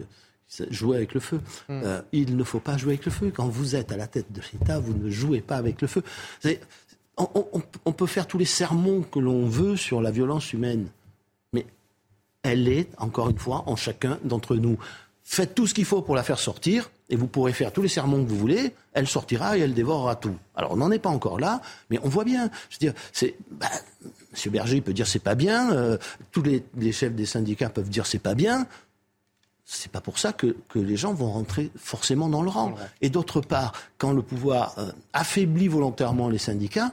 euh, 0.60 0.66
jouer 0.70 0.96
avec 0.96 1.14
le 1.14 1.20
feu. 1.20 1.40
Mm. 1.68 1.80
Euh, 1.84 2.02
il 2.12 2.36
ne 2.36 2.44
faut 2.44 2.60
pas 2.60 2.76
jouer 2.76 2.94
avec 2.94 3.04
le 3.04 3.12
feu. 3.12 3.32
Quand 3.34 3.48
vous 3.48 3.76
êtes 3.76 3.92
à 3.92 3.96
la 3.96 4.06
tête 4.06 4.32
de 4.32 4.40
l'État, 4.52 4.78
vous 4.78 4.94
ne 4.94 5.10
jouez 5.10 5.40
pas 5.40 5.56
avec 5.56 5.80
le 5.80 5.88
feu. 5.88 6.02
On, 7.18 7.44
on, 7.84 7.92
peut 7.92 8.06
faire 8.06 8.26
tous 8.26 8.38
les 8.38 8.46
sermons 8.46 9.02
que 9.02 9.18
l'on 9.18 9.46
veut 9.46 9.76
sur 9.76 10.00
la 10.00 10.10
violence 10.10 10.54
humaine, 10.54 10.88
mais 11.52 11.66
elle 12.42 12.66
est, 12.68 12.88
encore 12.96 13.28
une 13.28 13.38
fois, 13.38 13.64
en 13.66 13.76
chacun 13.76 14.18
d'entre 14.24 14.56
nous. 14.56 14.78
Faites 15.22 15.54
tout 15.54 15.66
ce 15.66 15.74
qu'il 15.74 15.84
faut 15.84 16.00
pour 16.00 16.16
la 16.16 16.22
faire 16.22 16.38
sortir, 16.38 16.90
et 17.10 17.16
vous 17.16 17.26
pourrez 17.26 17.52
faire 17.52 17.70
tous 17.70 17.82
les 17.82 17.88
sermons 17.88 18.24
que 18.24 18.30
vous 18.30 18.38
voulez, 18.38 18.72
elle 18.94 19.06
sortira 19.06 19.58
et 19.58 19.60
elle 19.60 19.74
dévorera 19.74 20.16
tout. 20.16 20.34
Alors 20.54 20.72
on 20.72 20.76
n'en 20.76 20.90
est 20.90 20.98
pas 20.98 21.10
encore 21.10 21.38
là, 21.38 21.60
mais 21.90 21.98
on 22.02 22.08
voit 22.08 22.24
bien. 22.24 22.50
Je 22.70 22.76
veux 22.76 22.90
dire, 22.90 22.94
c'est, 23.12 23.36
bah, 23.50 23.68
M. 24.32 24.52
Berger 24.52 24.80
peut 24.80 24.92
dire 24.92 25.06
c'est 25.06 25.18
pas 25.18 25.34
bien, 25.34 25.72
euh, 25.72 25.98
tous 26.30 26.42
les, 26.42 26.92
chefs 26.92 27.14
des 27.14 27.26
syndicats 27.26 27.68
peuvent 27.68 27.88
dire 27.88 28.06
c'est 28.06 28.18
pas 28.18 28.34
bien. 28.34 28.66
C'est 29.64 29.92
pas 29.92 30.00
pour 30.00 30.18
ça 30.18 30.32
que, 30.32 30.56
les 30.74 30.96
gens 30.96 31.14
vont 31.14 31.30
rentrer 31.30 31.70
forcément 31.76 32.28
dans 32.28 32.42
le 32.42 32.50
rang. 32.50 32.74
Et 33.00 33.10
d'autre 33.10 33.40
part, 33.40 33.72
quand 33.96 34.12
le 34.12 34.20
pouvoir 34.20 34.74
euh, 34.78 34.90
affaiblit 35.12 35.68
volontairement 35.68 36.28
les 36.28 36.38
syndicats, 36.38 36.92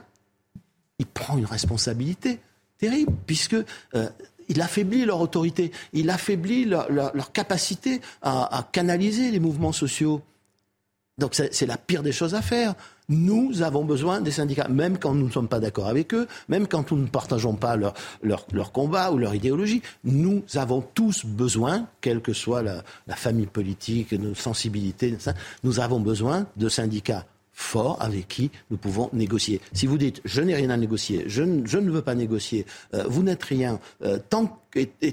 il 0.98 1.06
prend 1.06 1.36
une 1.36 1.46
responsabilité 1.46 2.38
terrible, 2.78 3.12
puisque 3.26 3.56
euh, 3.94 4.08
il 4.50 4.60
affaiblit 4.60 5.04
leur 5.04 5.20
autorité, 5.20 5.70
il 5.92 6.10
affaiblit 6.10 6.64
leur, 6.64 7.32
capacité 7.32 8.00
à, 8.20 8.68
canaliser 8.72 9.30
les 9.30 9.40
mouvements 9.40 9.72
sociaux. 9.72 10.22
Donc 11.20 11.34
c'est 11.34 11.66
la 11.66 11.76
pire 11.76 12.02
des 12.02 12.12
choses 12.12 12.34
à 12.34 12.42
faire. 12.42 12.74
Nous 13.10 13.62
avons 13.62 13.84
besoin 13.84 14.20
des 14.20 14.30
syndicats, 14.30 14.68
même 14.68 14.98
quand 14.98 15.14
nous 15.14 15.26
ne 15.26 15.32
sommes 15.32 15.48
pas 15.48 15.60
d'accord 15.60 15.88
avec 15.88 16.14
eux, 16.14 16.26
même 16.48 16.66
quand 16.66 16.90
nous 16.90 16.98
ne 16.98 17.06
partageons 17.06 17.54
pas 17.54 17.76
leur, 17.76 17.94
leur, 18.22 18.72
combat 18.72 19.12
ou 19.12 19.18
leur 19.18 19.34
idéologie. 19.34 19.82
Nous 20.04 20.42
avons 20.54 20.80
tous 20.80 21.26
besoin, 21.26 21.86
quelle 22.00 22.20
que 22.20 22.32
soit 22.32 22.62
la, 22.62 22.82
famille 23.16 23.46
politique, 23.46 24.12
nos 24.12 24.34
sensibilités, 24.34 25.16
nous 25.64 25.80
avons 25.80 26.00
besoin 26.00 26.46
de 26.56 26.68
syndicats 26.68 27.26
forts 27.52 27.98
avec 28.00 28.26
qui 28.28 28.50
nous 28.70 28.78
pouvons 28.78 29.10
négocier. 29.12 29.60
Si 29.72 29.86
vous 29.86 29.98
dites 29.98 30.22
je 30.24 30.40
n'ai 30.40 30.54
rien 30.54 30.70
à 30.70 30.76
négocier, 30.76 31.24
je, 31.26 31.42
ne 31.42 31.90
veux 31.90 32.02
pas 32.02 32.14
négocier, 32.14 32.64
euh, 32.94 33.04
vous 33.06 33.22
n'êtes 33.22 33.44
rien, 33.44 33.78
euh, 34.02 34.18
tant 34.30 34.60
que 34.70 34.80
vous 34.80 35.12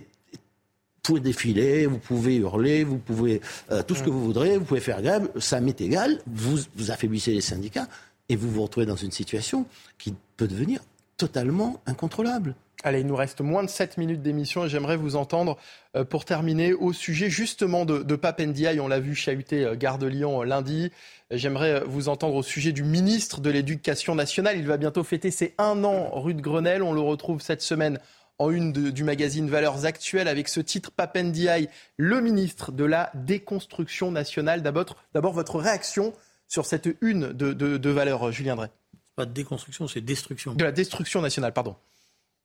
pouvez 1.07 1.19
défiler, 1.21 1.85
vous 1.85 1.99
pouvez 1.99 2.35
hurler, 2.35 2.83
vous 2.83 2.97
pouvez 2.97 3.39
euh, 3.71 3.81
tout 3.81 3.95
ce 3.95 4.03
que 4.03 4.09
vous 4.09 4.21
voudrez, 4.21 4.57
vous 4.57 4.65
pouvez 4.65 4.81
faire 4.81 5.01
grève, 5.01 5.29
ça 5.39 5.61
m'est 5.61 5.79
égal, 5.79 6.19
vous, 6.27 6.57
vous 6.75 6.91
affaiblissez 6.91 7.33
les 7.33 7.39
syndicats 7.39 7.87
et 8.27 8.35
vous 8.35 8.49
vous 8.49 8.61
retrouvez 8.61 8.85
dans 8.85 8.97
une 8.97 9.11
situation 9.11 9.65
qui 9.97 10.13
peut 10.35 10.49
devenir 10.49 10.81
totalement 11.15 11.79
incontrôlable. 11.85 12.55
Allez, 12.83 12.99
il 12.99 13.07
nous 13.07 13.15
reste 13.15 13.39
moins 13.39 13.63
de 13.63 13.69
7 13.69 13.97
minutes 13.97 14.21
d'émission 14.21 14.65
et 14.65 14.69
j'aimerais 14.69 14.97
vous 14.97 15.15
entendre 15.15 15.57
euh, 15.95 16.03
pour 16.03 16.25
terminer 16.25 16.73
au 16.73 16.91
sujet 16.91 17.29
justement 17.29 17.85
de, 17.85 17.99
de 18.03 18.15
Papendiaï. 18.17 18.81
On 18.81 18.89
l'a 18.89 18.99
vu 18.99 19.15
chahuter 19.15 19.63
euh, 19.63 19.75
Gare 19.75 19.99
de 19.99 20.07
Lyon 20.07 20.43
lundi. 20.43 20.91
J'aimerais 21.31 21.83
vous 21.85 22.09
entendre 22.09 22.35
au 22.35 22.43
sujet 22.43 22.73
du 22.73 22.83
ministre 22.83 23.39
de 23.39 23.49
l'Éducation 23.49 24.13
nationale. 24.13 24.57
Il 24.57 24.67
va 24.67 24.75
bientôt 24.75 25.05
fêter 25.05 25.31
ses 25.31 25.55
un 25.57 25.85
an 25.85 26.19
rue 26.19 26.33
de 26.33 26.41
Grenelle. 26.41 26.83
On 26.83 26.93
le 26.93 27.01
retrouve 27.01 27.41
cette 27.41 27.61
semaine 27.61 27.97
en 28.39 28.51
une 28.51 28.71
du 28.71 29.03
magazine 29.03 29.49
Valeurs 29.49 29.85
Actuelles 29.85 30.27
avec 30.27 30.47
ce 30.47 30.59
titre 30.59 30.91
Papendiaï, 30.91 31.69
le 31.97 32.21
ministre 32.21 32.71
de 32.71 32.83
la 32.83 33.11
déconstruction 33.15 34.11
nationale. 34.11 34.61
D'abord, 34.61 35.33
votre 35.33 35.59
réaction 35.59 36.13
sur 36.47 36.65
cette 36.65 36.89
une 37.01 37.33
de, 37.33 37.53
de 37.53 37.89
Valeurs, 37.89 38.31
Julien 38.31 38.55
Drey? 38.55 38.69
Pas 39.15 39.25
de 39.25 39.33
déconstruction, 39.33 39.87
c'est 39.87 40.01
destruction. 40.01 40.53
De 40.53 40.63
la 40.63 40.71
destruction 40.71 41.21
nationale, 41.21 41.51
pardon. 41.51 41.75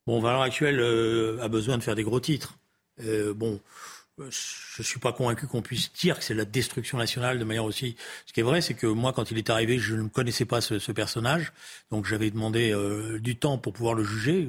Bon, 0.06 0.20
Valeurs 0.20 0.42
Actuelles 0.42 0.80
euh, 0.80 1.38
a 1.42 1.48
besoin 1.48 1.78
de 1.78 1.82
faire 1.82 1.94
des 1.94 2.02
gros 2.02 2.18
titres. 2.18 2.58
Euh, 3.04 3.34
bon, 3.34 3.60
je 4.18 4.24
ne 4.24 4.82
suis 4.84 4.98
pas 4.98 5.12
convaincu 5.12 5.46
qu'on 5.46 5.62
puisse 5.62 5.92
dire 5.92 6.18
que 6.18 6.24
c'est 6.24 6.34
la 6.34 6.44
destruction 6.44 6.98
nationale 6.98 7.38
de 7.38 7.44
manière 7.44 7.64
aussi. 7.64 7.96
Ce 8.26 8.32
qui 8.32 8.40
est 8.40 8.42
vrai, 8.42 8.60
c'est 8.60 8.74
que 8.74 8.86
moi, 8.86 9.12
quand 9.12 9.30
il 9.30 9.38
est 9.38 9.50
arrivé, 9.50 9.78
je 9.78 9.94
ne 9.94 10.08
connaissais 10.08 10.44
pas 10.44 10.60
ce, 10.60 10.92
personnage, 10.92 11.52
donc 11.90 12.06
j'avais 12.06 12.30
demandé 12.30 12.72
euh, 12.72 13.18
du 13.20 13.36
temps 13.36 13.58
pour 13.58 13.72
pouvoir 13.72 13.94
le 13.94 14.04
juger. 14.04 14.48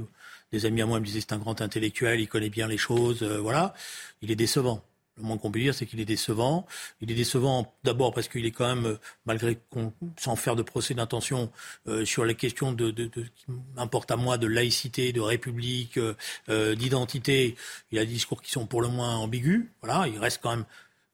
Des 0.54 0.66
amis 0.66 0.82
à 0.82 0.86
moi 0.86 1.02
me 1.02 1.06
disaient 1.06 1.20
c'est 1.20 1.34
un 1.34 1.38
grand 1.38 1.60
intellectuel, 1.60 2.22
il 2.22 2.30
connaît 2.30 2.50
bien 2.50 2.70
les 2.70 2.78
choses, 2.78 3.24
voilà. 3.24 3.74
Il 4.22 4.32
est 4.32 4.38
décevant. 4.38 4.82
Le 5.18 5.24
moins 5.24 5.38
qu'on 5.38 5.52
peut 5.52 5.60
dire, 5.60 5.76
c'est 5.76 5.86
qu'il 5.86 6.00
est 6.00 6.06
décevant. 6.06 6.66
Il 7.02 7.12
est 7.12 7.16
décevant 7.16 7.72
d'abord 7.84 8.14
parce 8.14 8.28
qu'il 8.28 8.46
est 8.46 8.52
quand 8.52 8.76
même, 8.76 8.98
malgré 9.26 9.60
qu'on, 9.70 9.94
sans 10.18 10.36
faire 10.36 10.56
de 10.56 10.64
procès 10.64 10.96
d'intention, 10.96 11.52
euh, 11.88 12.04
sur 12.04 12.26
les 12.26 12.34
questions 12.34 12.72
de, 12.72 12.90
qui 12.92 13.46
à 13.78 14.16
moi 14.16 14.38
de 14.40 14.48
laïcité, 14.48 15.14
de 15.14 15.22
république, 15.22 15.98
euh, 15.98 16.16
euh, 16.50 16.74
d'identité. 16.74 17.56
Il 17.92 18.00
a 18.00 18.06
des 18.06 18.12
discours 18.12 18.42
qui 18.42 18.52
sont 18.52 18.66
pour 18.66 18.82
le 18.82 18.88
moins 18.88 19.16
ambigus. 19.18 19.68
Voilà, 19.82 20.08
il 20.08 20.18
reste 20.18 20.40
quand 20.42 20.56
même, 20.56 20.66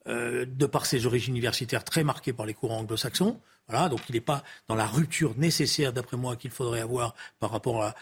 de 0.07 0.65
par 0.65 0.85
ses 0.85 1.05
origines 1.05 1.35
universitaires, 1.35 1.83
très 1.83 2.03
marqué 2.03 2.33
par 2.33 2.45
les 2.45 2.53
courants 2.53 2.79
anglo-saxons. 2.79 3.39
Voilà, 3.69 3.87
donc 3.87 4.01
il 4.09 4.15
n'est 4.15 4.21
pas 4.21 4.43
dans 4.67 4.75
la 4.75 4.87
rupture 4.87 5.35
nécessaire, 5.37 5.93
d'après 5.93 6.17
moi, 6.17 6.35
qu'il 6.35 6.49
faudrait 6.49 6.81
avoir 6.81 7.13
par 7.39 7.51
rapport 7.51 7.83
à, 7.83 7.95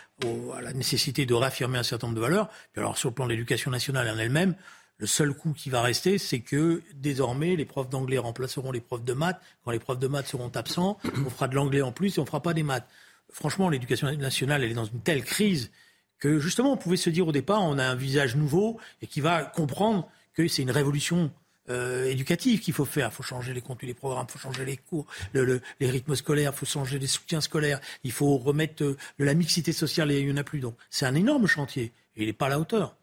la 0.61 0.73
nécessité 0.73 1.25
de 1.25 1.33
réaffirmer 1.33 1.77
un 1.77 1.83
certain 1.83 2.07
nombre 2.07 2.15
de 2.15 2.21
valeurs. 2.21 2.49
Puis 2.71 2.81
alors, 2.81 2.97
sur 2.97 3.09
le 3.09 3.15
plan 3.15 3.25
de 3.25 3.31
l'éducation 3.31 3.69
nationale 3.69 4.09
en 4.09 4.17
elle-même, 4.17 4.55
le 4.97 5.05
seul 5.05 5.33
coup 5.33 5.53
qui 5.53 5.69
va 5.69 5.81
rester, 5.81 6.17
c'est 6.17 6.39
que 6.39 6.81
désormais, 6.95 7.55
les 7.55 7.65
profs 7.65 7.89
d'anglais 7.89 8.17
remplaceront 8.17 8.71
les 8.71 8.79
profs 8.79 9.03
de 9.03 9.13
maths. 9.13 9.39
Quand 9.63 9.71
les 9.71 9.79
profs 9.79 9.99
de 9.99 10.07
maths 10.07 10.27
seront 10.27 10.49
absents, 10.55 10.97
on 11.25 11.29
fera 11.29 11.47
de 11.47 11.55
l'anglais 11.55 11.81
en 11.81 11.91
plus 11.91 12.17
et 12.17 12.19
on 12.19 12.23
ne 12.23 12.27
fera 12.27 12.41
pas 12.41 12.53
des 12.53 12.63
maths. 12.63 12.87
Franchement, 13.31 13.69
l'éducation 13.69 14.11
nationale, 14.15 14.63
elle 14.63 14.71
est 14.71 14.75
dans 14.75 14.85
une 14.85 15.01
telle 15.01 15.23
crise 15.23 15.69
que 16.17 16.39
justement, 16.39 16.71
on 16.71 16.77
pouvait 16.77 16.97
se 16.97 17.09
dire 17.09 17.27
au 17.27 17.31
départ, 17.31 17.61
on 17.61 17.77
a 17.77 17.85
un 17.85 17.95
visage 17.95 18.35
nouveau 18.35 18.79
et 19.01 19.07
qui 19.07 19.21
va 19.21 19.43
comprendre 19.43 20.09
que 20.33 20.47
c'est 20.47 20.61
une 20.61 20.71
révolution 20.71 21.31
euh, 21.69 22.05
éducative 22.05 22.59
qu'il 22.59 22.73
faut 22.73 22.85
faire. 22.85 23.09
Il 23.11 23.15
faut 23.15 23.23
changer 23.23 23.53
les 23.53 23.61
contenus 23.61 23.89
des 23.93 23.97
programmes, 23.97 24.25
il 24.29 24.31
faut 24.31 24.39
changer 24.39 24.65
les 24.65 24.77
cours, 24.77 25.05
les 25.33 25.89
rythmes 25.89 26.15
scolaires, 26.15 26.51
il 26.53 26.57
faut 26.57 26.65
changer 26.65 26.99
les 26.99 27.07
soutiens 27.07 27.41
scolaires, 27.41 27.79
il 28.03 28.11
faut 28.11 28.37
remettre 28.37 28.83
euh, 28.83 28.97
de 29.19 29.25
la 29.25 29.33
mixité 29.33 29.73
sociale 29.73 30.11
et 30.11 30.19
il 30.19 30.27
n'y 30.27 30.33
en 30.33 30.37
a 30.37 30.43
plus. 30.43 30.59
Donc 30.59 30.75
c'est 30.89 31.05
un 31.05 31.15
énorme 31.15 31.47
chantier 31.47 31.91
et 32.15 32.23
il 32.23 32.27
n'est 32.27 32.33
pas 32.33 32.47
à 32.47 32.49
la 32.49 32.59
hauteur. 32.59 32.95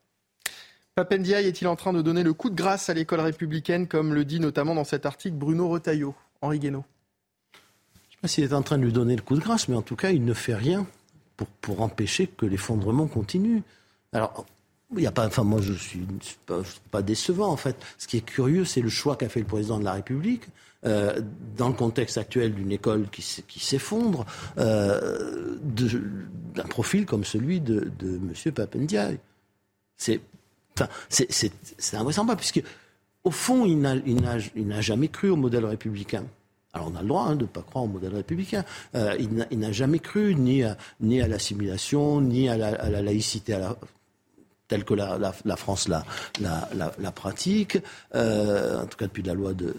Papendiaï 0.94 1.46
est-il 1.46 1.66
en 1.66 1.74
train 1.74 1.92
de 1.92 2.02
donner 2.02 2.22
le 2.22 2.32
coup 2.34 2.50
de 2.50 2.54
grâce 2.54 2.88
à 2.88 2.94
l'école 2.94 3.20
républicaine, 3.20 3.88
comme 3.88 4.14
le 4.14 4.24
dit 4.24 4.38
notamment 4.38 4.76
dans 4.76 4.84
cet 4.84 5.06
article 5.06 5.36
Bruno 5.36 5.68
Retailleau 5.68 6.14
Henri 6.40 6.60
Guénaud? 6.60 6.84
Je 7.52 7.58
ne 7.58 8.12
sais 8.12 8.18
pas 8.22 8.28
s'il 8.28 8.44
est 8.44 8.52
en 8.52 8.62
train 8.62 8.78
de 8.78 8.84
lui 8.84 8.92
donner 8.92 9.16
le 9.16 9.22
coup 9.22 9.34
de 9.34 9.40
grâce, 9.40 9.66
mais 9.66 9.74
en 9.74 9.82
tout 9.82 9.96
cas, 9.96 10.10
il 10.10 10.24
ne 10.24 10.34
fait 10.34 10.54
rien 10.54 10.86
pour, 11.36 11.48
pour 11.48 11.80
empêcher 11.80 12.28
que 12.28 12.46
l'effondrement 12.46 13.08
continue. 13.08 13.64
Alors, 14.12 14.46
Il 14.96 15.06
a 15.06 15.12
pas, 15.12 15.26
enfin 15.26 15.44
moi 15.44 15.60
je 15.60 15.72
suis, 15.72 16.06
pas, 16.90 17.02
décevant 17.02 17.48
en 17.48 17.56
fait. 17.56 17.76
Ce 17.98 18.06
qui 18.06 18.18
est 18.18 18.24
curieux, 18.24 18.64
c'est 18.64 18.80
le 18.80 18.88
choix 18.88 19.16
qu'a 19.16 19.28
fait 19.28 19.40
le 19.40 19.46
président 19.46 19.78
de 19.78 19.84
la 19.84 19.92
République 19.92 20.44
euh, 20.86 21.20
dans 21.56 21.68
le 21.68 21.74
contexte 21.74 22.18
actuel 22.18 22.54
d'une 22.54 22.72
école 22.72 23.08
qui, 23.10 23.22
s'effondre, 23.60 24.26
euh, 24.58 25.56
d'un 26.54 26.64
profil 26.64 27.06
comme 27.06 27.24
celui 27.24 27.60
de, 27.60 27.90
M. 28.02 28.52
Papendiaï. 28.52 29.18
C'est, 29.96 30.20
enfin, 30.78 30.88
invraisemblable 31.94 32.40
puisque 32.40 32.62
au 33.24 33.30
fond, 33.30 33.64
il 33.64 33.80
n'a, 33.80 34.80
jamais 34.80 35.08
cru 35.08 35.30
au 35.30 35.36
modèle 35.36 35.64
républicain. 35.64 36.24
Alors 36.74 36.90
on 36.92 36.96
a 36.96 37.02
le 37.02 37.08
droit 37.08 37.22
hein, 37.22 37.36
de 37.36 37.42
ne 37.42 37.48
pas 37.48 37.62
croire 37.62 37.84
au 37.84 37.88
modèle 37.88 38.14
républicain. 38.14 38.64
Euh, 38.94 39.16
il, 39.18 39.58
n'a, 39.58 39.72
jamais 39.72 40.00
cru 40.00 40.34
ni 40.34 40.64
à, 40.64 40.76
ni 41.00 41.22
à 41.22 41.28
l'assimilation, 41.28 42.20
ni 42.20 42.48
à 42.48 42.56
la, 42.56 43.00
laïcité 43.00 43.54
telle 44.68 44.84
que 44.84 44.94
la, 44.94 45.18
la, 45.18 45.56
France 45.56 45.88
la, 45.88 46.04
la 46.40 47.12
pratique, 47.12 47.78
euh, 48.14 48.82
en 48.82 48.86
tout 48.86 48.96
cas 48.96 49.06
depuis 49.06 49.22
la 49.22 49.34
loi 49.34 49.54
de 49.54 49.74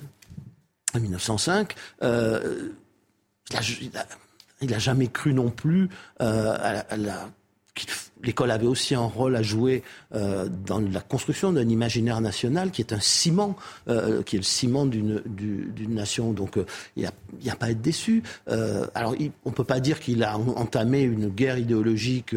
1905. 1.00 1.76
Euh, 2.04 2.70
il 4.62 4.70
n'a 4.70 4.80
jamais 4.80 5.08
cru 5.08 5.34
non 5.34 5.50
plus 5.50 5.90
euh, 6.22 6.84
à, 6.90 6.98
la 6.98 7.30
l'école 8.24 8.52
avait 8.52 8.68
aussi 8.68 8.96
un 8.96 9.02
rôle 9.02 9.36
à 9.36 9.44
jouer 9.44 9.84
euh, 10.14 10.48
dans 10.50 10.80
la 10.80 11.02
construction 11.02 11.54
d'un 11.54 11.68
imaginaire 11.70 12.22
national 12.22 12.72
qui 12.72 12.82
est 12.82 12.94
un 12.94 13.00
ciment, 13.00 13.56
euh, 13.88 14.24
qui 14.24 14.36
est 14.36 14.40
le 14.40 14.44
ciment 14.44 14.86
d'une 14.86 15.22
nation. 15.90 16.34
Donc 16.34 16.58
euh, 16.58 16.66
il 16.96 17.02
n'y 17.42 17.50
a, 17.50 17.54
a, 17.54 17.56
pas 17.56 17.68
à 17.68 17.72
être 17.72 17.82
déçu. 17.82 18.24
alors 18.48 19.16
on 19.46 19.50
ne 19.50 19.56
peut 19.56 19.64
pas 19.64 19.80
dire 19.80 20.00
qu'il 20.00 20.24
a 20.24 20.38
entamé 20.38 21.02
une 21.02 21.30
guerre 21.30 21.58
idéologique 21.58 22.36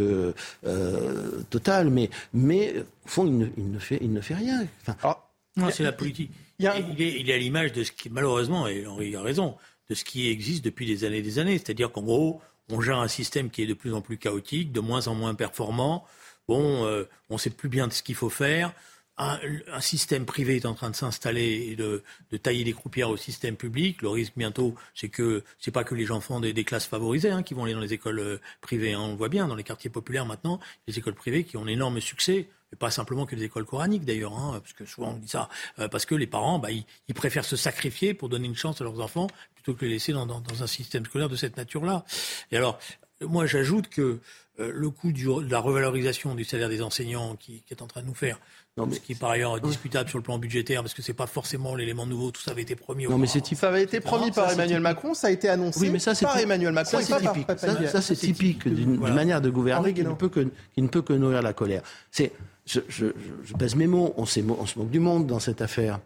totale, 1.51 1.91
mais, 1.91 2.11
mais 2.33 2.75
au 3.07 3.09
fond 3.09 3.27
il 3.27 3.39
ne, 3.39 3.47
il 3.57 3.71
ne, 3.71 3.79
fait, 3.79 3.99
il 4.01 4.13
ne 4.13 4.21
fait 4.21 4.35
rien. 4.35 4.67
Enfin, 4.83 4.97
ah, 5.03 5.71
c'est 5.71 5.83
la 5.83 5.93
politique. 5.93 6.31
Il, 6.59 6.67
est, 6.67 7.21
il 7.21 7.31
est 7.31 7.35
à 7.35 7.39
l'image 7.39 7.73
de 7.73 7.85
ce 7.85 7.93
qui, 7.93 8.11
malheureusement, 8.11 8.67
et 8.67 8.87
Henri 8.87 9.15
a 9.15 9.23
raison, 9.23 9.55
de 9.89 9.95
ce 9.95 10.05
qui 10.05 10.29
existe 10.29 10.65
depuis 10.65 10.87
des 10.87 11.05
années 11.05 11.19
et 11.19 11.23
des 11.23 11.39
années. 11.39 11.59
C'est-à-dire 11.59 11.91
qu'en 11.91 12.03
gros, 12.03 12.41
on 12.71 12.81
gère 12.81 12.99
un 12.99 13.09
système 13.09 13.51
qui 13.51 13.63
est 13.63 13.67
de 13.67 13.75
plus 13.75 13.95
en 13.95 14.01
plus 14.01 14.19
chaotique, 14.19 14.73
de 14.73 14.81
moins 14.81 15.09
en 15.09 15.15
moins 15.15 15.35
performant. 15.35 16.05
Bon, 16.47 16.85
euh, 16.87 17.05
on 17.31 17.35
ne 17.35 17.39
sait 17.39 17.51
plus 17.51 17.69
bien 17.69 17.89
de 17.89 17.93
ce 17.93 18.03
qu'il 18.03 18.15
faut 18.15 18.31
faire. 18.31 18.73
Un, 19.19 19.81
système 19.81 20.27
privé 20.27 20.57
est 20.57 20.67
en 20.67 20.75
train 20.75 20.91
de 20.91 20.97
s'installer 20.97 21.69
et 21.71 21.77
de, 21.77 22.03
tailler 22.41 22.65
des 22.65 22.73
croupières 22.73 23.11
au 23.11 23.17
système 23.17 23.57
public. 23.57 24.01
Le 24.03 24.09
risque 24.09 24.33
bientôt, 24.37 24.75
c'est 24.95 25.09
que 25.09 25.43
c'est 25.59 25.71
pas 25.71 25.85
que 25.85 25.95
les 25.95 26.11
enfants 26.11 26.41
des, 26.41 26.53
des 26.53 26.65
classes 26.65 26.87
favorisées 26.87 27.31
hein, 27.31 27.43
qui 27.43 27.55
vont 27.55 27.65
aller 27.65 27.75
dans 27.75 27.81
les 27.81 27.93
écoles 27.93 28.21
euh, 28.21 28.41
privées. 28.61 28.93
Hein. 28.93 29.01
On 29.01 29.11
le 29.11 29.17
voit 29.17 29.29
bien 29.29 29.49
dans 29.49 29.57
les 29.57 29.65
quartiers 29.65 29.91
populaires 29.91 30.27
maintenant, 30.27 30.61
les 30.87 30.99
écoles 30.99 31.15
privées 31.15 31.45
qui 31.45 31.57
ont 31.57 31.65
un 31.65 31.69
énorme 31.69 32.01
succès 32.01 32.49
et 32.73 32.77
pas 32.77 32.91
simplement 32.91 33.27
que 33.27 33.35
les 33.35 33.45
écoles 33.45 33.65
coraniques 33.65 34.05
d'ailleurs, 34.05 34.37
hein, 34.37 34.61
parce 34.61 34.73
que 34.73 34.85
souvent 34.85 35.11
on 35.11 35.17
dit 35.17 35.29
ça, 35.29 35.49
euh, 35.79 35.89
parce 35.89 36.07
que 36.07 36.15
les 36.15 36.27
parents, 36.27 36.59
bah, 36.59 36.71
ils, 36.71 37.15
préfèrent 37.15 37.45
se 37.45 37.57
sacrifier 37.57 38.15
pour 38.15 38.29
donner 38.29 38.47
une 38.47 38.57
chance 38.57 38.81
à 38.81 38.85
leurs 38.85 39.01
enfants 39.01 39.29
plutôt 39.55 39.75
que 39.75 39.85
les 39.85 39.93
laisser 39.93 40.13
dans, 40.13 40.29
un 40.29 40.67
système 40.67 41.05
scolaire 41.05 41.29
de 41.29 41.37
cette 41.37 41.57
nature-là. 41.57 42.05
Et 42.53 42.57
alors, 42.57 42.79
moi 43.21 43.47
j'ajoute 43.47 43.89
que 43.89 44.21
euh, 44.61 44.73
le 44.75 44.91
coût 44.91 45.13
de 45.13 45.51
la 45.51 45.61
revalorisation 45.61 46.35
du 46.35 46.45
salaire 46.45 46.69
des 46.69 46.83
enseignants 46.83 47.37
qui, 47.37 47.63
est 47.71 47.83
en 47.83 47.87
train 47.87 48.03
de 48.03 48.07
nous 48.07 48.15
faire, 48.15 48.41
ce 48.77 48.99
qui 48.99 49.13
est 49.13 49.19
par 49.19 49.31
ailleurs 49.31 49.61
discutable 49.61 50.09
sur 50.09 50.19
le 50.19 50.25
plan 50.25 50.39
budgétaire, 50.39 50.83
parce 50.83 50.95
que 50.95 51.03
c'est 51.03 51.13
pas 51.13 51.27
forcément 51.27 51.75
l'élément 51.75 52.07
nouveau, 52.07 52.31
tout 52.31 52.41
ça 52.41 52.51
avait 52.51 52.63
été 52.63 52.75
promis. 52.75 53.07
Non, 53.07 53.19
mais 53.19 53.27
c'est 53.27 53.45
ça 53.55 53.69
avait 53.69 53.83
été 53.83 54.01
promis 54.01 54.31
par 54.33 54.51
Emmanuel 54.51 54.81
Macron, 54.81 55.15
ça 55.15 55.29
a 55.29 55.31
été 55.31 55.49
annoncé 55.49 55.81
oui, 55.81 55.91
mais 55.91 55.99
ça, 55.99 56.13
par 56.15 56.39
Emmanuel 56.39 56.73
Macron. 56.73 57.01
Ça, 57.01 57.03
c'est 57.03 57.21
typique. 57.21 57.47
Ça, 57.89 58.03
c'est 58.03 58.17
typique 58.17 58.69
d'une 58.69 58.99
manière 58.99 59.41
de 59.41 59.51
gouverner 59.51 59.95
qui 59.95 60.03
ne, 60.03 60.13
peut 60.13 60.29
que, 60.29 60.49
qui 60.75 60.83
ne 60.83 60.89
peut 60.89 61.03
que 61.03 61.13
nourrir 61.13 61.43
la 61.43 61.53
colère. 61.53 61.83
C'est 62.11 62.33
je, 62.67 62.81
je, 62.89 63.07
je, 63.45 63.55
pèse 63.55 63.77
mes 63.77 63.87
mots, 63.87 64.13
on, 64.17 64.27
se 64.27 64.41
moque 64.41 64.91
du 64.91 65.01
monde 65.01 65.27
dans 65.27 65.41
cette 65.41 65.63
affaire. 65.63 66.01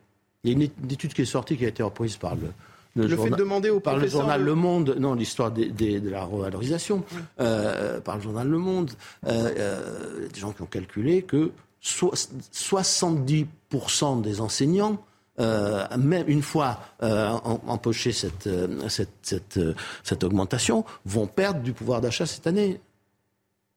Il 0.44 0.50
y 0.50 0.54
a 0.54 0.56
une 0.56 0.90
étude 0.90 1.12
qui 1.12 1.22
est 1.22 1.26
sortie, 1.26 1.56
qui 1.56 1.64
a 1.64 1.68
été 1.68 1.82
reprise 1.82 2.16
par 2.16 2.36
le, 2.36 2.48
le, 2.94 3.08
journal, 3.08 3.30
fait 3.30 3.36
demander 3.36 3.70
au 3.70 3.80
par 3.80 3.96
le 3.96 4.06
journal 4.06 4.42
Le 4.42 4.54
Monde, 4.54 4.96
non, 4.98 5.14
l'histoire 5.14 5.50
de 5.50 6.08
la 6.08 6.24
revalorisation, 6.24 7.04
euh, 7.40 8.00
par 8.00 8.16
le 8.16 8.22
journal 8.22 8.48
Le 8.48 8.58
Monde, 8.58 8.90
euh, 9.26 9.50
euh, 9.58 10.28
des 10.28 10.40
gens 10.40 10.52
qui 10.52 10.62
ont 10.62 10.66
calculé 10.66 11.22
que 11.22 11.52
70% 11.82 14.20
des 14.20 14.40
enseignants, 14.40 15.02
euh, 15.40 15.86
même 15.96 16.28
une 16.28 16.42
fois 16.42 16.80
euh, 17.02 17.30
empoché 17.66 18.12
cette, 18.12 18.48
cette, 18.88 19.08
cette, 19.22 19.58
cette, 20.02 20.24
augmentation, 20.24 20.84
vont 21.06 21.26
perdre 21.26 21.60
du 21.60 21.72
pouvoir 21.72 22.00
d'achat 22.00 22.26
cette 22.26 22.46
année. 22.46 22.80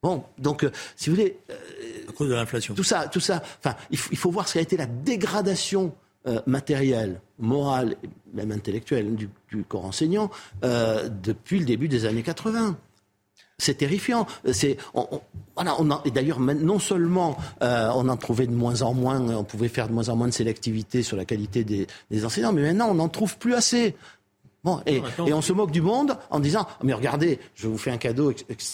Bon, 0.03 0.23
donc, 0.37 0.69
si 0.95 1.09
vous 1.09 1.15
voulez, 1.15 1.39
cause 2.15 2.29
de 2.29 2.33
l'inflation. 2.33 2.73
Tout 2.73 2.83
ça, 2.83 3.07
tout 3.07 3.19
ça. 3.19 3.43
Enfin, 3.59 3.75
il 3.91 3.97
faut, 3.97 4.31
voir 4.31 4.47
ce 4.47 4.55
qu'a 4.55 4.61
été 4.61 4.77
la 4.77 4.87
dégradation 4.87 5.93
euh, 6.27 6.41
matérielle, 6.45 7.21
morale, 7.39 7.95
même 8.33 8.51
intellectuelle 8.51 9.15
du, 9.15 9.29
corps 9.67 9.85
enseignant 9.85 10.31
euh, 10.63 11.07
depuis 11.07 11.59
le 11.59 11.65
début 11.65 11.87
des 11.87 12.05
années 12.05 12.23
80. 12.23 12.77
C'est 13.57 13.75
terrifiant. 13.75 14.27
Et 14.45 16.11
d'ailleurs, 16.11 16.39
non 16.41 16.79
seulement 16.79 17.37
euh, 17.61 17.89
on 17.95 18.09
en 18.09 18.17
trouvait 18.17 18.47
de 18.47 18.53
moins 18.53 18.81
en 18.81 18.93
moins, 18.93 19.21
on 19.21 19.45
pouvait 19.45 19.69
faire 19.69 19.87
de 19.87 19.93
moins 19.93 20.09
en 20.09 20.17
moins 20.17 20.27
de 20.27 20.33
sélectivité 20.33 21.03
sur 21.03 21.15
la 21.15 21.23
qualité 21.23 21.63
des, 21.63 21.87
des 22.11 22.25
enseignants, 22.25 22.51
mais 22.51 22.63
maintenant 22.63 22.89
on 22.89 22.95
n'en 22.95 23.07
trouve 23.07 23.37
plus 23.37 23.53
assez. 23.53 23.95
Bon, 24.65 24.81
et, 24.87 25.03
et, 25.27 25.33
on 25.33 25.41
se 25.41 25.53
moque 25.53 25.69
du 25.69 25.81
monde 25.81 26.17
en 26.31 26.39
disant 26.39 26.67
mais 26.83 26.93
regardez, 26.93 27.39
je 27.53 27.67
vous 27.67 27.77
fais 27.77 27.91
un 27.91 27.97
cadeau 27.97 28.33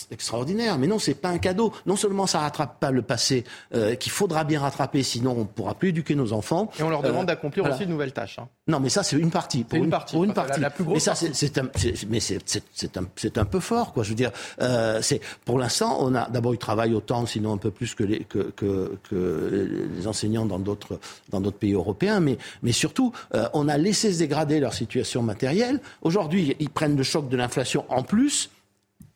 extraordinaire. 0.10 0.78
Mais 0.78 0.88
non, 0.88 1.00
c'est 1.00 1.14
pas 1.14 1.28
un 1.28 1.38
cadeau. 1.38 1.74
Non 1.86 1.98
seulement 1.98 2.28
ça 2.28 2.40
rattrape 2.40 2.80
pas 2.80 2.92
le 2.92 3.02
passé 3.02 3.44
euh, 3.76 3.96
qu'il 3.96 4.14
faudra 4.14 4.46
bien 4.46 4.62
rattraper, 4.62 5.04
sinon 5.04 5.36
on 5.38 5.46
pourra 5.46 5.74
plus 5.74 5.90
éduquer 5.90 6.16
nos 6.16 6.32
enfants. 6.32 6.72
Et 6.80 6.84
on 6.84 6.90
leur 6.90 7.02
demande 7.02 7.24
euh, 7.24 7.26
d'accomplir 7.26 7.66
aussi 7.66 7.86
de 7.86 7.92
nouvelles 7.92 8.14
tâches. 8.14 8.40
Hein. 8.40 8.48
Non, 8.68 8.80
mais 8.80 8.88
ça 8.88 9.04
c'est 9.04 9.18
une 9.18 9.32
partie. 9.32 9.66
Pour 9.66 9.80
une, 9.80 9.90
partie. 9.90 10.14
Pour 10.14 10.24
une 10.24 10.34
partie. 10.34 10.62
La, 10.62 10.70
plus 10.70 10.86
grosse. 10.86 10.96
Mais 10.96 11.00
ça 11.00 11.16
c'est 11.16 11.58
un, 11.58 11.70
mais 12.08 12.22
c'est 12.22 12.98
un, 12.98 13.06
c'est 13.18 13.38
un 13.38 13.46
peu 13.46 13.60
fort, 13.60 13.92
quoi. 13.92 14.04
Je 14.04 14.10
veux 14.10 14.16
dire, 14.16 14.32
euh, 14.62 15.02
c'est 15.02 15.20
pour 15.44 15.60
l'instant 15.60 15.98
on 16.00 16.16
a 16.16 16.30
d'abord 16.30 16.54
ils 16.54 16.58
travaillent 16.58 16.94
autant, 16.94 17.26
sinon 17.26 17.52
un 17.54 17.58
peu 17.58 17.72
plus 17.72 17.96
que 17.96 18.06
les 18.06 18.20
que, 18.20 18.52
que, 18.56 18.98
que 19.10 19.88
les 19.94 20.08
enseignants 20.08 20.46
dans 20.46 20.60
d'autres 20.60 21.00
dans 21.30 21.42
d'autres 21.42 21.58
pays 21.58 21.74
européens, 21.74 22.22
mais 22.22 22.38
mais 22.64 22.72
surtout 22.72 23.12
euh, 23.36 23.50
on 23.54 23.68
a 23.68 23.78
laissé 23.78 24.14
se 24.14 24.20
dégrader 24.20 24.62
leur 24.62 24.74
situation 24.74 25.22
matérielle 25.22 25.81
Aujourd'hui, 26.02 26.56
ils 26.60 26.70
prennent 26.70 26.98
le 26.98 27.04
choc 27.04 27.30
de 27.30 27.38
l'inflation 27.38 27.86
en 27.90 28.04
plus. 28.04 28.50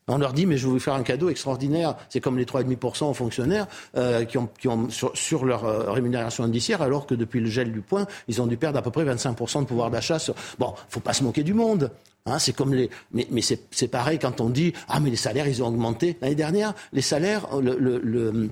On 0.08 0.20
leur 0.20 0.34
dit, 0.34 0.46
mais 0.46 0.58
je 0.58 0.68
vais 0.68 0.74
vous 0.74 0.80
faire 0.80 0.94
un 0.94 1.04
cadeau 1.04 1.30
extraordinaire. 1.30 1.96
C'est 2.10 2.20
comme 2.20 2.38
les 2.38 2.46
3,5% 2.46 3.10
aux 3.10 3.14
fonctionnaires 3.14 3.66
euh, 3.98 4.24
qui 4.24 4.38
ont, 4.38 4.48
qui 4.60 4.68
ont 4.68 4.88
sur, 4.90 5.46
leur 5.46 5.66
euh, 5.66 5.92
rémunération 5.92 6.44
indiciaire, 6.44 6.84
alors 6.84 7.08
que 7.08 7.16
depuis 7.16 7.40
le 7.40 7.50
gel 7.50 7.72
du 7.72 7.82
point, 7.82 8.06
ils 8.28 8.40
ont 8.40 8.46
dû 8.46 8.56
perdre 8.56 8.78
à 8.78 8.84
peu 8.84 8.92
près 8.92 9.04
25% 9.04 9.62
de 9.62 9.66
pouvoir 9.66 9.90
d'achat. 9.90 10.20
Sur... 10.20 10.36
Bon, 10.60 10.76
faut 10.90 11.00
pas 11.00 11.14
se 11.14 11.24
moquer 11.24 11.42
du 11.42 11.56
monde. 11.56 11.90
Hein, 12.28 12.38
c'est 12.38 12.54
comme 12.54 12.74
les, 12.74 12.90
mais, 13.12 13.28
mais 13.32 13.42
c'est 13.42 13.88
pareil 13.88 14.20
quand 14.20 14.42
on 14.42 14.50
dit, 14.50 14.74
ah 14.88 15.00
mais 15.00 15.10
les 15.10 15.16
salaires, 15.16 15.48
ils 15.48 15.64
ont 15.64 15.68
augmenté 15.68 16.18
l'année 16.22 16.36
dernière. 16.36 16.74
Les 16.94 17.02
salaires, 17.02 17.48
le, 17.60 17.76
le 17.78 18.50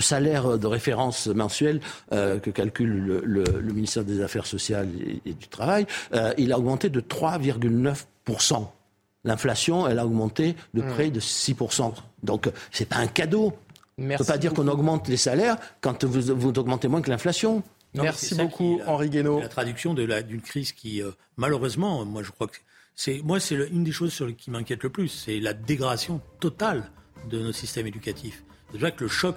salaire 0.00 0.58
de 0.58 0.66
référence 0.66 1.26
mensuel 1.26 1.80
euh, 2.12 2.38
que 2.38 2.50
calcule 2.50 3.22
le, 3.24 3.72
ministère 3.72 4.04
des 4.04 4.20
Affaires 4.22 4.46
sociales 4.46 4.88
et, 5.24 5.32
du 5.32 5.48
Travail, 5.48 5.86
euh, 6.14 6.32
il 6.38 6.52
a 6.52 6.58
augmenté 6.58 6.88
de 6.88 7.00
3,9%. 7.00 8.66
L'inflation, 9.24 9.86
elle 9.86 9.98
a 9.98 10.06
augmenté 10.06 10.56
de 10.74 10.82
hmm. 10.82 10.88
près 10.88 11.10
de 11.10 11.20
6%. 11.20 11.92
Donc, 12.22 12.50
c'est 12.70 12.88
pas 12.88 12.96
un 12.96 13.06
cadeau. 13.06 13.52
On 13.98 14.02
ne 14.02 14.16
peut 14.16 14.24
pas 14.24 14.38
dire 14.38 14.52
qu'on 14.52 14.68
augmente 14.68 15.08
les 15.08 15.16
salaires 15.16 15.56
quand 15.80 16.04
vous, 16.04 16.34
vous 16.34 16.58
augmentez 16.58 16.88
moins 16.88 17.02
que 17.02 17.10
l'inflation. 17.10 17.62
Merci 17.94 18.34
beaucoup, 18.34 18.80
Henri 18.86 19.10
Guénaud. 19.10 19.40
La 19.40 19.48
traduction 19.48 19.94
d'une 19.94 20.40
crise 20.40 20.72
qui, 20.72 21.02
euh, 21.02 21.10
malheureusement, 21.36 22.04
moi 22.04 22.22
je 22.22 22.30
crois 22.30 22.46
que 22.46 22.56
c'est 22.94 23.20
moi 23.22 23.40
c'est 23.40 23.54
une 23.54 23.84
des 23.84 23.92
choses 23.92 24.12
sur 24.12 24.34
qui 24.34 24.50
m'inquiète 24.50 24.82
le 24.82 24.90
plus, 24.90 25.08
c'est 25.08 25.40
la 25.40 25.52
dégradation 25.52 26.20
totale 26.40 26.90
de 27.28 27.38
nos 27.38 27.52
systèmes 27.52 27.86
éducatifs. 27.86 28.44
Déjà 28.72 28.90
que 28.90 29.04
le 29.04 29.08
choc 29.08 29.36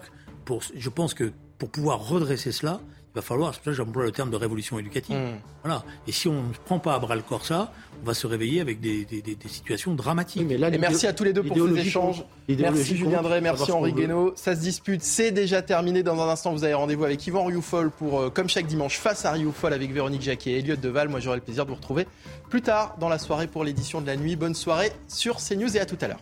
je 0.75 0.89
pense 0.89 1.13
que 1.13 1.31
pour 1.57 1.69
pouvoir 1.69 2.07
redresser 2.07 2.51
cela, 2.51 2.79
il 3.15 3.19
va 3.19 3.21
falloir, 3.21 3.53
c'est 3.53 3.59
pour 3.59 3.65
ça 3.65 3.71
que 3.71 3.77
j'emploie 3.77 4.03
le 4.03 4.11
terme 4.11 4.29
de 4.29 4.35
révolution 4.35 4.77
éducative. 4.77 5.15
Hmm. 5.15 5.37
Voilà. 5.63 5.83
Et 6.05 6.11
si 6.11 6.27
on 6.27 6.43
ne 6.43 6.53
prend 6.65 6.79
pas 6.79 6.95
à 6.95 6.99
bras 6.99 7.15
le 7.15 7.21
corps 7.21 7.45
ça, 7.45 7.71
on 8.03 8.05
va 8.05 8.13
se 8.13 8.27
réveiller 8.27 8.59
avec 8.59 8.81
des, 8.81 9.07
situations 9.47 9.93
dramatiques. 9.93 10.43
mais 10.45 10.57
là, 10.57 10.67
Et 10.67 10.77
merci 10.77 11.07
à 11.07 11.13
tous 11.13 11.23
les 11.23 11.31
deux 11.31 11.41
pour 11.41 11.55
ces 11.55 11.79
échanges. 11.79 12.25
Merci 12.49 12.97
Julien 12.97 13.21
Drey, 13.21 13.39
merci 13.39 13.71
Henri 13.71 13.93
Guénaud. 13.93 14.33
Ça 14.35 14.53
se 14.53 14.59
dispute, 14.59 15.01
c'est 15.01 15.31
déjà 15.31 15.61
terminé. 15.61 16.03
Dans 16.03 16.21
un 16.21 16.27
instant, 16.27 16.51
vous 16.51 16.65
avez 16.65 16.73
rendez-vous 16.73 17.05
avec 17.05 17.25
Yvan 17.25 17.45
Rioufol 17.45 17.89
pour, 17.89 18.19
euh, 18.19 18.29
comme 18.29 18.49
chaque 18.49 18.67
dimanche, 18.67 18.97
face 18.97 19.23
à 19.23 19.31
Rioufol 19.31 19.71
avec 19.71 19.93
Véronique 19.93 20.21
Jacquet 20.23 20.51
et 20.51 20.59
Elliot 20.59 20.75
Deval. 20.75 21.07
Moi, 21.07 21.21
j'aurai 21.21 21.37
le 21.37 21.43
plaisir 21.43 21.63
de 21.63 21.69
vous 21.69 21.77
retrouver 21.77 22.07
plus 22.49 22.61
tard 22.61 22.97
dans 22.99 23.07
la 23.07 23.17
soirée 23.17 23.47
pour 23.47 23.63
l'édition 23.63 24.01
de 24.01 24.07
la 24.07 24.17
nuit. 24.17 24.35
Bonne 24.35 24.55
soirée 24.55 24.91
sur 25.07 25.37
CNews 25.37 25.77
et 25.77 25.79
à 25.79 25.85
tout 25.85 25.97
à 26.01 26.09
l'heure. 26.09 26.21